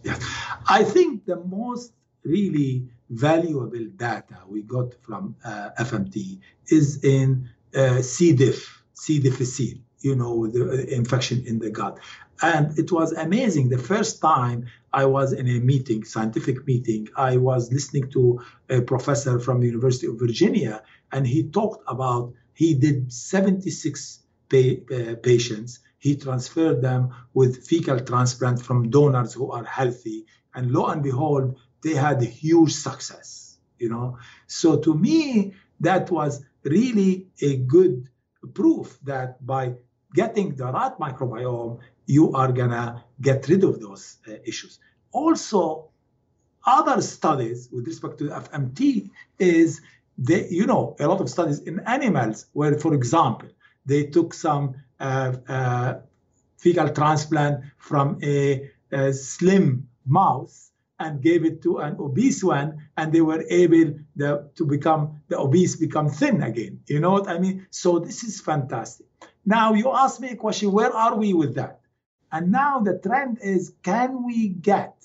Yeah, 0.03 0.19
I 0.67 0.83
think 0.83 1.25
the 1.25 1.37
most 1.37 1.93
really 2.23 2.87
valuable 3.09 3.85
data 3.95 4.37
we 4.47 4.61
got 4.61 4.93
from 5.01 5.35
uh, 5.43 5.69
FMT 5.79 6.39
is 6.67 7.03
in 7.03 7.49
uh, 7.75 8.01
C. 8.01 8.33
diff, 8.33 8.80
C. 9.01 9.17
difficile, 9.17 9.79
you 10.01 10.15
know, 10.15 10.45
the 10.45 10.93
infection 10.93 11.43
in 11.47 11.57
the 11.57 11.71
gut. 11.71 11.97
And 12.39 12.77
it 12.77 12.91
was 12.91 13.11
amazing. 13.13 13.69
The 13.69 13.79
first 13.79 14.21
time 14.21 14.67
I 14.93 15.05
was 15.05 15.33
in 15.33 15.47
a 15.47 15.59
meeting, 15.59 16.03
scientific 16.03 16.67
meeting, 16.67 17.07
I 17.15 17.37
was 17.37 17.71
listening 17.71 18.11
to 18.11 18.41
a 18.69 18.81
professor 18.81 19.39
from 19.39 19.63
University 19.63 20.05
of 20.05 20.19
Virginia, 20.19 20.83
and 21.11 21.25
he 21.25 21.49
talked 21.49 21.83
about 21.87 22.33
he 22.53 22.75
did 22.75 23.11
76 23.11 24.19
pa- 24.51 24.81
uh, 24.95 25.15
patients. 25.15 25.79
He 25.97 26.15
transferred 26.15 26.83
them 26.83 27.09
with 27.33 27.65
fecal 27.65 27.99
transplant 27.99 28.61
from 28.61 28.91
donors 28.91 29.33
who 29.33 29.51
are 29.51 29.63
healthy, 29.63 30.27
and 30.53 30.69
lo 30.69 30.85
and 30.85 31.01
behold, 31.01 31.55
they 31.83 31.95
had 31.95 32.21
huge 32.21 32.73
success. 32.73 33.57
You 33.79 33.89
know, 33.89 34.19
so 34.45 34.77
to 34.77 34.93
me, 34.93 35.53
that 35.79 36.11
was 36.11 36.45
really 36.63 37.25
a 37.41 37.55
good 37.57 38.10
proof 38.53 38.97
that 39.03 39.45
by 39.45 39.73
getting 40.13 40.55
the 40.55 40.65
right 40.65 40.97
microbiome, 40.99 41.79
you 42.05 42.33
are 42.33 42.51
gonna 42.51 43.03
get 43.21 43.47
rid 43.47 43.63
of 43.63 43.79
those 43.79 44.17
uh, 44.27 44.33
issues. 44.45 44.79
Also, 45.11 45.89
other 46.65 47.01
studies 47.01 47.69
with 47.71 47.87
respect 47.87 48.17
to 48.19 48.25
FMT 48.25 49.09
is 49.39 49.81
they, 50.17 50.47
you 50.49 50.65
know, 50.65 50.95
a 50.99 51.07
lot 51.07 51.21
of 51.21 51.29
studies 51.29 51.59
in 51.59 51.79
animals 51.81 52.47
where, 52.53 52.77
for 52.77 52.93
example, 52.93 53.49
they 53.85 54.03
took 54.05 54.33
some 54.33 54.75
uh, 54.99 55.33
uh, 55.47 55.93
fecal 56.57 56.89
transplant 56.89 57.63
from 57.77 58.19
a, 58.21 58.69
a, 58.91 59.11
slim 59.13 59.87
mouse 60.05 60.70
and 61.01 61.21
gave 61.21 61.45
it 61.45 61.61
to 61.63 61.79
an 61.79 61.95
obese 61.99 62.43
one, 62.43 62.77
and 62.97 63.11
they 63.11 63.21
were 63.21 63.43
able 63.49 63.93
the, 64.15 64.49
to 64.55 64.65
become 64.65 65.21
the 65.27 65.37
obese 65.37 65.75
become 65.75 66.09
thin 66.09 66.41
again. 66.43 66.79
You 66.87 66.99
know 66.99 67.11
what 67.11 67.27
I 67.27 67.39
mean? 67.39 67.67
So 67.69 67.99
this 67.99 68.23
is 68.23 68.41
fantastic. 68.41 69.07
Now 69.45 69.73
you 69.73 69.91
ask 69.91 70.19
me 70.19 70.29
a 70.29 70.35
question: 70.35 70.71
Where 70.71 70.93
are 70.93 71.15
we 71.15 71.33
with 71.33 71.55
that? 71.55 71.81
And 72.31 72.51
now 72.51 72.79
the 72.79 72.97
trend 72.97 73.39
is 73.41 73.73
can 73.83 74.25
we 74.25 74.49
get 74.49 74.95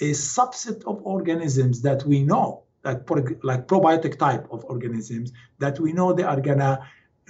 a 0.00 0.10
subset 0.10 0.84
of 0.84 1.00
organisms 1.02 1.82
that 1.82 2.04
we 2.04 2.22
know, 2.22 2.64
like, 2.84 3.08
like 3.42 3.66
probiotic 3.66 4.18
type 4.18 4.46
of 4.50 4.64
organisms, 4.64 5.32
that 5.58 5.78
we 5.78 5.92
know 5.92 6.12
they 6.12 6.22
are 6.22 6.40
to 6.40 6.80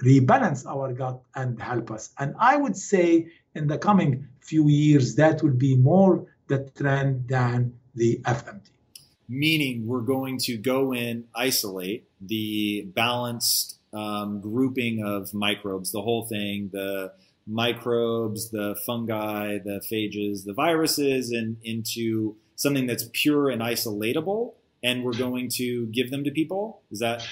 rebalance 0.03 0.65
our 0.65 0.93
gut 0.93 1.21
and 1.35 1.61
help 1.61 1.91
us? 1.91 2.11
And 2.17 2.35
I 2.39 2.57
would 2.57 2.77
say 2.77 3.31
in 3.55 3.67
the 3.67 3.77
coming 3.77 4.27
few 4.39 4.67
years, 4.67 5.15
that 5.15 5.43
will 5.43 5.53
be 5.53 5.75
more 5.75 6.25
the 6.47 6.69
trend 6.75 7.27
than 7.27 7.78
the 7.95 8.21
FMT. 8.25 8.69
Meaning 9.27 9.85
we're 9.85 10.01
going 10.01 10.39
to 10.39 10.57
go 10.57 10.91
in, 10.91 11.25
isolate 11.35 12.09
the 12.19 12.87
balanced 12.95 13.77
um, 13.93 14.41
grouping 14.41 15.03
of 15.05 15.33
microbes, 15.33 15.91
the 15.91 16.01
whole 16.01 16.25
thing, 16.25 16.69
the 16.73 17.11
microbes, 17.49 18.51
the 18.51 18.75
fungi, 18.85 19.57
the 19.57 19.81
phages, 19.91 20.45
the 20.45 20.53
viruses, 20.53 21.31
and 21.31 21.57
into 21.63 22.35
something 22.55 22.85
that's 22.85 23.09
pure 23.13 23.49
and 23.49 23.61
isolatable, 23.61 24.53
and 24.83 25.03
we're 25.03 25.17
going 25.17 25.49
to 25.55 25.87
give 25.87 26.11
them 26.11 26.23
to 26.23 26.31
people. 26.31 26.81
Is 26.91 26.99
that 26.99 27.25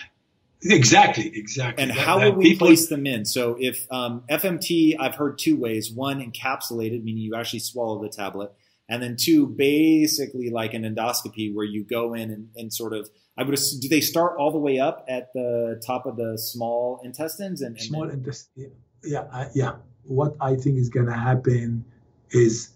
exactly 0.64 1.32
exactly? 1.36 1.84
And 1.84 1.92
that, 1.92 1.98
how 1.98 2.20
will 2.20 2.34
we 2.34 2.52
people... 2.52 2.68
place 2.68 2.88
them 2.88 3.06
in? 3.06 3.26
So 3.26 3.56
if 3.60 3.86
um, 3.92 4.24
FMT, 4.30 4.96
I've 5.00 5.16
heard 5.16 5.38
two 5.38 5.58
ways: 5.58 5.92
one, 5.92 6.20
encapsulated, 6.20 7.04
meaning 7.04 7.24
you 7.24 7.36
actually 7.36 7.60
swallow 7.60 8.02
the 8.02 8.10
tablet, 8.10 8.54
and 8.90 9.04
then 9.04 9.16
two, 9.20 9.48
basically 9.48 10.50
like 10.50 10.74
an 10.74 10.84
endoscopy, 10.84 11.54
where 11.54 11.66
you 11.66 11.84
go 11.84 12.14
in 12.14 12.32
and, 12.32 12.50
and 12.56 12.74
sort 12.74 12.94
of 12.94 13.10
I 13.38 13.44
would 13.44 13.54
assume, 13.54 13.82
do 13.82 13.88
they 13.88 14.02
start 14.02 14.38
all 14.40 14.52
the 14.52 14.58
way 14.58 14.80
up 14.80 15.06
at 15.08 15.32
the 15.34 15.82
top 15.86 16.08
of 16.08 16.18
the 16.18 16.38
small 16.38 17.00
intestines 17.04 17.62
and, 17.62 17.76
and 17.76 17.86
small 17.86 18.10
intestine? 18.10 18.72
Yeah, 19.04 19.26
uh, 19.32 19.46
yeah 19.54 19.74
what 20.08 20.36
I 20.40 20.56
think 20.56 20.78
is 20.78 20.90
going 20.90 21.06
to 21.08 21.14
happen 21.14 21.86
is 22.32 22.72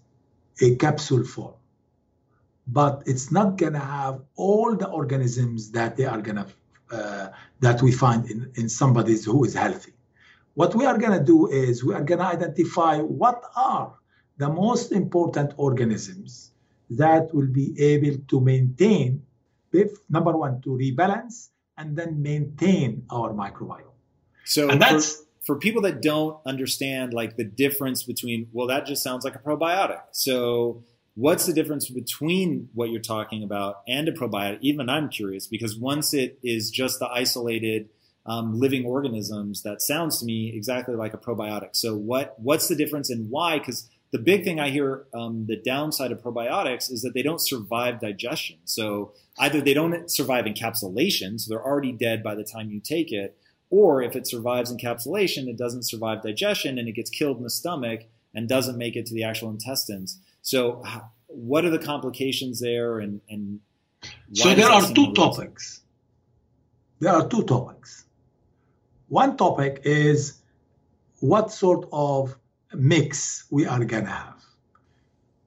a 0.62 0.76
capsule 0.76 1.26
form. 1.26 1.56
But 2.68 3.04
it's 3.06 3.32
not 3.32 3.58
going 3.58 3.74
to 3.74 3.80
have 3.80 4.22
all 4.36 4.76
the 4.76 4.88
organisms 4.88 5.72
that 5.72 5.98
they 5.98 6.06
are 6.06 6.22
going 6.22 6.38
to 6.38 6.48
uh, 6.92 7.30
that 7.62 7.82
we 7.82 7.92
find 7.92 8.30
in, 8.30 8.52
in 8.56 8.68
somebody 8.68 9.18
who 9.22 9.46
is 9.46 9.54
healthy. 9.54 9.94
What 10.56 10.76
we 10.76 10.86
are 10.86 10.98
going 10.98 11.18
to 11.18 11.24
do 11.24 11.48
is 11.48 11.86
we 11.86 11.94
are 11.94 12.04
going 12.04 12.20
to 12.20 12.26
identify 12.26 12.98
what 13.00 13.42
are 13.56 13.94
the 14.42 14.50
most 14.50 14.92
important 14.92 15.54
organisms 15.58 16.52
that 16.90 17.34
will 17.34 17.52
be 17.62 17.68
able 17.80 18.18
to 18.28 18.42
maintain, 18.42 19.22
number 20.10 20.36
one, 20.36 20.60
to 20.64 20.70
rebalance 20.70 21.50
and 21.78 21.96
then 21.96 22.22
maintain 22.22 23.06
our 23.12 23.34
microbiome. 23.34 23.94
So 24.46 24.70
and 24.70 24.82
that's 24.82 25.18
for, 25.46 25.54
for 25.54 25.60
people 25.60 25.84
that 25.84 26.02
don't 26.02 26.40
understand 26.46 27.14
like 27.14 27.38
the 27.38 27.44
difference 27.44 28.02
between 28.02 28.48
well 28.52 28.68
that 28.68 28.88
just 28.88 29.04
sounds 29.04 29.24
like 29.24 29.36
a 29.36 29.40
probiotic. 29.40 30.02
So 30.12 30.84
what's 31.14 31.46
the 31.46 31.54
difference 31.54 31.88
between 31.88 32.70
what 32.74 32.90
you're 32.90 33.00
talking 33.16 33.44
about 33.44 33.84
and 33.88 34.08
a 34.08 34.12
probiotic? 34.12 34.58
Even 34.62 34.90
i'm 34.90 35.08
curious 35.10 35.46
because 35.46 35.78
once 35.78 36.16
it 36.16 36.40
is 36.44 36.72
just 36.72 36.98
the 37.00 37.08
isolated 37.08 37.90
um, 38.26 38.60
living 38.60 38.86
organisms 38.86 39.64
that 39.64 39.82
sounds 39.82 40.20
to 40.20 40.26
me 40.26 40.52
exactly 40.56 40.96
like 40.96 41.14
a 41.14 41.18
probiotic. 41.18 41.70
So 41.74 41.96
what 41.96 42.36
what's 42.40 42.68
the 42.68 42.76
difference 42.76 43.10
and 43.10 43.30
why? 43.30 43.60
Because 43.60 43.90
the 44.12 44.20
big 44.20 44.44
thing 44.44 44.60
i 44.60 44.70
hear 44.70 45.06
um, 45.14 45.46
the 45.48 45.56
downside 45.56 46.12
of 46.12 46.22
probiotics 46.22 46.92
is 46.92 47.02
that 47.02 47.14
they 47.14 47.24
don't 47.24 47.42
survive 47.42 48.00
digestion 48.00 48.58
so 48.66 49.14
either 49.40 49.62
they 49.62 49.74
don't 49.74 50.10
survive 50.12 50.46
encapsulation 50.46 51.40
so 51.40 51.50
they're 51.50 51.66
already 51.66 51.92
dead 51.92 52.22
by 52.24 52.36
the 52.36 52.44
time 52.44 52.70
you 52.70 52.80
take 52.80 53.12
it 53.12 53.38
or 53.72 54.04
if 54.04 54.18
it 54.18 54.28
survives 54.28 54.72
encapsulation, 54.72 55.48
it 55.48 55.58
doesn't 55.58 55.84
survive 55.84 56.22
digestion 56.22 56.78
and 56.78 56.88
it 56.88 56.92
gets 56.92 57.10
killed 57.10 57.38
in 57.38 57.44
the 57.44 57.50
stomach 57.50 58.04
and 58.36 58.48
doesn't 58.48 58.78
make 58.78 58.96
it 58.96 59.06
to 59.08 59.14
the 59.14 59.24
actual 59.24 59.50
intestines. 59.50 60.20
So, 60.42 60.84
what 61.28 61.64
are 61.64 61.70
the 61.70 61.80
complications 61.80 62.60
there, 62.60 63.00
and 63.00 63.22
and 63.30 63.62
so 64.34 64.54
there 64.54 64.70
are 64.70 64.82
two 64.94 65.14
topics. 65.14 65.82
There 67.00 67.14
are 67.14 67.28
two 67.28 67.44
topics. 67.44 68.06
One 69.08 69.38
topic 69.38 69.82
is 69.86 70.42
what 71.20 71.52
sort 71.52 71.88
of 71.92 72.36
mix 72.74 73.46
we 73.50 73.66
are 73.66 73.84
gonna 73.86 74.10
have. 74.10 74.44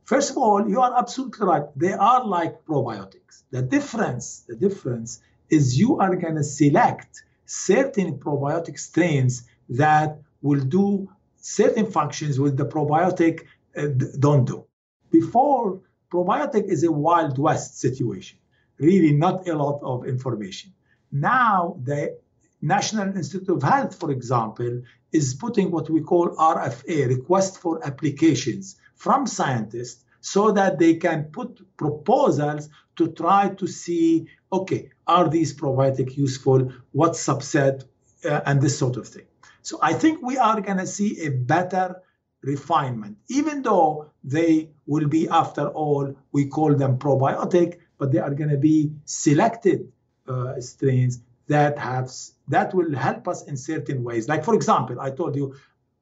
First 0.04 0.30
of 0.30 0.36
all, 0.36 0.68
you 0.68 0.80
are 0.80 0.96
absolutely 0.98 1.46
right. 1.46 1.64
They 1.76 1.92
are 1.92 2.26
like 2.26 2.64
probiotics. 2.66 3.42
The 3.50 3.62
difference, 3.62 4.40
the 4.40 4.56
difference 4.56 5.20
is 5.48 5.78
you 5.78 5.98
are 5.98 6.14
gonna 6.16 6.44
select 6.44 7.24
certain 7.46 8.18
probiotic 8.18 8.78
strains 8.78 9.44
that 9.70 10.18
will 10.42 10.60
do 10.60 11.08
certain 11.36 11.90
functions 11.90 12.38
with 12.38 12.56
the 12.56 12.66
probiotic 12.66 13.44
uh, 13.76 13.88
don't 14.18 14.44
do. 14.44 14.64
Before, 15.10 15.80
probiotic 16.12 16.64
is 16.64 16.84
a 16.84 16.92
wild 16.92 17.38
west 17.38 17.80
situation, 17.80 18.38
really 18.78 19.12
not 19.12 19.48
a 19.48 19.54
lot 19.54 19.80
of 19.82 20.06
information. 20.06 20.72
Now, 21.10 21.76
the 21.82 22.18
National 22.64 23.14
Institute 23.14 23.50
of 23.50 23.62
Health, 23.62 23.98
for 24.00 24.10
example, 24.10 24.82
is 25.12 25.34
putting 25.34 25.70
what 25.70 25.90
we 25.90 26.00
call 26.00 26.34
RFA, 26.36 27.08
request 27.08 27.58
for 27.58 27.86
applications 27.86 28.76
from 28.96 29.26
scientists, 29.26 30.02
so 30.22 30.50
that 30.52 30.78
they 30.78 30.94
can 30.94 31.24
put 31.24 31.76
proposals 31.76 32.70
to 32.96 33.08
try 33.08 33.50
to 33.50 33.66
see, 33.66 34.26
okay, 34.50 34.90
are 35.06 35.28
these 35.28 35.54
probiotic 35.54 36.16
useful? 36.16 36.72
What 36.92 37.12
subset? 37.12 37.84
Uh, 38.24 38.40
and 38.46 38.62
this 38.62 38.78
sort 38.78 38.96
of 38.96 39.06
thing. 39.06 39.26
So 39.60 39.78
I 39.82 39.92
think 39.92 40.22
we 40.22 40.38
are 40.38 40.58
going 40.62 40.78
to 40.78 40.86
see 40.86 41.26
a 41.26 41.28
better 41.28 42.00
refinement, 42.42 43.18
even 43.28 43.60
though 43.60 44.10
they 44.22 44.70
will 44.86 45.08
be, 45.08 45.28
after 45.28 45.68
all, 45.68 46.14
we 46.32 46.46
call 46.46 46.74
them 46.74 46.96
probiotic, 46.98 47.80
but 47.98 48.10
they 48.12 48.18
are 48.18 48.32
going 48.32 48.48
to 48.48 48.56
be 48.56 48.92
selected 49.04 49.92
uh, 50.26 50.58
strains 50.60 51.20
that 51.48 51.78
have 51.78 52.10
that 52.48 52.74
will 52.74 52.94
help 52.94 53.28
us 53.28 53.44
in 53.44 53.56
certain 53.56 54.02
ways. 54.02 54.28
Like 54.28 54.44
for 54.44 54.54
example, 54.54 55.00
I 55.00 55.10
told 55.10 55.36
you 55.36 55.54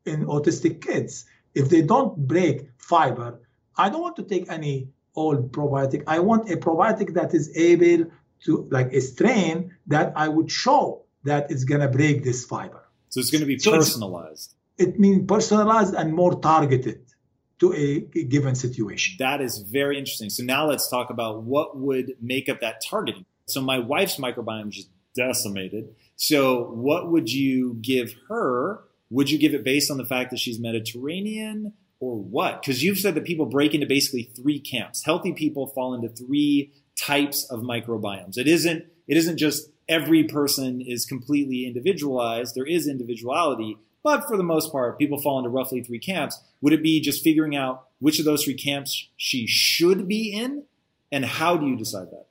in 0.05 0.26
autistic 0.26 0.81
kids, 0.81 1.24
if 1.55 1.68
they 1.68 1.83
don't 1.83 2.16
break 2.16 2.70
fiber, 2.78 3.40
I 3.76 3.88
don't 3.88 4.02
want 4.02 4.16
to 4.16 4.24
take 4.24 4.50
any 4.50 4.88
old 5.14 5.52
probiotic. 5.52 6.05
I 6.07 6.20
want 6.20 6.50
a 6.50 6.57
probiotic 6.57 7.14
that 7.14 7.35
is 7.35 7.57
able 7.57 8.11
to, 8.44 8.68
like 8.70 8.92
a 8.92 9.00
strain 9.00 9.76
that 9.87 10.12
I 10.16 10.28
would 10.28 10.50
show 10.50 11.05
that 11.24 11.50
it's 11.50 11.64
going 11.64 11.81
to 11.81 11.88
break 11.88 12.24
this 12.24 12.44
fiber. 12.44 12.83
So 13.11 13.20
it's 13.20 13.31
going 13.31 13.40
to 13.40 13.46
be 13.46 13.59
so 13.59 13.72
personalized. 13.72 14.55
It 14.78 14.98
means 14.98 15.26
personalized 15.26 15.94
and 15.94 16.12
more 16.12 16.40
targeted 16.40 17.02
to 17.61 17.72
a, 17.74 18.09
a 18.18 18.24
given 18.24 18.55
situation. 18.55 19.16
That 19.18 19.40
is 19.40 19.59
very 19.59 19.98
interesting. 19.98 20.31
So 20.31 20.42
now 20.42 20.66
let's 20.66 20.88
talk 20.88 21.11
about 21.11 21.42
what 21.42 21.76
would 21.76 22.14
make 22.20 22.48
up 22.48 22.61
that 22.61 22.83
targeting. 22.88 23.24
So 23.46 23.61
my 23.61 23.78
wife's 23.78 24.16
microbiome 24.16 24.70
is 24.70 24.76
just 24.76 24.88
decimated. 25.14 25.94
So 26.16 26.64
what 26.72 27.11
would 27.11 27.31
you 27.31 27.79
give 27.81 28.14
her? 28.29 28.81
Would 29.11 29.31
you 29.31 29.38
give 29.38 29.55
it 29.55 29.64
based 29.64 29.90
on 29.90 29.98
the 29.98 30.07
fact 30.07 30.31
that 30.31 30.38
she's 30.38 30.59
Mediterranean 30.59 31.75
or 32.01 32.16
what? 32.16 32.62
Because 32.62 32.83
you've 32.83 32.98
said 32.98 33.14
that 33.14 33.25
people 33.25 33.46
break 33.46 33.75
into 33.75 33.87
basically 33.87 34.31
three 34.35 34.59
camps. 34.59 35.05
Healthy 35.05 35.33
people 35.33 35.66
fall 35.66 35.94
into 35.94 36.09
three 36.09 36.72
types 36.98 37.44
of 37.51 37.61
microbiomes. 37.61 38.38
It 38.38 38.46
isn't 38.46 38.87
it 39.09 39.16
isn't 39.16 39.37
just 39.37 39.68
every 39.88 40.25
person 40.25 40.81
is 40.81 41.05
completely 41.05 41.66
individualized. 41.66 42.55
There 42.55 42.66
is 42.66 42.87
individuality, 42.87 43.77
but 44.03 44.27
for 44.27 44.37
the 44.37 44.42
most 44.42 44.72
part, 44.72 44.98
people 44.98 45.20
fall 45.20 45.38
into 45.38 45.51
roughly 45.51 45.83
three 45.83 45.98
camps. 45.98 46.40
Would 46.61 46.72
it 46.72 46.83
be 46.83 47.01
just 47.01 47.22
figuring 47.22 47.57
out 47.57 47.88
which 47.98 48.18
of 48.18 48.25
those 48.25 48.44
three 48.44 48.55
camps 48.55 49.09
she 49.16 49.46
should 49.46 50.09
be 50.09 50.33
in? 50.33 50.64
And 51.11 51.25
how 51.25 51.57
do 51.57 51.66
you 51.66 51.77
decide 51.77 52.11
that? 52.11 52.27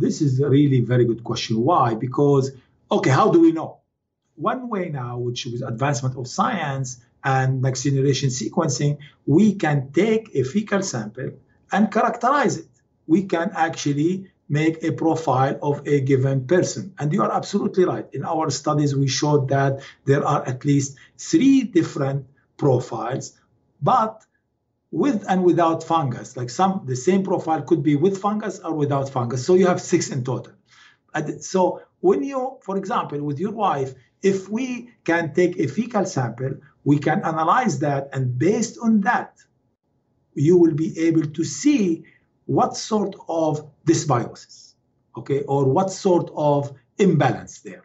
This 0.00 0.22
is 0.22 0.40
a 0.40 0.48
really 0.48 0.80
very 0.80 1.04
good 1.04 1.22
question. 1.22 1.62
Why? 1.62 1.94
Because, 1.94 2.52
okay, 2.90 3.10
how 3.10 3.30
do 3.30 3.38
we 3.40 3.52
know? 3.52 3.80
One 4.34 4.70
way 4.70 4.88
now, 4.88 5.18
which 5.18 5.44
was 5.44 5.60
advancement 5.60 6.16
of 6.16 6.26
science 6.26 6.88
and 7.22 7.60
next 7.60 7.82
generation 7.82 8.30
sequencing, 8.30 8.96
we 9.26 9.54
can 9.56 9.92
take 9.92 10.34
a 10.34 10.42
fecal 10.42 10.82
sample 10.82 11.32
and 11.70 11.92
characterize 11.92 12.56
it. 12.56 12.68
We 13.06 13.24
can 13.24 13.52
actually 13.54 14.30
make 14.48 14.82
a 14.82 14.92
profile 14.92 15.58
of 15.62 15.86
a 15.86 16.00
given 16.00 16.46
person. 16.46 16.94
And 16.98 17.12
you 17.12 17.22
are 17.22 17.32
absolutely 17.32 17.84
right. 17.84 18.08
In 18.14 18.24
our 18.24 18.48
studies, 18.48 18.96
we 18.96 19.06
showed 19.06 19.50
that 19.50 19.80
there 20.06 20.24
are 20.26 20.42
at 20.46 20.64
least 20.64 20.96
three 21.18 21.62
different 21.62 22.24
profiles, 22.56 23.38
but 23.82 24.24
with 24.90 25.24
and 25.28 25.44
without 25.44 25.84
fungus. 25.84 26.36
Like 26.36 26.50
some, 26.50 26.82
the 26.84 26.96
same 26.96 27.22
profile 27.22 27.62
could 27.62 27.82
be 27.82 27.96
with 27.96 28.20
fungus 28.20 28.58
or 28.60 28.74
without 28.74 29.08
fungus. 29.08 29.44
So 29.46 29.54
you 29.54 29.66
have 29.66 29.80
six 29.80 30.10
in 30.10 30.24
total. 30.24 30.52
And 31.14 31.42
so 31.42 31.82
when 32.00 32.22
you, 32.22 32.58
for 32.62 32.76
example, 32.76 33.22
with 33.22 33.38
your 33.38 33.52
wife, 33.52 33.94
if 34.22 34.48
we 34.48 34.90
can 35.04 35.32
take 35.34 35.58
a 35.58 35.66
fecal 35.66 36.04
sample, 36.04 36.54
we 36.84 36.98
can 36.98 37.22
analyze 37.24 37.78
that, 37.80 38.08
and 38.12 38.38
based 38.38 38.78
on 38.82 39.00
that, 39.02 39.38
you 40.34 40.56
will 40.56 40.74
be 40.74 40.98
able 40.98 41.26
to 41.26 41.44
see 41.44 42.04
what 42.46 42.76
sort 42.76 43.14
of 43.28 43.70
dysbiosis, 43.86 44.74
okay, 45.16 45.42
or 45.42 45.64
what 45.66 45.90
sort 45.90 46.30
of 46.34 46.72
imbalance 46.98 47.60
there. 47.60 47.84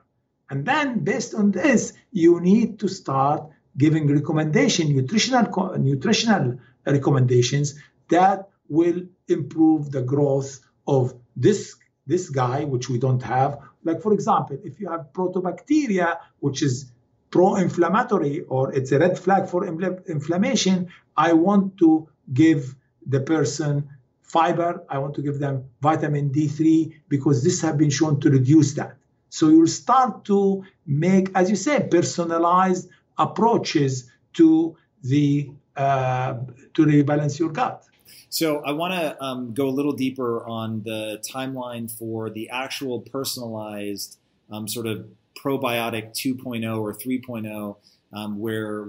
And 0.50 0.66
then 0.66 1.04
based 1.04 1.34
on 1.34 1.52
this, 1.52 1.94
you 2.12 2.40
need 2.40 2.80
to 2.80 2.88
start 2.88 3.50
giving 3.78 4.08
recommendation, 4.08 4.96
nutritional, 4.96 5.78
nutritional 5.78 6.60
recommendations 6.86 7.76
that 8.10 8.50
will 8.70 9.02
improve 9.28 9.92
the 9.92 10.02
growth 10.02 10.60
of 10.88 11.14
this, 11.36 11.76
this 12.06 12.30
guy, 12.30 12.64
which 12.64 12.90
we 12.90 12.98
don't 12.98 13.24
have. 13.24 13.60
Like, 13.84 14.02
for 14.02 14.14
example, 14.14 14.58
if 14.64 14.80
you 14.80 14.90
have 14.90 15.08
proteobacteria, 15.14 16.18
which 16.40 16.62
is 16.62 16.92
pro-inflammatory 17.32 18.42
or 18.42 18.74
it's 18.74 18.92
a 18.92 19.00
red 19.00 19.20
flag 19.20 19.48
for 19.50 19.66
inflammation, 19.66 20.88
I 21.18 21.34
want 21.34 21.78
to 21.78 22.08
give 22.34 22.76
the 23.06 23.20
person 23.20 23.90
fiber. 24.22 24.84
I 24.90 24.98
want 24.98 25.16
to 25.16 25.22
give 25.22 25.40
them 25.40 25.66
vitamin 25.82 26.30
D3 26.30 26.94
because 27.08 27.44
this 27.44 27.62
have 27.62 27.78
been 27.78 27.90
shown 27.90 28.20
to 28.22 28.30
reduce 28.30 28.74
that. 28.74 28.98
So 29.30 29.50
you'll 29.50 29.68
start 29.68 30.26
to 30.26 30.64
make, 30.86 31.30
as 31.36 31.50
you 31.50 31.56
say, 31.56 31.88
personalized 31.90 32.90
approaches 33.18 34.10
to 34.34 34.78
the 35.04 35.52
uh, 35.76 36.36
to 36.74 36.86
rebalance 36.86 37.40
your 37.40 37.50
gut. 37.50 37.84
So 38.30 38.60
I 38.66 38.72
want 38.72 38.94
to 38.94 39.24
um, 39.24 39.54
go 39.54 39.68
a 39.68 39.72
little 39.72 39.94
deeper 39.94 40.46
on 40.46 40.84
the 40.84 41.24
timeline 41.26 41.90
for 41.90 42.30
the 42.30 42.50
actual 42.50 43.02
personalized 43.02 44.18
um, 44.52 44.68
sort 44.68 44.88
of 44.88 45.08
probiotic 45.42 46.12
2.0 46.12 46.80
or 46.80 46.94
3.0. 46.94 47.78
Um, 48.14 48.40
where 48.40 48.84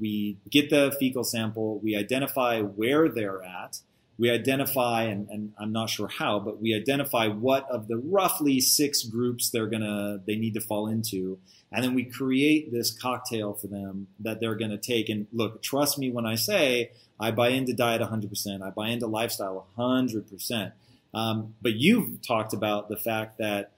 we 0.00 0.38
we 0.44 0.50
get 0.50 0.70
the 0.70 0.96
fecal 0.98 1.24
sample, 1.24 1.78
we 1.80 1.94
identify 1.94 2.62
where 2.62 3.08
they're 3.08 3.42
at, 3.42 3.80
we 4.22 4.30
identify, 4.30 5.02
and, 5.02 5.28
and, 5.30 5.52
I'm 5.58 5.72
not 5.72 5.90
sure 5.90 6.06
how, 6.06 6.38
but 6.38 6.62
we 6.62 6.76
identify 6.76 7.26
what 7.26 7.68
of 7.68 7.88
the 7.88 7.96
roughly 7.96 8.60
six 8.60 9.02
groups 9.02 9.50
they're 9.50 9.66
gonna 9.66 10.20
they 10.24 10.36
need 10.36 10.54
to 10.54 10.60
fall 10.60 10.86
into, 10.86 11.40
and 11.72 11.82
then 11.82 11.92
we 11.92 12.04
create 12.04 12.70
this 12.70 12.92
cocktail 12.92 13.52
for 13.52 13.66
them 13.66 14.06
that 14.20 14.38
they're 14.38 14.54
gonna 14.54 14.78
take. 14.78 15.08
And 15.08 15.26
look, 15.32 15.60
trust 15.60 15.98
me 15.98 16.12
when 16.12 16.24
I 16.24 16.36
say 16.36 16.92
I 17.18 17.32
buy 17.32 17.48
into 17.48 17.72
diet 17.72 18.00
100%, 18.00 18.62
I 18.62 18.70
buy 18.70 18.90
into 18.90 19.08
lifestyle 19.08 19.66
100%. 19.76 20.70
Um, 21.12 21.54
but 21.60 21.72
you've 21.72 22.22
talked 22.22 22.52
about 22.52 22.88
the 22.88 22.96
fact 22.96 23.38
that 23.38 23.72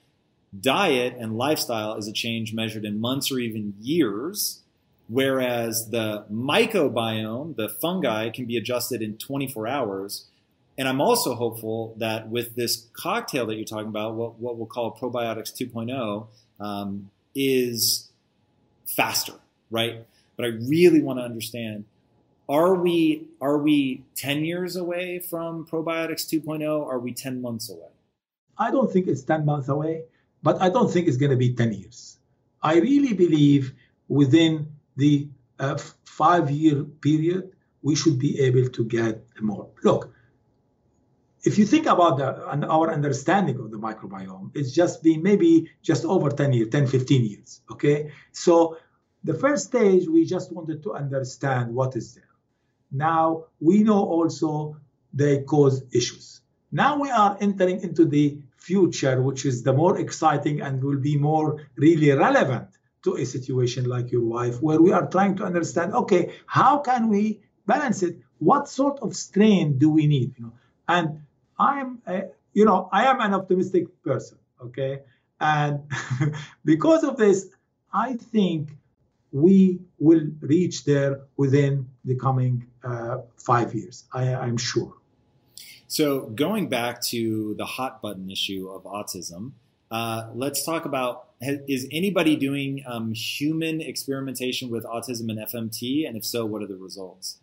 diet 0.60 1.16
and 1.18 1.38
lifestyle 1.38 1.96
is 1.96 2.06
a 2.06 2.12
change 2.12 2.52
measured 2.52 2.84
in 2.84 3.00
months 3.00 3.32
or 3.32 3.38
even 3.38 3.72
years. 3.80 4.60
Whereas 5.08 5.88
the 5.88 6.26
microbiome, 6.30 7.56
the 7.56 7.70
fungi, 7.70 8.28
can 8.28 8.44
be 8.44 8.58
adjusted 8.58 9.00
in 9.00 9.16
24 9.16 9.66
hours. 9.66 10.26
And 10.76 10.88
I'm 10.88 11.00
also 11.00 11.34
hopeful 11.34 11.94
that 11.98 12.28
with 12.28 12.56
this 12.56 12.88
cocktail 12.92 13.46
that 13.46 13.54
you're 13.54 13.64
talking 13.64 13.88
about, 13.88 14.14
what, 14.14 14.38
what 14.38 14.56
we'll 14.56 14.66
call 14.66 14.96
probiotics 14.96 15.52
2.0, 15.52 16.26
um, 16.60 17.10
is 17.34 18.10
faster, 18.86 19.34
right? 19.70 20.04
But 20.36 20.46
I 20.46 20.48
really 20.48 21.02
want 21.02 21.18
to 21.20 21.24
understand 21.24 21.84
are 22.48 22.74
we 22.74 23.26
are 23.40 23.56
we 23.56 24.04
10 24.16 24.44
years 24.44 24.76
away 24.76 25.18
from 25.18 25.64
probiotics 25.66 26.28
2.0 26.28 26.86
are 26.86 26.98
we 26.98 27.10
10 27.10 27.40
months 27.40 27.70
away 27.70 27.88
i 28.58 28.70
don't 28.70 28.92
think 28.92 29.06
it's 29.06 29.22
10 29.22 29.46
months 29.46 29.66
away 29.68 30.02
but 30.42 30.60
i 30.60 30.68
don't 30.68 30.92
think 30.92 31.08
it's 31.08 31.16
going 31.16 31.30
to 31.30 31.38
be 31.38 31.54
10 31.54 31.72
years 31.72 32.18
i 32.62 32.76
really 32.76 33.14
believe 33.14 33.72
within 34.08 34.70
the 34.96 35.26
uh, 35.58 35.78
five 36.04 36.50
year 36.50 36.84
period, 36.84 37.52
we 37.82 37.94
should 37.94 38.18
be 38.18 38.40
able 38.40 38.68
to 38.68 38.84
get 38.84 39.22
more. 39.40 39.68
Look, 39.82 40.13
if 41.44 41.58
you 41.58 41.66
think 41.66 41.86
about 41.86 42.16
the, 42.16 42.66
our 42.68 42.92
understanding 42.92 43.58
of 43.60 43.70
the 43.70 43.78
microbiome, 43.78 44.50
it's 44.54 44.72
just 44.72 45.02
been 45.02 45.22
maybe 45.22 45.70
just 45.82 46.04
over 46.04 46.30
10 46.30 46.52
years, 46.52 46.70
10, 46.70 46.86
15 46.86 47.24
years. 47.24 47.60
Okay. 47.70 48.12
So 48.32 48.78
the 49.22 49.34
first 49.34 49.66
stage, 49.66 50.08
we 50.08 50.24
just 50.24 50.52
wanted 50.52 50.82
to 50.84 50.94
understand 50.94 51.74
what 51.74 51.96
is 51.96 52.14
there. 52.14 52.24
now 52.94 53.44
we 53.60 53.82
know 53.82 54.02
also 54.16 54.76
they 55.12 55.42
cause 55.42 55.82
issues. 55.92 56.40
Now 56.72 56.98
we 56.98 57.10
are 57.10 57.36
entering 57.40 57.82
into 57.82 58.04
the 58.04 58.38
future, 58.56 59.20
which 59.20 59.44
is 59.44 59.62
the 59.62 59.72
more 59.72 59.98
exciting 59.98 60.60
and 60.60 60.82
will 60.82 60.98
be 60.98 61.16
more 61.16 61.66
really 61.76 62.10
relevant 62.10 62.68
to 63.04 63.16
a 63.16 63.26
situation 63.26 63.84
like 63.84 64.10
your 64.10 64.24
wife, 64.24 64.62
where 64.62 64.80
we 64.80 64.92
are 64.92 65.06
trying 65.06 65.36
to 65.36 65.44
understand, 65.44 65.92
okay, 65.92 66.32
how 66.46 66.78
can 66.78 67.08
we 67.08 67.40
balance 67.66 68.02
it? 68.02 68.18
What 68.38 68.68
sort 68.68 69.00
of 69.00 69.14
strain 69.14 69.78
do 69.78 69.90
we 69.90 70.06
need? 70.06 70.34
You 70.38 70.44
know, 70.44 70.52
and 70.88 71.23
I'm, 71.58 72.02
a, 72.06 72.24
you 72.52 72.64
know, 72.64 72.88
I 72.92 73.04
am 73.04 73.20
an 73.20 73.34
optimistic 73.34 73.86
person, 74.02 74.38
okay, 74.62 75.00
and 75.40 75.80
because 76.64 77.04
of 77.04 77.16
this, 77.16 77.48
I 77.92 78.14
think 78.14 78.70
we 79.32 79.80
will 79.98 80.26
reach 80.40 80.84
there 80.84 81.22
within 81.36 81.88
the 82.04 82.14
coming 82.14 82.66
uh, 82.84 83.18
five 83.36 83.74
years. 83.74 84.04
I, 84.12 84.34
I'm 84.34 84.56
sure. 84.56 84.94
So, 85.88 86.22
going 86.30 86.68
back 86.68 87.02
to 87.06 87.54
the 87.56 87.66
hot 87.66 88.00
button 88.00 88.30
issue 88.30 88.68
of 88.68 88.84
autism, 88.84 89.52
uh, 89.90 90.30
let's 90.34 90.64
talk 90.64 90.86
about 90.86 91.28
is 91.40 91.86
anybody 91.92 92.36
doing 92.36 92.82
um, 92.86 93.12
human 93.12 93.80
experimentation 93.80 94.70
with 94.70 94.84
autism 94.84 95.28
and 95.28 95.38
FMT? 95.38 96.06
And 96.06 96.16
if 96.16 96.24
so, 96.24 96.46
what 96.46 96.62
are 96.62 96.66
the 96.66 96.76
results? 96.76 97.40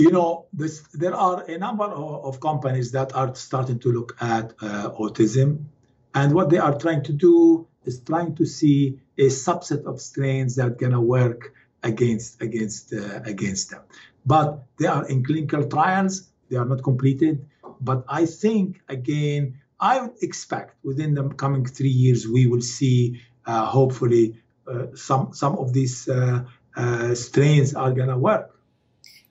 You 0.00 0.10
know, 0.10 0.46
this, 0.54 0.80
there 0.94 1.14
are 1.14 1.44
a 1.44 1.58
number 1.58 1.84
of, 1.84 2.24
of, 2.24 2.40
companies 2.40 2.90
that 2.92 3.14
are 3.14 3.34
starting 3.34 3.78
to 3.80 3.92
look 3.92 4.16
at 4.18 4.54
uh, 4.62 4.90
autism. 4.98 5.66
And 6.14 6.32
what 6.32 6.48
they 6.48 6.56
are 6.56 6.78
trying 6.78 7.02
to 7.04 7.12
do 7.12 7.68
is 7.84 8.00
trying 8.00 8.34
to 8.36 8.46
see 8.46 8.98
a 9.18 9.26
subset 9.26 9.84
of 9.84 10.00
strains 10.00 10.56
that 10.56 10.66
are 10.66 10.70
going 10.70 10.92
to 10.92 11.00
work 11.02 11.52
against 11.82 12.40
against 12.40 12.94
uh, 12.94 13.20
against 13.24 13.70
them. 13.72 13.82
But 14.24 14.64
they 14.78 14.86
are 14.86 15.06
in 15.06 15.22
clinical 15.22 15.68
trials; 15.68 16.30
they 16.48 16.56
are 16.56 16.64
not 16.64 16.82
completed. 16.82 17.46
But 17.80 18.04
I 18.08 18.24
think 18.24 18.80
again, 18.88 19.60
I 19.78 20.00
would 20.00 20.22
expect 20.22 20.82
within 20.82 21.12
the 21.12 21.28
coming 21.28 21.66
three 21.66 21.96
years 22.04 22.26
we 22.26 22.46
will 22.46 22.62
see 22.62 23.20
uh, 23.44 23.66
hopefully 23.66 24.40
uh, 24.66 24.86
some 24.94 25.34
some 25.34 25.58
of 25.58 25.74
these 25.74 26.08
uh, 26.08 26.44
uh, 26.74 27.14
strains 27.14 27.74
are 27.74 27.92
gonna 27.92 28.18
work. 28.18 28.56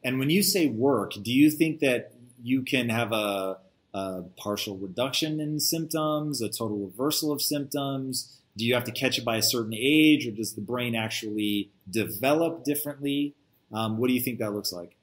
And 0.04 0.20
when 0.20 0.30
you 0.30 0.44
say 0.44 0.68
work, 0.68 1.14
do 1.22 1.32
you 1.32 1.50
think 1.50 1.80
that 1.80 2.14
you 2.42 2.62
can 2.62 2.90
have 2.90 3.12
a, 3.12 3.58
a 3.94 4.24
partial 4.38 4.78
reduction 4.78 5.40
in 5.40 5.60
symptoms, 5.60 6.42
a 6.42 6.50
total 6.50 6.78
reversal 6.78 7.32
of 7.32 7.42
symptoms? 7.42 8.40
Do 8.58 8.66
you 8.66 8.74
have 8.74 8.86
to 8.86 8.92
catch 8.92 9.18
it 9.18 9.26
by 9.26 9.38
a 9.38 9.42
certain 9.42 9.74
age, 9.74 10.28
or 10.28 10.32
does 10.32 10.54
the 10.54 10.62
brain 10.62 10.96
actually 10.96 11.72
develop 11.90 12.64
differently? 12.64 13.36
Um, 13.72 13.98
what 13.98 14.08
do 14.08 14.14
you 14.14 14.22
think 14.22 14.40
that 14.40 14.54
looks 14.54 14.72
like? 14.72 14.96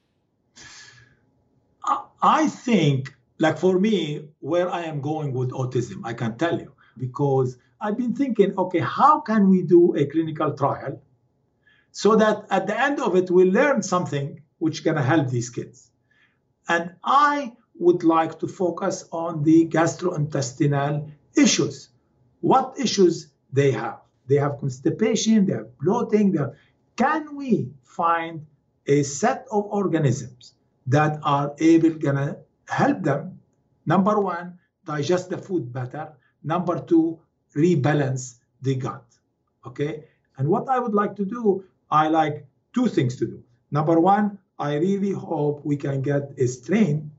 I 2.21 2.47
think, 2.47 3.15
like 3.39 3.57
for 3.57 3.79
me, 3.79 4.27
where 4.39 4.69
I 4.69 4.83
am 4.83 5.01
going 5.01 5.33
with 5.33 5.51
autism, 5.51 6.01
I 6.03 6.13
can 6.13 6.37
tell 6.37 6.59
you 6.59 6.73
because 6.97 7.57
I've 7.79 7.97
been 7.97 8.15
thinking, 8.15 8.57
okay, 8.57 8.79
how 8.79 9.21
can 9.21 9.49
we 9.49 9.61
do 9.61 9.95
a 9.95 10.05
clinical 10.05 10.53
trial 10.53 11.01
so 11.91 12.15
that 12.15 12.45
at 12.49 12.67
the 12.67 12.79
end 12.79 12.99
of 12.99 13.15
it 13.15 13.29
we 13.29 13.45
learn 13.45 13.81
something 13.83 14.41
which 14.59 14.83
can 14.83 14.97
help 14.97 15.29
these 15.29 15.49
kids? 15.49 15.91
And 16.67 16.95
I 17.03 17.53
would 17.79 18.03
like 18.03 18.39
to 18.39 18.47
focus 18.47 19.05
on 19.11 19.43
the 19.43 19.67
gastrointestinal 19.67 21.11
issues. 21.35 21.89
What 22.41 22.79
issues 22.79 23.27
they 23.51 23.71
have. 23.71 23.99
They 24.27 24.35
have 24.35 24.59
constipation, 24.59 25.45
they 25.45 25.53
have 25.53 25.77
bloating. 25.77 26.31
They 26.31 26.39
have... 26.39 26.55
Can 26.95 27.35
we 27.35 27.71
find 27.83 28.45
a 28.85 29.03
set 29.03 29.45
of 29.51 29.65
organisms 29.65 30.53
that 30.87 31.19
are 31.23 31.55
able 31.59 31.91
gonna 31.91 32.37
help 32.67 33.03
them? 33.03 33.39
Number 33.85 34.19
one, 34.19 34.59
digest 34.85 35.29
the 35.29 35.37
food 35.37 35.71
better. 35.71 36.13
Number 36.43 36.81
two, 36.81 37.19
rebalance 37.55 38.39
the 38.61 38.75
gut. 38.75 39.05
Okay. 39.65 40.05
And 40.37 40.47
what 40.47 40.69
I 40.69 40.79
would 40.79 40.93
like 40.93 41.15
to 41.15 41.25
do, 41.25 41.63
I 41.89 42.09
like 42.09 42.45
two 42.73 42.87
things 42.87 43.15
to 43.17 43.25
do. 43.25 43.43
Number 43.71 43.99
one, 43.99 44.39
I 44.59 44.75
really 44.75 45.11
hope 45.11 45.61
we 45.63 45.77
can 45.77 46.01
get 46.01 46.33
a 46.37 46.47
strain 46.47 47.11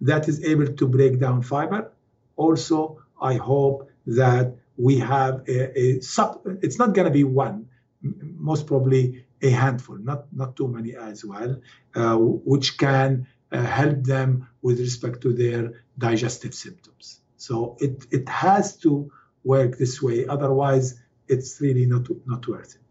that 0.00 0.28
is 0.28 0.44
able 0.44 0.66
to 0.66 0.86
break 0.86 1.18
down 1.18 1.42
fiber. 1.42 1.92
Also, 2.36 3.02
I 3.20 3.34
hope 3.34 3.90
that 4.06 4.54
we 4.76 4.98
have 4.98 5.48
a, 5.48 5.78
a 5.78 6.00
sub, 6.00 6.42
it's 6.62 6.78
not 6.78 6.92
going 6.94 7.06
to 7.06 7.10
be 7.10 7.24
one, 7.24 7.68
most 8.02 8.66
probably 8.66 9.24
a 9.40 9.50
handful, 9.50 9.96
not, 9.96 10.26
not 10.32 10.56
too 10.56 10.68
many 10.68 10.94
as 10.96 11.24
well, 11.24 11.60
uh, 11.94 12.16
which 12.16 12.76
can 12.76 13.26
uh, 13.52 13.62
help 13.62 14.02
them 14.02 14.48
with 14.62 14.78
respect 14.80 15.20
to 15.22 15.32
their 15.32 15.84
digestive 15.96 16.54
symptoms. 16.54 17.20
So 17.36 17.76
it, 17.80 18.06
it 18.10 18.28
has 18.28 18.76
to 18.78 19.10
work 19.44 19.78
this 19.78 20.02
way. 20.02 20.26
Otherwise, 20.26 21.00
it's 21.28 21.60
really 21.60 21.86
not, 21.86 22.08
not 22.26 22.46
worth 22.48 22.74
it. 22.74 22.83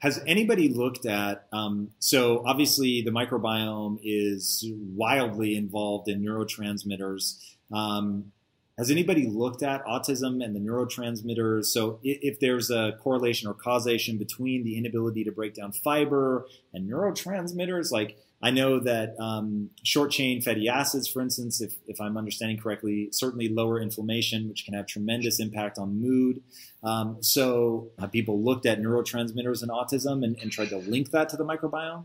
Has 0.00 0.22
anybody 0.26 0.68
looked 0.68 1.06
at? 1.06 1.46
Um, 1.52 1.90
so 1.98 2.42
obviously, 2.46 3.02
the 3.02 3.10
microbiome 3.10 3.98
is 4.02 4.64
wildly 4.94 5.56
involved 5.56 6.08
in 6.08 6.22
neurotransmitters. 6.22 7.40
Um, 7.72 8.32
has 8.78 8.90
anybody 8.90 9.26
looked 9.26 9.62
at 9.62 9.82
autism 9.86 10.44
and 10.44 10.54
the 10.54 10.60
neurotransmitters? 10.60 11.66
So, 11.66 11.98
if 12.02 12.40
there's 12.40 12.70
a 12.70 12.92
correlation 13.00 13.48
or 13.48 13.54
causation 13.54 14.18
between 14.18 14.64
the 14.64 14.76
inability 14.76 15.24
to 15.24 15.32
break 15.32 15.54
down 15.54 15.72
fiber 15.72 16.46
and 16.74 16.88
neurotransmitters, 16.90 17.90
like 17.90 18.18
I 18.42 18.50
know 18.50 18.80
that 18.80 19.18
um, 19.18 19.70
short 19.82 20.10
chain 20.10 20.42
fatty 20.42 20.68
acids, 20.68 21.08
for 21.08 21.22
instance, 21.22 21.60
if, 21.62 21.74
if 21.86 22.00
I'm 22.00 22.18
understanding 22.18 22.58
correctly, 22.58 23.08
certainly 23.10 23.48
lower 23.48 23.80
inflammation, 23.80 24.48
which 24.48 24.64
can 24.66 24.74
have 24.74 24.86
tremendous 24.86 25.40
impact 25.40 25.78
on 25.78 26.00
mood. 26.00 26.42
Um, 26.82 27.16
so, 27.22 27.90
have 27.98 28.12
people 28.12 28.42
looked 28.42 28.66
at 28.66 28.78
neurotransmitters 28.80 29.62
in 29.62 29.70
autism 29.70 30.22
and, 30.22 30.36
and 30.40 30.52
tried 30.52 30.68
to 30.68 30.76
link 30.78 31.12
that 31.12 31.30
to 31.30 31.36
the 31.36 31.44
microbiome? 31.44 32.04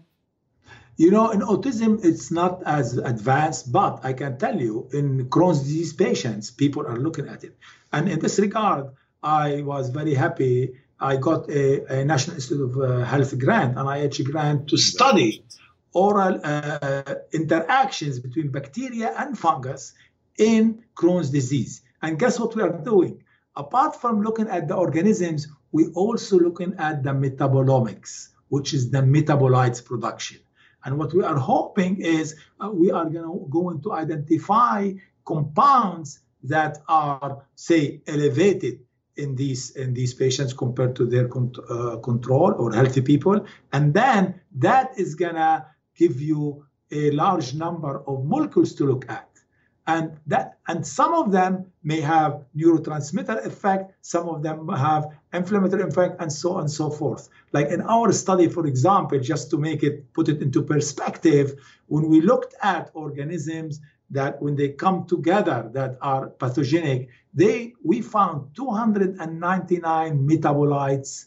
You 0.98 1.12
know, 1.12 1.32
in 1.32 1.42
autism, 1.42 2.04
it's 2.04 2.32
not 2.32 2.64
as 2.66 2.98
advanced, 2.98 3.72
but 3.72 4.00
I 4.04 4.14
can 4.14 4.38
tell 4.38 4.60
you 4.60 4.88
in 4.94 5.30
Crohn's 5.30 5.64
disease 5.64 5.94
patients, 5.94 6.52
people 6.52 6.86
are 6.86 6.98
looking 6.98 7.28
at 7.28 7.44
it. 7.44 7.58
And 7.92 8.08
in 8.10 8.20
this 8.20 8.40
regard, 8.40 8.88
I 9.22 9.64
was 9.64 9.90
very 9.90 10.14
happy. 10.14 10.74
I 11.00 11.18
got 11.18 11.50
a, 11.50 12.02
a 12.02 12.06
National 12.06 12.36
Institute 12.36 12.70
of 12.70 12.78
uh, 12.78 13.04
Health 13.04 13.38
grant, 13.38 13.78
an 13.78 13.86
NIH 13.86 14.24
grant 14.32 14.70
to 14.70 14.78
study 14.78 15.44
oral 15.94 16.40
uh, 16.44 17.16
interactions 17.34 18.20
between 18.20 18.50
bacteria 18.50 19.14
and 19.18 19.38
fungus 19.38 19.94
in 20.38 20.84
Crohn's 20.96 21.30
disease. 21.30 21.82
And 22.02 22.18
guess 22.18 22.40
what 22.40 22.56
we 22.56 22.64
are 22.64 22.78
doing? 22.78 23.24
Apart 23.56 24.00
from 24.00 24.22
looking 24.22 24.48
at 24.48 24.68
the 24.68 24.76
organisms, 24.76 25.48
we 25.72 25.88
also 25.88 26.40
looking 26.40 26.74
at 26.78 27.04
the 27.04 27.12
metabolomics, 27.12 28.30
which 28.50 28.74
is 28.74 28.90
the 28.90 29.00
metabolites 29.00 29.84
production. 29.84 30.40
And 30.84 30.98
what 30.98 31.14
we 31.14 31.24
are 31.24 31.38
hoping 31.38 32.02
is 32.02 32.36
uh, 32.60 32.70
we 32.72 32.92
are 32.92 33.06
gonna, 33.06 33.38
going 33.50 33.82
to 33.84 33.94
identify 33.94 34.94
compounds 35.26 36.22
that 36.44 36.80
are, 36.88 37.46
say, 37.56 38.02
elevated 38.08 38.80
in 39.18 39.36
these 39.36 39.72
in 39.72 39.94
these 39.94 40.14
patients 40.14 40.54
compared 40.54 40.96
to 40.96 41.06
their 41.06 41.28
con- 41.28 41.54
uh, 41.70 41.98
control 41.98 42.54
or 42.58 42.74
healthy 42.74 43.02
people, 43.02 43.46
and 43.74 43.94
then 43.94 44.42
that 44.56 44.98
is 44.98 45.16
gonna 45.16 45.68
give 46.02 46.20
you 46.20 46.66
a 46.92 47.12
large 47.12 47.54
number 47.54 47.94
of 48.10 48.26
molecules 48.26 48.74
to 48.76 48.84
look 48.86 49.06
at. 49.10 49.28
And 49.88 50.06
that 50.28 50.48
and 50.68 50.86
some 50.86 51.14
of 51.22 51.32
them 51.32 51.54
may 51.84 52.02
have 52.02 52.34
neurotransmitter 52.56 53.38
effect 53.52 53.86
some 54.14 54.26
of 54.34 54.44
them 54.44 54.58
have 54.88 55.04
inflammatory 55.34 55.84
effect 55.92 56.14
and 56.22 56.32
so 56.32 56.48
on 56.54 56.62
and 56.66 56.72
so 56.72 56.88
forth. 57.00 57.24
Like 57.52 57.70
in 57.76 57.82
our 57.82 58.12
study 58.12 58.48
for 58.48 58.68
example 58.68 59.20
just 59.20 59.50
to 59.52 59.58
make 59.58 59.82
it 59.90 60.14
put 60.14 60.30
it 60.30 60.40
into 60.46 60.62
perspective 60.74 61.48
when 61.88 62.06
we 62.12 62.22
looked 62.22 62.54
at 62.62 62.92
organisms 62.94 63.82
that 64.12 64.42
when 64.44 64.56
they 64.56 64.70
come 64.70 64.98
together 65.08 65.60
that 65.78 65.98
are 66.02 66.24
pathogenic 66.44 67.10
they 67.34 67.74
we 67.84 68.02
found 68.02 68.56
299 68.56 70.28
metabolites 70.32 71.26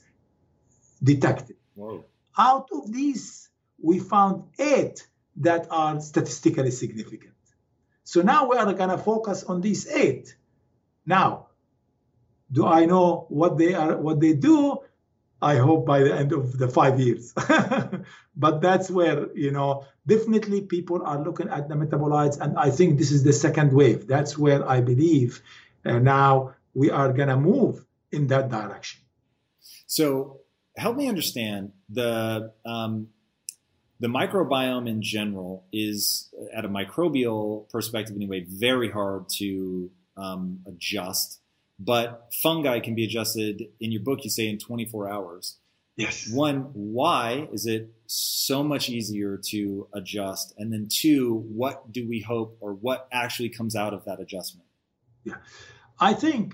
detected. 1.02 1.56
Whoa. 1.74 2.04
out 2.38 2.68
of 2.72 2.92
these 2.92 3.43
we 3.84 3.98
found 3.98 4.44
eight 4.58 5.06
that 5.36 5.66
are 5.70 6.00
statistically 6.00 6.70
significant 6.70 7.34
so 8.04 8.20
now 8.20 8.48
we 8.48 8.56
are 8.56 8.72
going 8.72 8.90
to 8.90 8.98
focus 8.98 9.44
on 9.44 9.62
these 9.62 9.88
eight. 9.88 10.36
Now, 11.06 11.48
do 12.52 12.66
I 12.66 12.84
know 12.84 13.26
what 13.30 13.56
they 13.56 13.74
are, 13.74 13.96
what 13.96 14.20
they 14.20 14.34
do? 14.34 14.78
I 15.40 15.56
hope 15.56 15.84
by 15.86 16.00
the 16.04 16.14
end 16.14 16.32
of 16.32 16.56
the 16.56 16.68
five 16.68 17.00
years. 17.00 17.32
but 18.36 18.60
that's 18.60 18.90
where, 18.90 19.34
you 19.34 19.50
know, 19.50 19.86
definitely 20.06 20.60
people 20.62 21.02
are 21.04 21.22
looking 21.22 21.48
at 21.48 21.68
the 21.68 21.74
metabolites. 21.74 22.38
And 22.38 22.58
I 22.58 22.70
think 22.70 22.98
this 22.98 23.10
is 23.10 23.24
the 23.24 23.32
second 23.32 23.72
wave. 23.72 24.06
That's 24.06 24.38
where 24.38 24.66
I 24.68 24.80
believe 24.80 25.42
uh, 25.84 25.98
now 25.98 26.54
we 26.74 26.90
are 26.90 27.12
going 27.12 27.28
to 27.28 27.36
move 27.36 27.84
in 28.12 28.28
that 28.28 28.50
direction. 28.50 29.00
So 29.86 30.40
help 30.76 30.96
me 30.96 31.08
understand 31.08 31.72
the, 31.88 32.52
um, 32.64 33.08
the 34.04 34.10
microbiome 34.10 34.86
in 34.86 35.00
general 35.00 35.64
is, 35.72 36.30
at 36.54 36.66
a 36.66 36.68
microbial 36.68 37.66
perspective 37.70 38.14
anyway, 38.14 38.44
very 38.46 38.90
hard 38.90 39.30
to 39.30 39.90
um, 40.18 40.60
adjust. 40.66 41.40
But 41.78 42.28
fungi 42.42 42.80
can 42.80 42.94
be 42.94 43.04
adjusted. 43.04 43.62
In 43.80 43.92
your 43.92 44.02
book, 44.02 44.18
you 44.22 44.28
say 44.28 44.46
in 44.46 44.58
24 44.58 45.08
hours. 45.08 45.56
Yes. 45.96 46.30
One, 46.30 46.68
why 46.74 47.48
is 47.50 47.64
it 47.64 47.94
so 48.06 48.62
much 48.62 48.90
easier 48.90 49.40
to 49.46 49.88
adjust? 49.94 50.52
And 50.58 50.70
then 50.70 50.88
two, 50.90 51.42
what 51.48 51.90
do 51.90 52.06
we 52.06 52.20
hope 52.20 52.58
or 52.60 52.74
what 52.74 53.08
actually 53.10 53.48
comes 53.48 53.74
out 53.74 53.94
of 53.94 54.04
that 54.04 54.20
adjustment? 54.20 54.68
Yeah. 55.24 55.36
I 55.98 56.12
think 56.12 56.52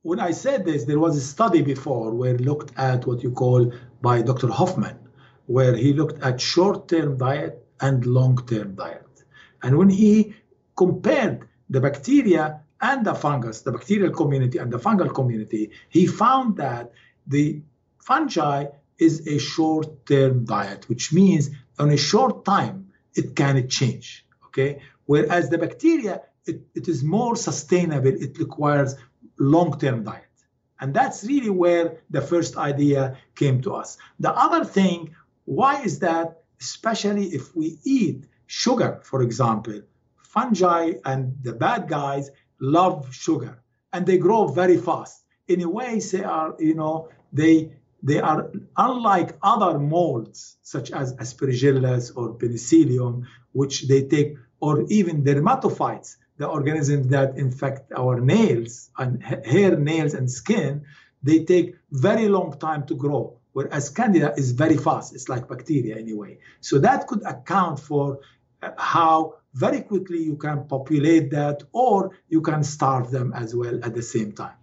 when 0.00 0.20
I 0.20 0.30
said 0.30 0.64
this, 0.64 0.86
there 0.86 0.98
was 0.98 1.18
a 1.18 1.20
study 1.20 1.60
before 1.60 2.14
where 2.14 2.38
looked 2.38 2.72
at 2.78 3.06
what 3.06 3.22
you 3.22 3.32
call 3.32 3.74
by 4.00 4.22
Dr. 4.22 4.48
Hoffman, 4.48 4.98
where 5.48 5.74
he 5.74 5.94
looked 5.94 6.22
at 6.22 6.40
short-term 6.40 7.16
diet 7.16 7.66
and 7.80 8.04
long-term 8.04 8.74
diet. 8.74 9.06
And 9.62 9.78
when 9.78 9.88
he 9.88 10.34
compared 10.76 11.48
the 11.70 11.80
bacteria 11.80 12.60
and 12.80 13.04
the 13.04 13.14
fungus, 13.14 13.62
the 13.62 13.72
bacterial 13.72 14.12
community 14.12 14.58
and 14.58 14.70
the 14.70 14.78
fungal 14.78 15.12
community, 15.12 15.70
he 15.88 16.06
found 16.06 16.58
that 16.58 16.92
the 17.26 17.62
fungi 17.98 18.66
is 18.98 19.26
a 19.26 19.38
short-term 19.38 20.44
diet, 20.44 20.86
which 20.90 21.12
means 21.14 21.50
on 21.78 21.90
a 21.90 21.96
short 21.96 22.44
time 22.44 22.92
it 23.14 23.34
can 23.34 23.68
change. 23.68 24.26
Okay, 24.46 24.82
whereas 25.06 25.48
the 25.48 25.58
bacteria 25.58 26.20
it, 26.44 26.60
it 26.74 26.88
is 26.88 27.02
more 27.02 27.36
sustainable. 27.36 28.08
It 28.08 28.38
requires 28.38 28.96
long-term 29.38 30.04
diet, 30.04 30.34
and 30.80 30.92
that's 30.92 31.24
really 31.24 31.50
where 31.50 31.98
the 32.10 32.20
first 32.20 32.56
idea 32.56 33.16
came 33.34 33.62
to 33.62 33.74
us. 33.74 33.96
The 34.20 34.32
other 34.32 34.64
thing, 34.64 35.14
why 35.48 35.80
is 35.82 35.98
that? 36.00 36.42
Especially 36.60 37.26
if 37.28 37.56
we 37.56 37.78
eat 37.84 38.26
sugar, 38.46 39.00
for 39.02 39.22
example, 39.22 39.80
fungi 40.16 40.92
and 41.06 41.34
the 41.42 41.54
bad 41.54 41.88
guys 41.88 42.30
love 42.60 43.14
sugar 43.14 43.62
and 43.92 44.04
they 44.04 44.18
grow 44.18 44.48
very 44.48 44.76
fast. 44.76 45.24
In 45.46 45.62
a 45.62 45.70
way, 45.70 46.00
they 46.00 46.22
are, 46.22 46.54
you 46.58 46.74
know, 46.74 47.08
they 47.32 47.72
they 48.02 48.20
are 48.20 48.50
unlike 48.76 49.38
other 49.42 49.78
molds 49.78 50.58
such 50.62 50.92
as 50.92 51.14
aspergillus 51.16 52.12
or 52.14 52.34
penicillium, 52.34 53.26
which 53.52 53.88
they 53.88 54.02
take, 54.02 54.36
or 54.60 54.82
even 54.88 55.24
dermatophytes, 55.24 56.16
the 56.36 56.46
organisms 56.46 57.08
that 57.08 57.38
infect 57.38 57.90
our 57.96 58.20
nails 58.20 58.90
and 58.98 59.22
hair, 59.22 59.76
nails, 59.76 60.12
and 60.14 60.30
skin. 60.30 60.84
They 61.22 61.44
take 61.44 61.74
very 61.90 62.28
long 62.28 62.56
time 62.58 62.86
to 62.86 62.94
grow, 62.94 63.37
whereas 63.52 63.90
candida 63.90 64.34
is 64.36 64.52
very 64.52 64.76
fast. 64.76 65.14
It's 65.14 65.28
like 65.28 65.48
bacteria 65.48 65.96
anyway. 65.96 66.38
So 66.60 66.78
that 66.78 67.06
could 67.06 67.22
account 67.24 67.80
for 67.80 68.20
uh, 68.62 68.70
how 68.76 69.36
very 69.54 69.80
quickly 69.80 70.22
you 70.22 70.36
can 70.36 70.66
populate 70.66 71.30
that, 71.30 71.62
or 71.72 72.16
you 72.28 72.40
can 72.40 72.62
starve 72.62 73.10
them 73.10 73.32
as 73.32 73.54
well 73.54 73.80
at 73.82 73.94
the 73.94 74.02
same 74.02 74.32
time. 74.32 74.54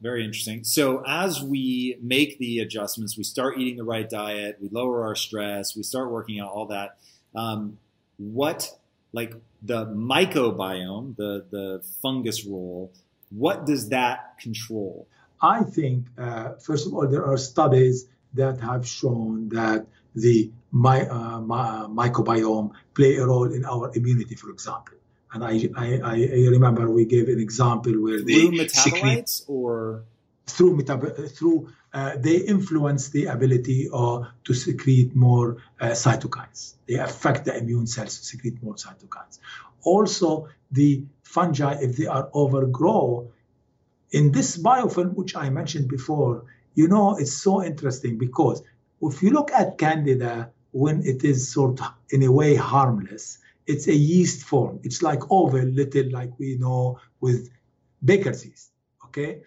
Very 0.00 0.24
interesting. 0.24 0.64
So 0.64 1.02
as 1.06 1.42
we 1.42 1.96
make 2.02 2.38
the 2.38 2.58
adjustments, 2.60 3.16
we 3.16 3.24
start 3.24 3.58
eating 3.58 3.76
the 3.76 3.84
right 3.84 4.08
diet, 4.08 4.58
we 4.60 4.68
lower 4.70 5.06
our 5.06 5.14
stress, 5.14 5.74
we 5.74 5.82
start 5.82 6.10
working 6.10 6.38
out 6.40 6.50
all 6.50 6.66
that. 6.66 6.98
Um, 7.34 7.78
what 8.18 8.70
like 9.12 9.34
the 9.62 9.86
microbiome, 9.86 11.16
the 11.16 11.46
the 11.50 11.82
fungus 12.02 12.44
role, 12.44 12.92
what 13.30 13.66
does 13.66 13.88
that 13.88 14.38
control? 14.38 15.08
I 15.40 15.64
think 15.64 16.06
uh, 16.18 16.54
first 16.54 16.86
of 16.86 16.94
all 16.94 17.06
there 17.06 17.24
are 17.24 17.36
studies 17.36 18.06
that 18.34 18.60
have 18.60 18.86
shown 18.86 19.48
that 19.50 19.86
the 20.14 20.50
my, 20.70 21.08
uh, 21.08 21.40
my, 21.40 21.86
microbiome 21.88 22.72
play 22.94 23.16
a 23.16 23.26
role 23.26 23.50
in 23.52 23.64
our 23.64 23.90
immunity, 23.94 24.34
for 24.34 24.50
example. 24.50 24.94
And 25.32 25.44
I, 25.44 25.68
I, 25.76 26.00
I 26.04 26.48
remember 26.50 26.90
we 26.90 27.04
gave 27.04 27.28
an 27.28 27.40
example 27.40 27.92
where 27.92 28.18
through 28.18 28.26
they 28.26 28.64
metabolites 28.64 29.42
or 29.48 30.04
through 30.46 30.76
metab- 30.76 31.30
through 31.36 31.68
uh, 31.92 32.16
they 32.18 32.36
influence 32.36 33.08
the 33.08 33.26
ability 33.26 33.88
uh, 33.92 34.20
to 34.44 34.54
secrete 34.54 35.14
more 35.14 35.58
uh, 35.80 35.88
cytokines. 35.88 36.74
They 36.86 36.94
affect 36.94 37.46
the 37.46 37.56
immune 37.56 37.86
cells 37.86 38.18
to 38.18 38.24
secrete 38.24 38.62
more 38.62 38.74
cytokines. 38.74 39.38
Also, 39.82 40.48
the 40.70 41.04
fungi, 41.22 41.78
if 41.80 41.96
they 41.96 42.06
are 42.06 42.28
overgrow, 42.32 43.30
in 44.10 44.32
this 44.32 44.56
biofilm, 44.56 45.14
which 45.14 45.36
I 45.36 45.50
mentioned 45.50 45.88
before, 45.88 46.44
you 46.74 46.88
know, 46.88 47.16
it's 47.16 47.32
so 47.32 47.62
interesting 47.62 48.18
because 48.18 48.62
if 49.00 49.22
you 49.22 49.30
look 49.30 49.50
at 49.52 49.78
candida 49.78 50.50
when 50.72 51.04
it 51.06 51.24
is 51.24 51.50
sort 51.50 51.80
of 51.80 51.92
in 52.10 52.22
a 52.22 52.30
way 52.30 52.54
harmless, 52.54 53.38
it's 53.66 53.88
a 53.88 53.94
yeast 53.94 54.44
form. 54.44 54.80
It's 54.82 55.02
like 55.02 55.30
oval, 55.30 55.62
little 55.62 56.10
like 56.12 56.38
we 56.38 56.56
know 56.56 57.00
with 57.20 57.48
baker's 58.04 58.44
yeast. 58.44 58.70
Okay. 59.06 59.42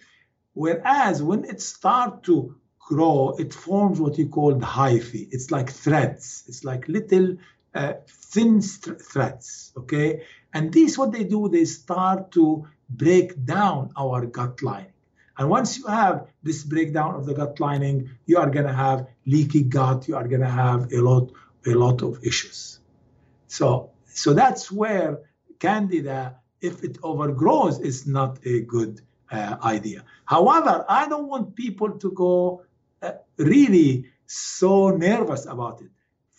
Whereas 0.53 1.23
when 1.23 1.45
it 1.45 1.61
starts 1.61 2.25
to 2.27 2.55
grow, 2.79 3.35
it 3.37 3.53
forms 3.53 3.99
what 3.99 4.17
you 4.17 4.27
call 4.27 4.55
the 4.55 4.65
hyphae. 4.65 5.27
It's 5.31 5.51
like 5.51 5.69
threads. 5.69 6.43
It's 6.47 6.63
like 6.63 6.87
little 6.87 7.37
uh, 7.73 7.93
thin 8.07 8.61
threads. 8.61 9.71
Okay. 9.77 10.23
And 10.53 10.73
these, 10.73 10.97
what 10.97 11.11
they 11.11 11.23
do, 11.23 11.47
they 11.47 11.65
start 11.65 12.31
to 12.31 12.67
break 12.89 13.45
down 13.45 13.91
our 13.97 14.25
gut 14.25 14.61
lining. 14.61 14.93
And 15.37 15.49
once 15.49 15.77
you 15.77 15.87
have 15.87 16.27
this 16.43 16.63
breakdown 16.63 17.15
of 17.15 17.25
the 17.25 17.33
gut 17.33 17.59
lining, 17.59 18.09
you 18.25 18.37
are 18.39 18.49
going 18.49 18.65
to 18.65 18.73
have 18.73 19.07
leaky 19.25 19.63
gut. 19.63 20.07
You 20.07 20.15
are 20.17 20.27
going 20.27 20.41
to 20.41 20.49
have 20.49 20.91
a 20.91 21.01
lot, 21.01 21.31
a 21.65 21.71
lot 21.71 22.01
of 22.01 22.23
issues. 22.23 22.79
So 23.47 23.91
so 24.19 24.33
that's 24.33 24.69
where 24.71 25.19
candida, 25.59 26.35
if 26.59 26.83
it 26.83 26.97
overgrows, 27.03 27.79
is 27.79 28.05
not 28.05 28.39
a 28.45 28.61
good 28.61 29.01
uh, 29.31 29.55
idea. 29.63 30.03
However, 30.25 30.85
I 30.89 31.07
don't 31.07 31.27
want 31.27 31.55
people 31.55 31.91
to 31.99 32.11
go 32.11 32.63
uh, 33.01 33.13
really 33.37 34.05
so 34.25 34.89
nervous 34.89 35.45
about 35.45 35.81
it. 35.81 35.91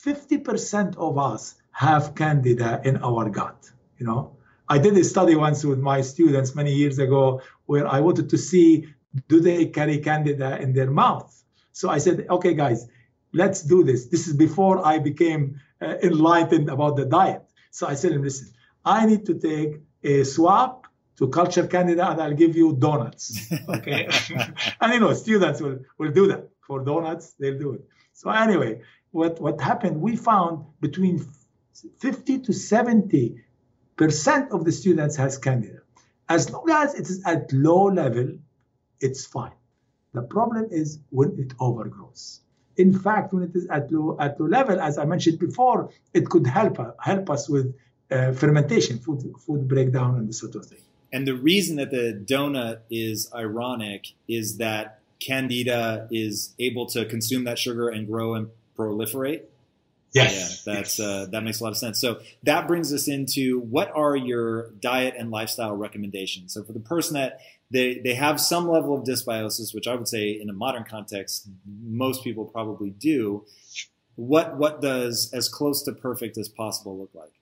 50% 0.05 0.97
of 0.97 1.17
us 1.17 1.55
have 1.73 2.15
candida 2.15 2.81
in 2.85 2.99
our 2.99 3.31
gut, 3.31 3.71
you 3.99 4.07
know. 4.07 4.37
I 4.71 4.79
did 4.79 4.97
a 4.97 5.03
study 5.03 5.35
once 5.35 5.65
with 5.65 5.81
my 5.81 6.01
students 6.01 6.55
many 6.55 6.73
years 6.73 7.01
ago 7.01 7.43
where 7.67 7.89
I 7.89 7.99
wanted 7.99 8.31
to 8.31 8.39
see 8.39 8.87
do 9.29 9.41
they 9.41 9.67
carry 9.67 9.99
candida 9.99 10.63
in 10.63 10.73
their 10.73 10.89
mouth. 10.89 11.29
So 11.73 11.91
I 11.91 11.99
said, 11.99 12.27
okay, 12.31 12.55
guys, 12.55 12.87
let's 13.33 13.63
do 13.63 13.83
this. 13.83 14.07
This 14.07 14.29
is 14.29 14.35
before 14.35 14.87
I 14.87 15.01
became 15.01 15.61
uh, 15.83 15.97
enlightened 16.05 16.69
about 16.69 16.95
the 16.95 17.05
diet. 17.05 17.43
So 17.73 17.89
I 17.89 17.95
said 17.95 18.13
listen, 18.13 18.53
I 18.85 19.07
need 19.07 19.27
to 19.27 19.35
take 19.35 19.81
a 20.05 20.23
swab 20.23 20.87
to 21.17 21.27
culture 21.29 21.67
candida 21.67 22.09
and 22.09 22.23
I'll 22.23 22.41
give 22.45 22.55
you 22.55 22.77
donuts. 22.77 23.53
Okay. 23.69 24.09
and 24.81 24.93
you 24.95 25.01
know, 25.01 25.13
students 25.15 25.61
will, 25.61 25.81
will 25.99 26.13
do 26.13 26.29
that. 26.29 26.49
For 26.61 26.85
donuts, 26.85 27.35
they'll 27.41 27.59
do 27.59 27.73
it. 27.73 27.83
So 28.13 28.31
anyway, 28.31 28.83
what, 29.11 29.41
what 29.41 29.61
happened, 29.61 30.01
we 30.01 30.15
found 30.15 30.65
between 30.81 31.27
50 31.99 32.39
to 32.41 32.53
70 32.53 33.43
percent 34.01 34.51
of 34.51 34.65
the 34.65 34.73
students 34.73 35.15
has 35.17 35.37
candida. 35.37 35.83
As 36.27 36.51
long 36.51 36.71
as 36.71 36.95
it 36.95 37.07
is 37.11 37.23
at 37.27 37.53
low 37.53 37.85
level, 38.03 38.29
it's 38.99 39.27
fine. 39.27 39.59
The 40.15 40.23
problem 40.23 40.69
is 40.71 40.99
when 41.11 41.39
it 41.39 41.53
overgrows. 41.61 42.41
In 42.79 42.99
fact, 42.99 43.35
when 43.35 43.43
it 43.43 43.55
is 43.55 43.67
at 43.69 43.93
low 43.93 44.17
at 44.19 44.41
low 44.41 44.47
level, 44.47 44.81
as 44.81 44.97
I 44.97 45.05
mentioned 45.05 45.39
before, 45.39 45.91
it 46.15 46.25
could 46.33 46.47
help 46.47 46.79
help 46.99 47.29
us 47.29 47.49
with 47.55 47.67
uh, 48.11 48.33
fermentation, 48.33 48.99
food 48.99 49.21
food 49.47 49.69
breakdown, 49.69 50.17
and 50.17 50.27
this 50.29 50.41
sort 50.41 50.55
of 50.55 50.65
thing. 50.65 50.85
And 51.13 51.27
the 51.27 51.35
reason 51.35 51.77
that 51.77 51.91
the 51.91 52.07
donut 52.33 52.79
is 52.91 53.31
ironic 53.35 54.03
is 54.27 54.57
that 54.59 55.01
candida 55.21 56.09
is 56.11 56.55
able 56.59 56.87
to 56.95 57.05
consume 57.05 57.45
that 57.45 57.59
sugar 57.59 57.91
and 57.91 58.07
grow 58.07 58.35
and 58.35 58.49
proliferate. 58.79 59.43
Yes. 60.13 60.65
Yeah, 60.67 60.75
that's. 60.75 60.99
Uh, 60.99 61.27
that 61.31 61.43
makes 61.43 61.61
a 61.61 61.65
lot 61.65 61.71
of 61.71 61.79
sense. 61.79 62.01
So 62.01 62.21
that 62.43 62.67
brings 62.67 62.93
us 62.93 63.09
into 63.09 63.61
what 63.61 63.93
are 63.95 64.17
your 64.17 64.71
diet 64.81 65.15
and 65.17 65.31
lifestyle 65.31 65.77
recommendations? 65.77 66.53
So 66.53 66.65
for 66.65 66.73
the 66.73 66.81
person 66.81 67.15
that 67.15 67.41
they 67.71 68.01
they 68.03 68.15
have 68.15 68.41
some 68.41 68.69
level 68.69 68.97
of 68.97 69.05
dysbiosis, 69.05 69.75
which 69.75 69.87
I 69.87 69.95
would 69.95 70.09
say 70.09 70.31
in 70.31 70.51
a 70.51 70.53
modern 70.53 70.85
context 70.85 71.49
most 71.83 72.25
people 72.25 72.45
probably 72.45 72.91
do. 72.91 73.45
What 74.17 74.57
what 74.59 74.81
does 74.81 75.33
as 75.33 75.49
close 75.49 75.83
to 75.85 75.93
perfect 75.93 76.37
as 76.37 76.49
possible 76.49 76.99
look 76.99 77.11
like? 77.15 77.33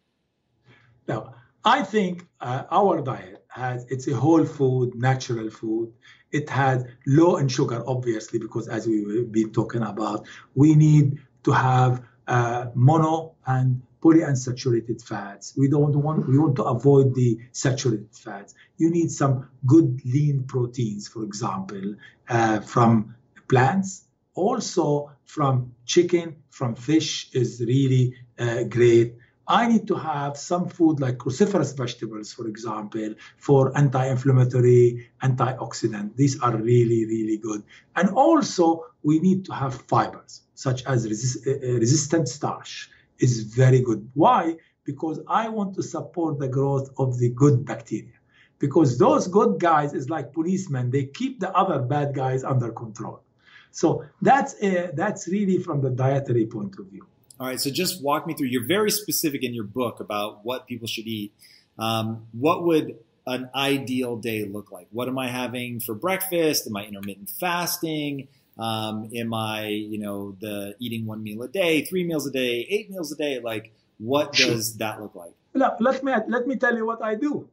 Now, 1.09 1.35
I 1.65 1.83
think 1.83 2.27
uh, 2.41 2.65
our 2.71 3.01
diet 3.01 3.45
has 3.49 3.87
it's 3.89 4.07
a 4.07 4.15
whole 4.15 4.45
food, 4.45 4.95
natural 4.95 5.51
food. 5.51 5.93
It 6.31 6.49
has 6.51 6.85
low 7.07 7.37
in 7.37 7.49
sugar, 7.49 7.83
obviously, 7.87 8.39
because 8.39 8.69
as 8.69 8.87
we've 8.87 9.33
been 9.33 9.51
talking 9.51 9.83
about, 9.83 10.27
we 10.55 10.75
need 10.75 11.19
to 11.45 11.53
have 11.53 12.03
uh, 12.29 12.67
mono 12.75 13.35
and 13.47 13.83
polyunsaturated 14.01 15.03
fats. 15.05 15.55
We 15.57 15.69
don't 15.69 15.97
want 16.03 16.29
we 16.29 16.39
want 16.39 16.57
to 16.57 16.65
avoid 16.65 17.15
the 17.15 17.39
saturated 17.53 18.09
fats. 18.13 18.55
You 18.77 18.91
need 18.91 19.11
some 19.11 19.49
good 19.67 20.01
lean 20.05 20.45
proteins, 20.45 21.09
for 21.09 21.25
example, 21.25 21.97
uh, 22.29 22.61
from 22.61 23.17
plants 23.49 24.05
also 24.39 25.11
from 25.25 25.75
chicken, 25.85 26.37
from 26.51 26.77
fish 26.77 27.29
is 27.33 27.61
really 27.61 28.15
uh, 28.39 28.63
great. 28.65 29.17
I 29.49 29.67
need 29.67 29.89
to 29.89 29.95
have 29.95 30.37
some 30.37 30.69
food 30.69 31.01
like 31.01 31.17
cruciferous 31.17 31.75
vegetables, 31.75 32.35
for 32.35 32.47
example, 32.47 33.15
for 33.39 33.77
anti-inflammatory, 33.77 35.09
antioxidant. 35.23 36.17
These 36.17 36.39
are 36.41 36.55
really, 36.55 37.07
really 37.07 37.39
good. 37.39 37.63
And 37.97 38.11
also, 38.11 38.85
we 39.03 39.21
need 39.21 39.47
to 39.47 39.55
have 39.55 39.75
fibers, 39.75 40.43
such 40.55 40.85
as 40.85 41.09
resist, 41.09 41.47
uh, 41.47 41.53
uh, 41.53 41.79
resistant 41.79 42.29
starch 42.29 42.91
is 43.19 43.45
very 43.45 43.81
good. 43.81 44.11
Why? 44.13 44.57
Because 44.85 45.21
I 45.27 45.49
want 45.49 45.75
to 45.77 45.83
support 45.83 46.39
the 46.39 46.49
growth 46.49 46.91
of 46.99 47.19
the 47.19 47.31
good 47.31 47.65
bacteria. 47.65 48.13
Because 48.59 48.99
those 48.99 49.29
good 49.29 49.59
guys 49.59 49.95
is 49.95 50.11
like 50.11 50.33
policemen; 50.35 50.91
they 50.91 51.05
keep 51.05 51.41
the 51.41 51.57
other 51.57 51.79
bad 51.79 52.13
guys 52.15 52.45
under 52.45 52.71
control. 52.73 53.23
So 53.71 54.05
that's 54.21 54.61
uh, 54.63 54.91
that's 54.95 55.29
really 55.29 55.59
from 55.59 55.81
the 55.81 55.91
dietary 55.91 56.47
point 56.47 56.79
of 56.79 56.87
view. 56.87 57.07
All 57.41 57.47
right, 57.47 57.61
so 57.61 57.71
just 57.71 58.03
walk 58.03 58.27
me 58.27 58.35
through. 58.35 58.49
You're 58.49 58.67
very 58.67 58.91
specific 58.91 59.45
in 59.45 59.55
your 59.55 59.65
book 59.65 60.01
about 60.01 60.45
what 60.45 60.67
people 60.67 60.89
should 60.89 61.07
eat. 61.07 61.33
Um, 61.79 62.27
what 62.33 62.65
would 62.65 62.99
an 63.27 63.49
ideal 63.55 64.17
day 64.17 64.45
look 64.45 64.73
like? 64.73 64.89
What 64.91 65.07
am 65.07 65.19
I 65.19 65.29
having 65.29 65.79
for 65.79 65.95
breakfast? 65.95 66.67
Am 66.67 66.77
I 66.77 66.85
intermittent 66.85 67.31
fasting? 67.31 68.29
Um, 68.59 69.11
am 69.15 69.33
I, 69.33 69.69
you 69.69 69.99
know, 69.99 70.37
the 70.41 70.75
eating 70.81 71.07
one 71.07 71.23
meal 71.23 71.43
a 71.43 71.49
day, 71.49 71.85
three 71.85 72.05
meals 72.05 72.27
a 72.27 72.33
day, 72.33 72.67
eight 72.69 72.91
meals 72.91 73.13
a 73.13 73.17
day? 73.17 73.39
Like, 73.39 73.73
what 73.99 74.33
does 74.33 74.77
that 74.79 75.01
look 75.01 75.15
like? 75.15 75.33
let 75.55 76.05
me 76.05 76.13
let 76.29 76.47
me 76.47 76.57
tell 76.57 76.77
you 76.77 76.87
what 76.87 77.03
I 77.03 77.15
do. 77.15 77.49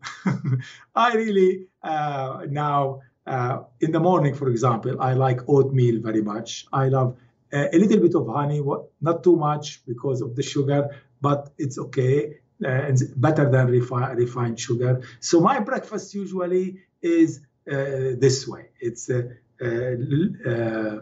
I 0.96 1.14
really 1.14 1.68
uh, 1.84 2.46
now 2.50 3.02
uh, 3.28 3.64
in 3.82 3.92
the 3.92 4.00
morning, 4.00 4.34
for 4.34 4.50
example, 4.50 5.02
I 5.02 5.14
like 5.14 5.48
oatmeal 5.48 6.02
very 6.02 6.22
much. 6.22 6.66
I 6.72 6.90
love 6.90 7.18
uh, 7.56 7.68
a 7.76 7.78
little 7.78 8.00
bit 8.06 8.14
of 8.16 8.28
honey, 8.28 8.62
not 9.02 9.24
too 9.24 9.36
much 9.38 9.86
because 9.86 10.20
of 10.22 10.36
the 10.36 10.44
sugar, 10.44 10.82
but 11.22 11.42
it's 11.58 11.78
okay. 11.86 12.18
Uh, 12.64 12.90
it's 12.92 13.04
better 13.04 13.50
than 13.50 13.68
refi- 13.68 14.16
refined 14.16 14.60
sugar. 14.60 15.02
So 15.20 15.40
my 15.40 15.60
breakfast 15.60 16.14
usually 16.14 16.66
is 17.02 17.42
uh, 17.72 18.16
this 18.24 18.48
way. 18.48 18.66
It's 18.80 19.10
uh, 19.10 19.24
uh, 19.66 21.00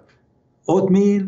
oatmeal, 0.67 1.23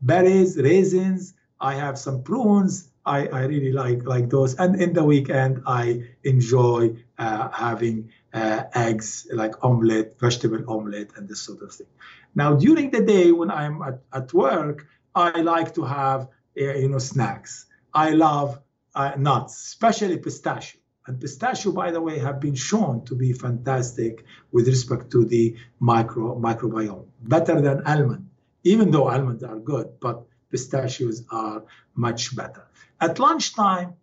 berries, 0.00 0.56
raisins. 0.56 1.34
I 1.60 1.74
have 1.74 1.98
some 1.98 2.22
prunes. 2.22 2.90
I, 3.04 3.28
I 3.28 3.42
really 3.44 3.72
like 3.72 4.04
like 4.04 4.30
those. 4.30 4.54
And 4.56 4.80
in 4.80 4.92
the 4.92 5.04
weekend, 5.04 5.62
I 5.66 6.02
enjoy 6.24 6.96
having 7.18 8.10
eggs 8.36 9.26
like 9.32 9.64
omelette, 9.64 10.18
vegetable 10.20 10.64
omelette, 10.68 11.10
and 11.16 11.28
this 11.28 11.40
sort 11.40 11.62
of 11.62 11.72
thing. 11.72 11.86
Now, 12.34 12.54
during 12.54 12.90
the 12.90 13.02
day 13.02 13.32
when 13.32 13.50
I'm 13.50 13.82
at, 13.82 14.00
at 14.12 14.32
work, 14.34 14.86
I 15.14 15.40
like 15.40 15.74
to 15.74 15.84
have 15.84 16.28
uh, 16.60 16.74
you 16.74 16.88
know 16.88 16.98
snacks. 16.98 17.66
I 17.94 18.10
love 18.10 18.60
uh, 18.94 19.12
nuts, 19.16 19.54
especially 19.66 20.18
pistachio. 20.18 20.80
And 21.06 21.20
pistachio, 21.20 21.72
by 21.72 21.92
the 21.92 22.00
way, 22.00 22.18
have 22.18 22.40
been 22.40 22.56
shown 22.56 23.04
to 23.04 23.14
be 23.14 23.32
fantastic 23.32 24.24
with 24.50 24.66
respect 24.66 25.10
to 25.12 25.24
the 25.24 25.56
micro 25.78 26.38
microbiome, 26.38 27.06
better 27.22 27.60
than 27.60 27.86
almond. 27.86 28.28
Even 28.64 28.90
though 28.90 29.08
almonds 29.08 29.44
are 29.44 29.58
good, 29.58 30.00
but 30.00 30.26
pistachios 30.50 31.22
are 31.30 31.62
much 31.94 32.34
better. 32.34 32.66
At 33.00 33.18
lunchtime, 33.18 33.94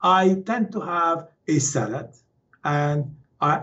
I 0.00 0.42
tend 0.46 0.72
to 0.72 0.80
have 0.80 1.28
a 1.46 1.58
salad, 1.58 2.10
and 2.64 3.14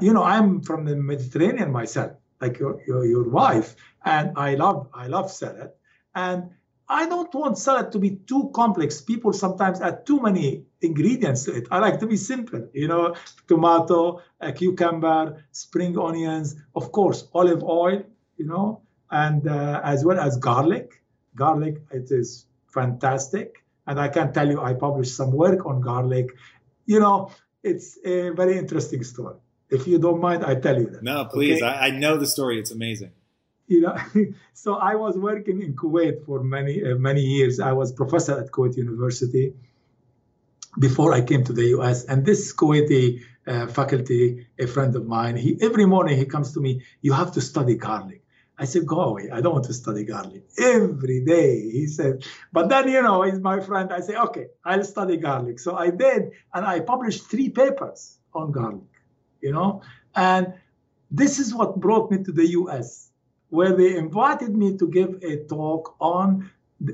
you 0.01 0.13
know 0.13 0.24
I'm 0.24 0.61
from 0.61 0.86
the 0.86 0.95
Mediterranean 0.95 1.71
myself, 1.71 2.11
like 2.41 2.59
your, 2.59 2.82
your, 2.88 3.05
your 3.05 3.30
wife, 3.30 3.76
and 4.05 4.38
I 4.38 4.55
love 4.55 4.89
I 4.93 5.07
love 5.07 5.32
salad, 5.32 5.71
and 6.15 6.51
I 6.88 7.07
don't 7.07 7.34
want 7.34 7.57
salad 7.57 7.91
to 7.93 7.99
be 7.99 8.11
too 8.11 8.51
complex. 8.53 9.01
People 9.01 9.34
sometimes 9.34 9.82
add 9.82 10.05
too 10.05 10.21
many 10.21 10.65
ingredients 10.82 11.45
to 11.45 11.55
it. 11.55 11.67
I 11.71 11.80
like 11.80 11.99
to 12.01 12.07
be 12.07 12.17
simple, 12.17 12.67
you 12.74 12.88
know, 12.88 13.15
tomato, 13.47 14.21
a 14.41 14.51
cucumber, 14.51 15.43
spring 15.51 15.97
onions, 15.97 16.55
of 16.76 16.91
course, 16.91 17.28
olive 17.34 17.63
oil, 17.63 18.03
you 18.38 18.45
know, 18.45 18.82
and 19.09 19.47
uh, 19.47 19.82
as 19.84 20.03
well 20.03 20.19
as 20.19 20.38
garlic. 20.38 21.01
Garlic, 21.36 21.78
it 21.91 22.11
is 22.11 22.45
fantastic. 22.67 23.63
And 23.88 23.99
I 23.99 24.09
can 24.09 24.34
tell 24.34 24.47
you, 24.47 24.61
I 24.61 24.74
published 24.74 25.15
some 25.15 25.32
work 25.32 25.65
on 25.65 25.82
garlic. 25.82 26.30
You 26.86 26.99
know, 26.99 27.32
it's 27.63 27.97
a 28.05 28.30
very 28.32 28.57
interesting 28.57 29.03
story. 29.03 29.38
If 29.70 29.88
you 29.88 29.97
don't 29.97 30.22
mind, 30.22 30.45
I 30.45 30.55
tell 30.55 30.80
you 30.80 30.89
that. 30.91 31.03
No, 31.03 31.26
please. 31.26 31.61
Okay? 31.61 31.66
I, 31.66 31.88
I 31.88 31.89
know 31.91 32.18
the 32.18 32.28
story. 32.28 32.59
It's 32.59 32.72
amazing. 32.72 33.11
You 33.68 33.82
know 33.82 33.95
so 34.53 34.76
i 34.76 34.95
was 34.95 35.18
working 35.18 35.61
in 35.61 35.74
kuwait 35.74 36.26
for 36.26 36.43
many 36.43 36.84
uh, 36.84 36.95
many 36.95 37.22
years. 37.22 37.59
I 37.59 37.72
was 37.72 37.91
professor 37.91 38.39
at 38.39 38.51
kuwait 38.51 38.76
university 38.78 39.53
before 40.80 41.14
i 41.14 41.22
came 41.22 41.43
to 41.43 41.53
the 41.53 41.68
us 41.80 42.03
and 42.05 42.26
this 42.26 42.53
kuwaiti 42.53 43.22
uh, 43.47 43.68
faculty 43.68 44.47
a 44.59 44.68
friend 44.68 44.95
of 44.95 45.05
mine 45.05 45.36
he 45.36 45.57
every 45.61 45.86
morning 45.86 46.18
he 46.18 46.26
comes 46.26 46.51
to 46.53 46.59
me 46.59 46.82
you 47.01 47.14
have 47.14 47.32
to 47.32 47.41
study 47.41 47.76
garlic. 47.76 48.22
I 48.55 48.66
said 48.66 48.86
go 48.86 48.99
away. 49.01 49.26
I 49.32 49.41
don't 49.41 49.53
want 49.53 49.66
to 49.66 49.74
study 49.74 50.03
garlic. 50.05 50.43
Every 50.59 51.20
day 51.26 51.49
he 51.78 51.88
said 51.88 52.26
but 52.51 52.70
then 52.70 52.88
you 52.89 53.01
know 53.01 53.24
he's 53.24 53.39
my 53.39 53.59
friend. 53.59 53.91
I 53.97 54.01
say 54.01 54.16
okay 54.28 54.47
i'll 54.66 54.84
study 54.84 55.18
garlic. 55.18 55.57
So 55.59 55.76
i 55.76 55.89
did 55.89 56.22
and 56.53 56.66
i 56.74 56.80
published 56.80 57.22
three 57.32 57.49
papers 57.49 58.20
on 58.34 58.51
garlic 58.51 58.92
you 59.43 59.51
know 59.51 59.81
and 60.15 60.53
this 61.11 61.37
is 61.37 61.53
what 61.53 61.79
brought 61.79 62.09
me 62.11 62.17
to 62.23 62.31
the 62.31 62.47
us 62.47 63.11
where 63.49 63.73
they 63.75 63.95
invited 63.95 64.55
me 64.57 64.75
to 64.75 64.87
give 64.87 65.11
a 65.21 65.45
talk 65.45 65.95
on 66.01 66.49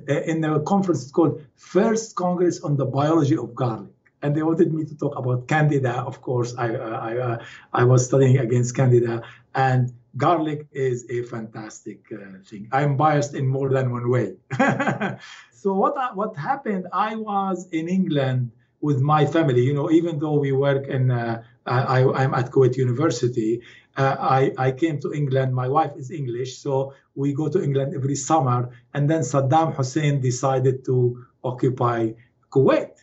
in 0.07 0.43
a 0.43 0.59
conference 0.59 1.09
called 1.09 1.41
First 1.55 2.15
Congress 2.15 2.59
on 2.61 2.75
the 2.75 2.85
Biology 2.85 3.37
of 3.37 3.55
Garlic. 3.55 3.93
And 4.21 4.35
they 4.35 4.43
wanted 4.43 4.73
me 4.73 4.83
to 4.83 4.95
talk 4.97 5.17
about 5.17 5.47
Candida. 5.47 6.01
Of 6.01 6.21
course, 6.21 6.53
I 6.57 6.67
I, 6.75 7.17
uh, 7.17 7.37
I 7.71 7.83
was 7.85 8.05
studying 8.05 8.37
against 8.39 8.75
Candida, 8.75 9.23
and 9.55 9.93
garlic 10.17 10.67
is 10.73 11.05
a 11.09 11.23
fantastic 11.23 11.99
uh, 12.11 12.43
thing. 12.45 12.67
I'm 12.73 12.97
biased 12.97 13.33
in 13.33 13.47
more 13.47 13.69
than 13.69 13.91
one 13.91 14.09
way. 14.09 14.35
so 15.61 15.73
what 15.73 15.95
what 16.17 16.35
happened? 16.35 16.87
I 16.91 17.15
was 17.15 17.69
in 17.71 17.87
England 17.87 18.51
with 18.81 18.99
my 18.99 19.25
family. 19.25 19.63
You 19.63 19.73
know, 19.73 19.89
even 19.89 20.19
though 20.19 20.37
we 20.37 20.51
work 20.51 20.87
in, 20.87 21.11
uh, 21.11 21.43
I, 21.70 22.24
I'm 22.24 22.34
at 22.34 22.51
Kuwait 22.51 22.76
University, 22.78 23.61
uh, 23.97 24.15
I, 24.20 24.51
I 24.57 24.72
came 24.72 24.99
to 25.01 25.13
England. 25.13 25.53
My 25.53 25.67
wife 25.67 25.91
is 25.97 26.09
English, 26.09 26.57
so 26.57 26.93
we 27.15 27.34
go 27.34 27.49
to 27.49 27.61
England 27.61 27.93
every 27.93 28.15
summer. 28.15 28.70
And 28.93 29.09
then 29.09 29.22
Saddam 29.22 29.76
Hussein 29.76 30.22
decided 30.22 30.86
to 30.86 31.26
occupy 31.43 32.13
Kuwait. 32.49 32.95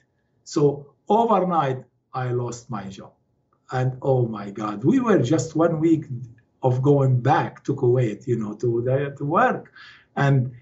So 0.45 0.95
overnight, 1.09 1.85
I 2.15 2.33
lost 2.33 2.71
my 2.71 2.89
job. 2.89 3.13
And 3.71 3.99
oh 4.01 4.27
my 4.27 4.51
God, 4.51 4.85
we 4.85 5.01
were 5.01 5.19
just 5.19 5.55
one 5.55 5.81
week 5.81 6.07
of 6.63 6.83
going 6.83 7.21
back 7.21 7.63
to 7.65 7.75
Kuwait, 7.75 8.27
you 8.27 8.39
know, 8.39 8.55
to 8.55 8.83
the, 8.83 9.15
to 9.19 9.25
work. 9.25 9.73
And 10.17 10.53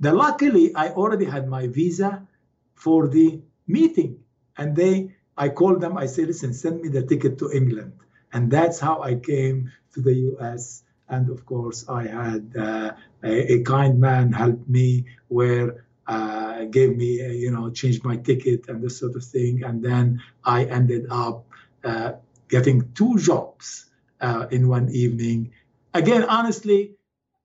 the, 0.00 0.12
luckily, 0.12 0.74
I 0.74 0.88
already 0.90 1.26
had 1.26 1.46
my 1.48 1.68
visa 1.68 2.26
for 2.74 3.06
the 3.06 3.40
meeting. 3.66 4.18
And 4.56 4.74
they, 4.74 5.14
I 5.36 5.48
called 5.48 5.80
them, 5.80 5.96
I 5.96 6.06
said, 6.06 6.26
listen, 6.26 6.52
send 6.52 6.82
me 6.82 6.88
the 6.88 7.02
ticket 7.02 7.38
to 7.38 7.50
England. 7.50 7.92
And 8.32 8.50
that's 8.50 8.78
how 8.78 9.02
I 9.02 9.14
came 9.14 9.72
to 9.94 10.00
the 10.00 10.14
US. 10.32 10.82
And 11.08 11.30
of 11.30 11.44
course, 11.44 11.88
I 11.88 12.06
had 12.06 12.54
uh, 12.56 12.92
a, 13.24 13.52
a, 13.54 13.62
kind 13.62 13.98
man 13.98 14.32
help 14.32 14.68
me 14.68 15.06
where 15.28 15.84
uh, 16.06 16.64
gave 16.64 16.96
me, 16.96 17.24
uh, 17.24 17.28
you 17.28 17.50
know, 17.50 17.70
changed 17.70 18.04
my 18.04 18.16
ticket 18.16 18.68
and 18.68 18.82
this 18.82 18.98
sort 18.98 19.16
of 19.16 19.24
thing. 19.24 19.64
And 19.64 19.82
then 19.82 20.22
I 20.44 20.64
ended 20.64 21.06
up 21.10 21.46
uh, 21.82 22.12
getting 22.48 22.92
two 22.92 23.18
jobs 23.18 23.86
uh, 24.20 24.46
in 24.50 24.68
one 24.68 24.90
evening. 24.90 25.52
Again, 25.94 26.24
honestly, 26.24 26.94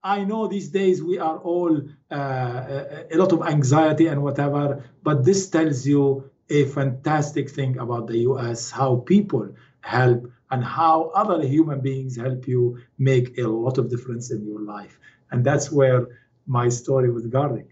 I 0.03 0.23
know 0.23 0.47
these 0.47 0.69
days 0.69 1.01
we 1.01 1.17
are 1.17 1.37
all 1.37 1.81
uh, 2.11 2.63
a 3.11 3.15
lot 3.15 3.33
of 3.33 3.41
anxiety 3.41 4.05
and 4.05 4.21
whatever, 4.21 4.83
but 5.01 5.25
this 5.25 5.49
tells 5.49 5.87
you 5.87 6.29
a 6.49 6.65
fantastic 6.65 7.49
thing 7.49 7.77
about 7.77 8.07
the 8.07 8.19
US, 8.29 8.71
how 8.71 8.97
people 8.97 9.49
help 9.81 10.31
and 10.51 10.63
how 10.63 11.11
other 11.15 11.41
human 11.45 11.81
beings 11.81 12.17
help 12.17 12.47
you 12.47 12.79
make 12.97 13.37
a 13.37 13.43
lot 13.43 13.77
of 13.77 13.89
difference 13.89 14.31
in 14.31 14.45
your 14.45 14.61
life. 14.61 14.99
And 15.31 15.43
that's 15.43 15.71
where 15.71 16.07
my 16.45 16.69
story 16.69 17.11
with 17.11 17.31
garlic. 17.31 17.67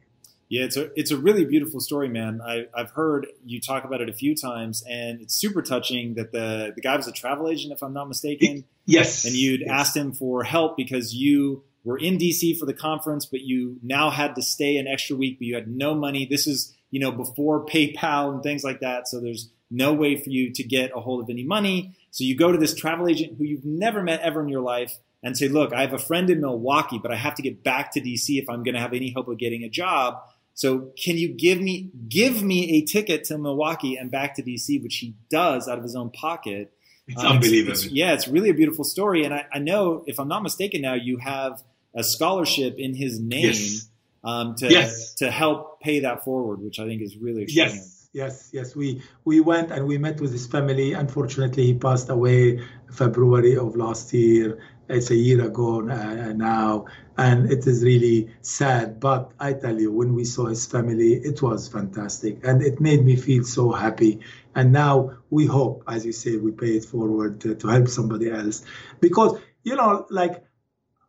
Yeah, 0.50 0.66
it's 0.66 0.78
a 0.78 0.92
it's 1.00 1.10
a 1.10 1.18
really 1.18 1.46
beautiful 1.46 1.80
story, 1.80 2.10
man. 2.10 2.40
I, 2.46 2.66
I've 2.76 2.92
heard 2.92 3.26
you 3.44 3.60
talk 3.60 3.86
about 3.86 4.02
it 4.02 4.10
a 4.10 4.14
few 4.14 4.36
times, 4.36 4.84
and 4.88 5.20
it's 5.20 5.34
super 5.34 5.64
touching 5.64 6.14
that 6.16 6.32
the 6.32 6.74
the 6.76 6.82
guy 6.82 6.96
was 6.96 7.08
a 7.08 7.12
travel 7.12 7.50
agent, 7.50 7.74
if 7.74 7.82
I'm 7.82 7.94
not 7.94 8.08
mistaken. 8.08 8.66
Yes. 8.86 9.26
And 9.26 9.34
you'd 9.34 9.62
yes. 9.62 9.70
asked 9.72 9.98
him 9.98 10.14
for 10.14 10.44
help 10.44 10.78
because 10.78 11.16
you 11.16 11.64
were 11.84 11.98
in 11.98 12.18
DC 12.18 12.58
for 12.60 12.66
the 12.66 12.74
conference, 12.74 13.26
but 13.26 13.42
you 13.42 13.78
now 13.82 14.10
had 14.10 14.36
to 14.36 14.42
stay 14.42 14.78
an 14.78 14.88
extra 14.88 15.16
week, 15.16 15.40
but 15.40 15.48
you 15.48 15.56
had 15.56 15.68
no 15.68 15.96
money. 15.96 16.28
This 16.30 16.48
is 16.48 16.73
you 16.94 17.00
know 17.00 17.12
before 17.12 17.66
PayPal 17.66 18.34
and 18.34 18.44
things 18.44 18.64
like 18.64 18.82
that, 18.82 19.08
so 19.08 19.20
there's 19.20 19.50
no 19.72 19.94
way 19.94 20.16
for 20.16 20.30
you 20.30 20.54
to 20.54 20.64
get 20.64 20.92
a 20.96 21.02
hold 21.02 21.24
of 21.24 21.30
any 21.30 21.44
money. 21.44 21.96
So 22.12 22.24
you 22.24 22.38
go 22.38 22.52
to 22.52 22.58
this 22.60 22.76
travel 22.76 23.08
agent 23.08 23.38
who 23.38 23.44
you've 23.44 23.66
never 23.66 24.04
met 24.04 24.22
ever 24.22 24.42
in 24.44 24.48
your 24.48 24.62
life, 24.62 25.00
and 25.24 25.38
say, 25.38 25.48
look, 25.48 25.74
I 25.74 25.82
have 25.82 25.94
a 25.94 26.00
friend 26.00 26.30
in 26.30 26.42
Milwaukee, 26.42 27.00
but 27.02 27.12
I 27.12 27.16
have 27.16 27.36
to 27.36 27.42
get 27.42 27.64
back 27.64 27.94
to 27.94 28.02
DC 28.02 28.42
if 28.42 28.50
I'm 28.50 28.62
going 28.62 28.76
to 28.76 28.82
have 28.82 28.94
any 28.94 29.12
hope 29.12 29.30
of 29.30 29.38
getting 29.40 29.64
a 29.64 29.70
job. 29.70 30.22
So 30.54 30.92
can 31.02 31.18
you 31.18 31.30
give 31.30 31.60
me 31.60 31.90
give 32.08 32.44
me 32.44 32.78
a 32.78 32.82
ticket 32.82 33.24
to 33.26 33.38
Milwaukee 33.38 33.96
and 33.96 34.12
back 34.12 34.36
to 34.36 34.44
DC, 34.44 34.84
which 34.84 34.98
he 34.98 35.16
does 35.32 35.68
out 35.68 35.78
of 35.78 35.84
his 35.84 35.96
own 35.96 36.12
pocket. 36.12 36.74
It's 37.08 37.24
um, 37.24 37.34
unbelievable. 37.34 37.72
It's, 37.72 37.86
it's, 37.86 37.94
yeah, 37.94 38.14
it's 38.14 38.28
really 38.28 38.50
a 38.50 38.54
beautiful 38.54 38.84
story. 38.84 39.24
And 39.24 39.34
I, 39.34 39.46
I, 39.52 39.60
know, 39.60 40.04
if 40.06 40.20
I'm 40.20 40.28
not 40.28 40.44
mistaken, 40.44 40.82
now 40.82 40.94
you 40.94 41.18
have 41.18 41.64
a 41.96 42.04
scholarship 42.04 42.76
in 42.78 42.94
his 42.94 43.20
name 43.20 43.46
yes. 43.46 43.90
Um, 44.24 44.56
to 44.56 44.70
yes. 44.70 45.16
to 45.16 45.30
help 45.30 45.82
pay 45.82 46.00
that 46.02 46.24
forward, 46.24 46.62
which 46.62 46.80
I 46.80 46.86
think 46.86 47.02
is 47.02 47.18
really 47.18 47.44
exciting. 47.44 47.76
Yes. 47.76 48.00
Yes, 48.14 48.52
yes, 48.54 48.76
we 48.76 49.02
we 49.26 49.40
went 49.40 49.72
and 49.72 49.88
we 49.88 49.98
met 49.98 50.22
with 50.22 50.32
his 50.32 50.46
family. 50.46 50.94
Unfortunately, 50.94 51.66
he 51.66 51.74
passed 51.74 52.10
away 52.10 52.64
February 52.92 53.58
of 53.58 53.76
last 53.76 54.14
year. 54.14 54.60
It's 54.88 55.10
a 55.10 55.16
year 55.16 55.44
ago 55.44 55.82
uh, 55.90 56.32
now, 56.34 56.86
and 57.18 57.52
it 57.52 57.66
is 57.66 57.84
really 57.84 58.30
sad. 58.42 59.00
But 59.00 59.32
I 59.40 59.54
tell 59.54 59.80
you, 59.82 59.92
when 59.92 60.14
we 60.14 60.26
saw 60.26 60.46
his 60.46 60.68
family, 60.68 61.14
it 61.14 61.42
was 61.42 61.68
fantastic, 61.68 62.46
and 62.46 62.62
it 62.62 62.80
made 62.80 63.04
me 63.04 63.16
feel 63.16 63.44
so 63.46 63.72
happy. 63.72 64.20
And 64.54 64.72
now 64.72 65.18
we 65.32 65.48
hope, 65.48 65.84
as 65.88 66.06
you 66.06 66.12
say, 66.12 66.38
we 66.38 66.52
pay 66.52 66.78
it 66.78 66.86
forward 66.86 67.42
to, 67.42 67.56
to 67.56 67.68
help 67.68 67.88
somebody 67.88 68.30
else, 68.30 68.64
because 69.00 69.40
you 69.64 69.76
know, 69.76 70.06
like 70.12 70.44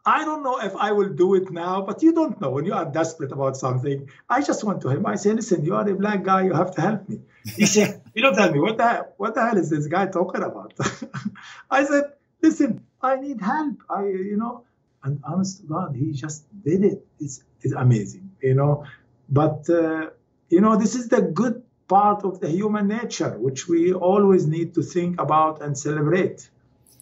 I 0.06 0.24
don't 0.24 0.42
know 0.42 0.58
if 0.60 0.76
I 0.76 0.92
will 0.92 1.08
do 1.08 1.34
it 1.34 1.50
now, 1.50 1.80
but 1.80 2.02
you 2.02 2.12
don't 2.12 2.38
know 2.40 2.50
when 2.50 2.66
you 2.66 2.74
are 2.74 2.84
desperate 2.84 3.32
about 3.32 3.56
something. 3.56 4.10
I 4.28 4.42
just 4.42 4.62
went 4.62 4.82
to 4.82 4.90
him. 4.90 5.06
I 5.06 5.14
said, 5.14 5.36
"Listen, 5.36 5.64
you 5.64 5.74
are 5.74 5.88
a 5.88 5.94
black 5.94 6.22
guy. 6.22 6.42
You 6.42 6.52
have 6.52 6.74
to 6.74 6.80
help 6.80 7.08
me." 7.08 7.20
He 7.56 7.66
said, 7.66 8.02
"You 8.14 8.22
don't 8.22 8.34
tell 8.34 8.52
me 8.52 8.60
what 8.60 8.76
the 8.76 8.88
hell, 8.88 9.14
what 9.16 9.34
the 9.34 9.46
hell 9.46 9.56
is 9.56 9.70
this 9.70 9.86
guy 9.86 10.06
talking 10.06 10.42
about?" 10.42 10.74
I 11.70 11.84
said, 11.84 12.04
"Listen, 12.42 12.84
I 13.00 13.16
need 13.16 13.40
help. 13.40 13.76
I, 13.88 14.04
you 14.06 14.36
know." 14.36 14.64
And 15.02 15.20
honest 15.24 15.60
to 15.60 15.66
God, 15.66 15.94
he 15.94 16.12
just 16.12 16.44
did 16.64 16.82
it. 16.82 17.06
It's, 17.20 17.42
it's 17.60 17.74
amazing, 17.74 18.30
you 18.42 18.54
know. 18.54 18.84
But 19.28 19.68
uh, 19.70 20.10
you 20.48 20.60
know, 20.60 20.76
this 20.76 20.94
is 20.94 21.08
the 21.08 21.22
good 21.22 21.62
part 21.88 22.24
of 22.24 22.40
the 22.40 22.48
human 22.48 22.88
nature, 22.88 23.38
which 23.38 23.68
we 23.68 23.92
always 23.92 24.46
need 24.46 24.74
to 24.74 24.82
think 24.82 25.20
about 25.20 25.62
and 25.62 25.76
celebrate. 25.76 26.48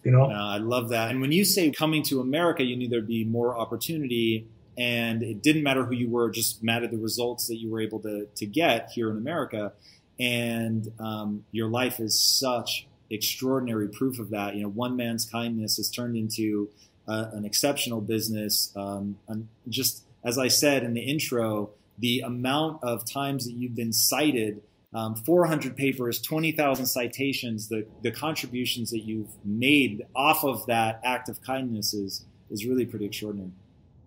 You 0.04 0.10
know, 0.10 0.24
I 0.24 0.58
love 0.58 0.88
that. 0.88 1.10
And 1.10 1.20
when 1.20 1.30
you 1.30 1.44
say 1.44 1.70
coming 1.70 2.02
to 2.04 2.20
America, 2.20 2.64
you 2.64 2.76
knew 2.76 2.88
there'd 2.88 3.06
be 3.06 3.24
more 3.24 3.56
opportunity, 3.56 4.48
and 4.76 5.22
it 5.22 5.42
didn't 5.42 5.62
matter 5.62 5.84
who 5.84 5.94
you 5.94 6.08
were; 6.08 6.30
just 6.30 6.62
mattered 6.62 6.90
the 6.90 6.98
results 6.98 7.46
that 7.48 7.56
you 7.56 7.70
were 7.70 7.80
able 7.80 8.00
to 8.00 8.26
to 8.34 8.46
get 8.46 8.90
here 8.90 9.10
in 9.10 9.16
America. 9.16 9.72
And 10.18 10.92
um, 10.98 11.44
your 11.52 11.68
life 11.68 12.00
is 12.00 12.20
such 12.20 12.86
extraordinary 13.10 13.88
proof 13.88 14.18
of 14.18 14.30
that. 14.30 14.56
You 14.56 14.64
know, 14.64 14.68
one 14.68 14.96
man's 14.96 15.24
kindness 15.24 15.76
has 15.76 15.88
turned 15.88 16.16
into 16.16 16.68
uh, 17.06 17.26
an 17.32 17.44
exceptional 17.44 18.00
business. 18.00 18.72
Um, 18.74 19.18
just 19.68 20.02
as 20.24 20.38
I 20.38 20.48
said 20.48 20.82
in 20.82 20.94
the 20.94 21.02
intro, 21.02 21.70
the 21.98 22.20
amount 22.20 22.82
of 22.82 23.08
times 23.10 23.44
that 23.46 23.52
you've 23.52 23.74
been 23.74 23.92
cited 23.92 24.62
um, 24.94 25.14
400 25.14 25.76
papers, 25.76 26.20
20,000 26.20 26.86
citations, 26.86 27.68
the, 27.68 27.86
the 28.02 28.10
contributions 28.10 28.90
that 28.90 29.00
you've 29.00 29.32
made 29.44 30.04
off 30.14 30.44
of 30.44 30.66
that 30.66 31.00
act 31.04 31.28
of 31.28 31.40
kindness 31.40 31.94
is, 31.94 32.26
is 32.50 32.66
really 32.66 32.84
pretty 32.84 33.06
extraordinary. 33.06 33.52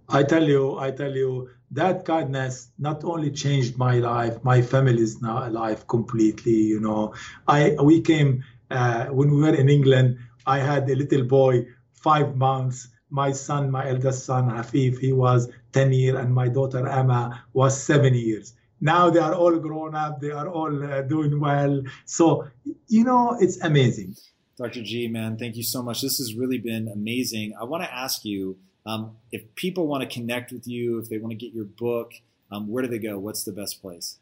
I 0.08 0.22
tell 0.22 0.44
you, 0.44 0.78
I 0.78 0.92
tell 0.92 1.16
you, 1.16 1.50
that 1.72 2.06
kindness 2.06 2.70
not 2.78 3.04
only 3.04 3.32
changed 3.32 3.78
my 3.78 3.98
life, 3.98 4.44
my 4.44 4.62
family 4.62 5.02
is 5.02 5.20
now 5.20 5.48
alive 5.48 5.88
completely. 5.88 6.54
You 6.54 6.80
know, 6.80 7.16
I 7.48 7.76
we 7.82 8.02
came 8.02 8.44
uh, 8.70 9.06
when 9.08 9.32
we 9.32 9.42
were 9.42 9.56
in 9.56 9.68
England. 9.68 10.20
I 10.46 10.60
had 10.60 10.88
a 10.92 10.96
little 10.96 11.24
boy, 11.24 11.66
five 11.94 12.36
months. 12.36 12.88
My 13.10 13.32
son, 13.32 13.72
my 13.72 13.90
eldest 13.90 14.26
son, 14.26 14.50
Hafif, 14.50 15.00
he 15.00 15.12
was 15.12 15.50
10 15.72 15.92
years, 15.92 16.20
and 16.20 16.34
my 16.34 16.50
daughter 16.50 16.88
Emma 16.88 17.44
was 17.54 17.76
seven 17.82 18.14
years 18.14 18.54
now 18.82 19.10
they 19.10 19.20
are 19.20 19.34
all 19.34 19.58
grown 19.58 19.96
up 19.96 20.20
they 20.20 20.32
are 20.32 20.48
all 20.50 20.84
uh, 20.84 21.02
doing 21.02 21.40
well. 21.40 21.82
So 22.06 22.48
you 22.88 23.04
know 23.04 23.38
it's 23.40 23.62
amazing. 23.62 24.16
Dr 24.58 24.84
g 24.84 25.08
man 25.08 25.38
thank 25.38 25.56
you 25.56 25.64
so 25.64 25.82
much. 25.84 26.02
This 26.02 26.18
has 26.18 26.36
really 26.36 26.58
been 26.58 26.88
amazing. 26.88 27.54
I 27.60 27.64
want 27.66 27.84
to 27.84 27.94
ask 27.94 28.26
you 28.26 28.58
um, 28.86 29.18
if 29.32 29.44
people 29.56 29.88
want 29.88 30.08
to 30.08 30.14
connect 30.14 30.52
with 30.52 30.68
you 30.68 31.00
if 31.00 31.10
they 31.10 31.18
want 31.18 31.32
to 31.32 31.38
get 31.38 31.54
your 31.54 31.66
book 31.66 32.14
um, 32.52 32.68
where 32.68 32.84
do 32.84 32.90
they 32.90 33.00
go? 33.00 33.18
What's 33.18 33.44
the 33.44 33.52
best 33.52 33.82
place 33.82 34.20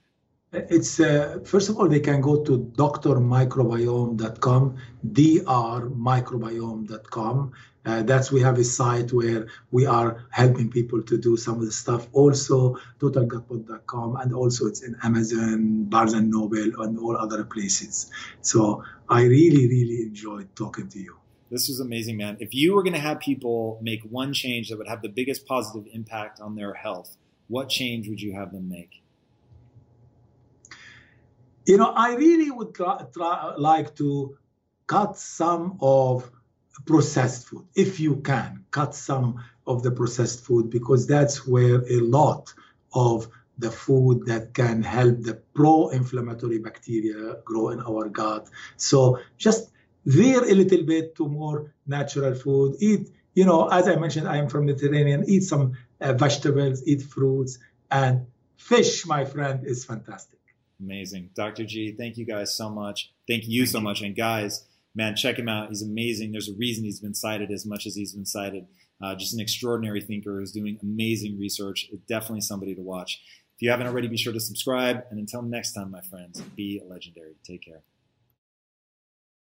it's 0.53 0.99
uh, 0.99 1.39
first 1.43 1.69
of 1.69 1.77
all 1.77 1.87
they 1.87 1.99
can 1.99 2.21
go 2.21 2.43
to 2.43 2.71
drmicrobiome.com 2.77 4.77
drmicrobiome.com 5.11 7.53
uh, 7.85 8.01
that's 8.03 8.31
we 8.31 8.41
have 8.41 8.57
a 8.57 8.63
site 8.63 9.11
where 9.11 9.47
we 9.71 9.85
are 9.85 10.25
helping 10.29 10.69
people 10.69 11.01
to 11.03 11.17
do 11.17 11.35
some 11.35 11.55
of 11.55 11.65
the 11.65 11.71
stuff. 11.71 12.07
Also, 12.13 12.77
totalgutpod.com, 12.99 14.15
and 14.15 14.33
also 14.33 14.67
it's 14.67 14.81
in 14.81 14.95
Amazon, 15.03 15.83
Barnes 15.85 16.13
and 16.13 16.31
Noble, 16.31 16.81
and 16.81 16.97
all 16.97 17.17
other 17.17 17.43
places. 17.43 18.09
So 18.41 18.83
I 19.09 19.23
really, 19.23 19.67
really 19.67 20.03
enjoyed 20.03 20.55
talking 20.55 20.87
to 20.89 20.99
you. 20.99 21.17
This 21.51 21.67
was 21.67 21.81
amazing, 21.81 22.17
man. 22.17 22.37
If 22.39 22.53
you 22.53 22.73
were 22.73 22.83
going 22.83 22.93
to 22.93 22.99
have 22.99 23.19
people 23.19 23.79
make 23.81 24.01
one 24.03 24.33
change 24.33 24.69
that 24.69 24.77
would 24.77 24.87
have 24.87 25.01
the 25.01 25.09
biggest 25.09 25.45
positive 25.45 25.87
impact 25.93 26.39
on 26.39 26.55
their 26.55 26.73
health, 26.73 27.17
what 27.47 27.69
change 27.69 28.07
would 28.07 28.21
you 28.21 28.33
have 28.33 28.53
them 28.53 28.69
make? 28.69 29.02
You 31.65 31.77
know, 31.77 31.91
I 31.95 32.15
really 32.15 32.51
would 32.51 32.75
try, 32.75 33.03
try, 33.13 33.53
like 33.57 33.95
to 33.95 34.37
cut 34.87 35.17
some 35.17 35.77
of 35.81 36.29
processed 36.85 37.47
food 37.47 37.65
if 37.75 37.99
you 37.99 38.17
can 38.17 38.65
cut 38.71 38.95
some 38.95 39.43
of 39.67 39.83
the 39.83 39.91
processed 39.91 40.43
food 40.43 40.69
because 40.69 41.07
that's 41.07 41.47
where 41.47 41.81
a 41.87 41.99
lot 41.99 42.53
of 42.93 43.27
the 43.59 43.69
food 43.71 44.25
that 44.25 44.53
can 44.53 44.81
help 44.81 45.21
the 45.21 45.35
pro-inflammatory 45.53 46.57
bacteria 46.57 47.37
grow 47.45 47.69
in 47.69 47.79
our 47.81 48.09
gut. 48.09 48.49
So 48.75 49.19
just 49.37 49.71
veer 50.05 50.43
a 50.43 50.53
little 50.53 50.83
bit 50.83 51.15
to 51.15 51.27
more 51.27 51.73
natural 51.87 52.35
food 52.35 52.75
eat 52.79 53.09
you 53.35 53.45
know 53.45 53.67
as 53.69 53.87
i 53.87 53.95
mentioned 53.95 54.27
i 54.27 54.35
am 54.35 54.49
from 54.49 54.65
mediterranean 54.65 55.23
eat 55.27 55.43
some 55.43 55.71
uh, 56.01 56.11
vegetables 56.13 56.83
eat 56.85 57.01
fruits 57.01 57.57
and 57.89 58.25
fish 58.57 59.05
my 59.05 59.23
friend 59.23 59.65
is 59.65 59.85
fantastic 59.85 60.42
amazing 60.83 61.29
dr 61.35 61.63
g 61.65 61.93
thank 61.97 62.17
you 62.17 62.25
guys 62.25 62.55
so 62.55 62.69
much 62.69 63.11
thank 63.27 63.47
you 63.47 63.65
so 63.65 63.79
much 63.79 64.01
and 64.01 64.15
guys 64.15 64.65
man, 64.95 65.15
check 65.15 65.37
him 65.37 65.49
out. 65.49 65.69
He's 65.69 65.81
amazing. 65.81 66.31
There's 66.31 66.49
a 66.49 66.53
reason 66.53 66.83
he's 66.83 66.99
been 66.99 67.15
cited 67.15 67.51
as 67.51 67.65
much 67.65 67.85
as 67.85 67.95
he's 67.95 68.13
been 68.13 68.25
cited. 68.25 68.67
Uh, 69.01 69.15
just 69.15 69.33
an 69.33 69.39
extraordinary 69.39 70.01
thinker 70.01 70.39
who's 70.39 70.51
doing 70.51 70.77
amazing 70.81 71.39
research. 71.39 71.89
Definitely 72.07 72.41
somebody 72.41 72.75
to 72.75 72.81
watch. 72.81 73.21
If 73.55 73.61
you 73.61 73.69
haven't 73.69 73.87
already, 73.87 74.07
be 74.07 74.17
sure 74.17 74.33
to 74.33 74.39
subscribe. 74.39 75.03
And 75.09 75.19
until 75.19 75.41
next 75.41 75.73
time, 75.73 75.91
my 75.91 76.01
friends, 76.01 76.41
be 76.55 76.81
legendary. 76.87 77.35
Take 77.43 77.63
care. 77.63 77.81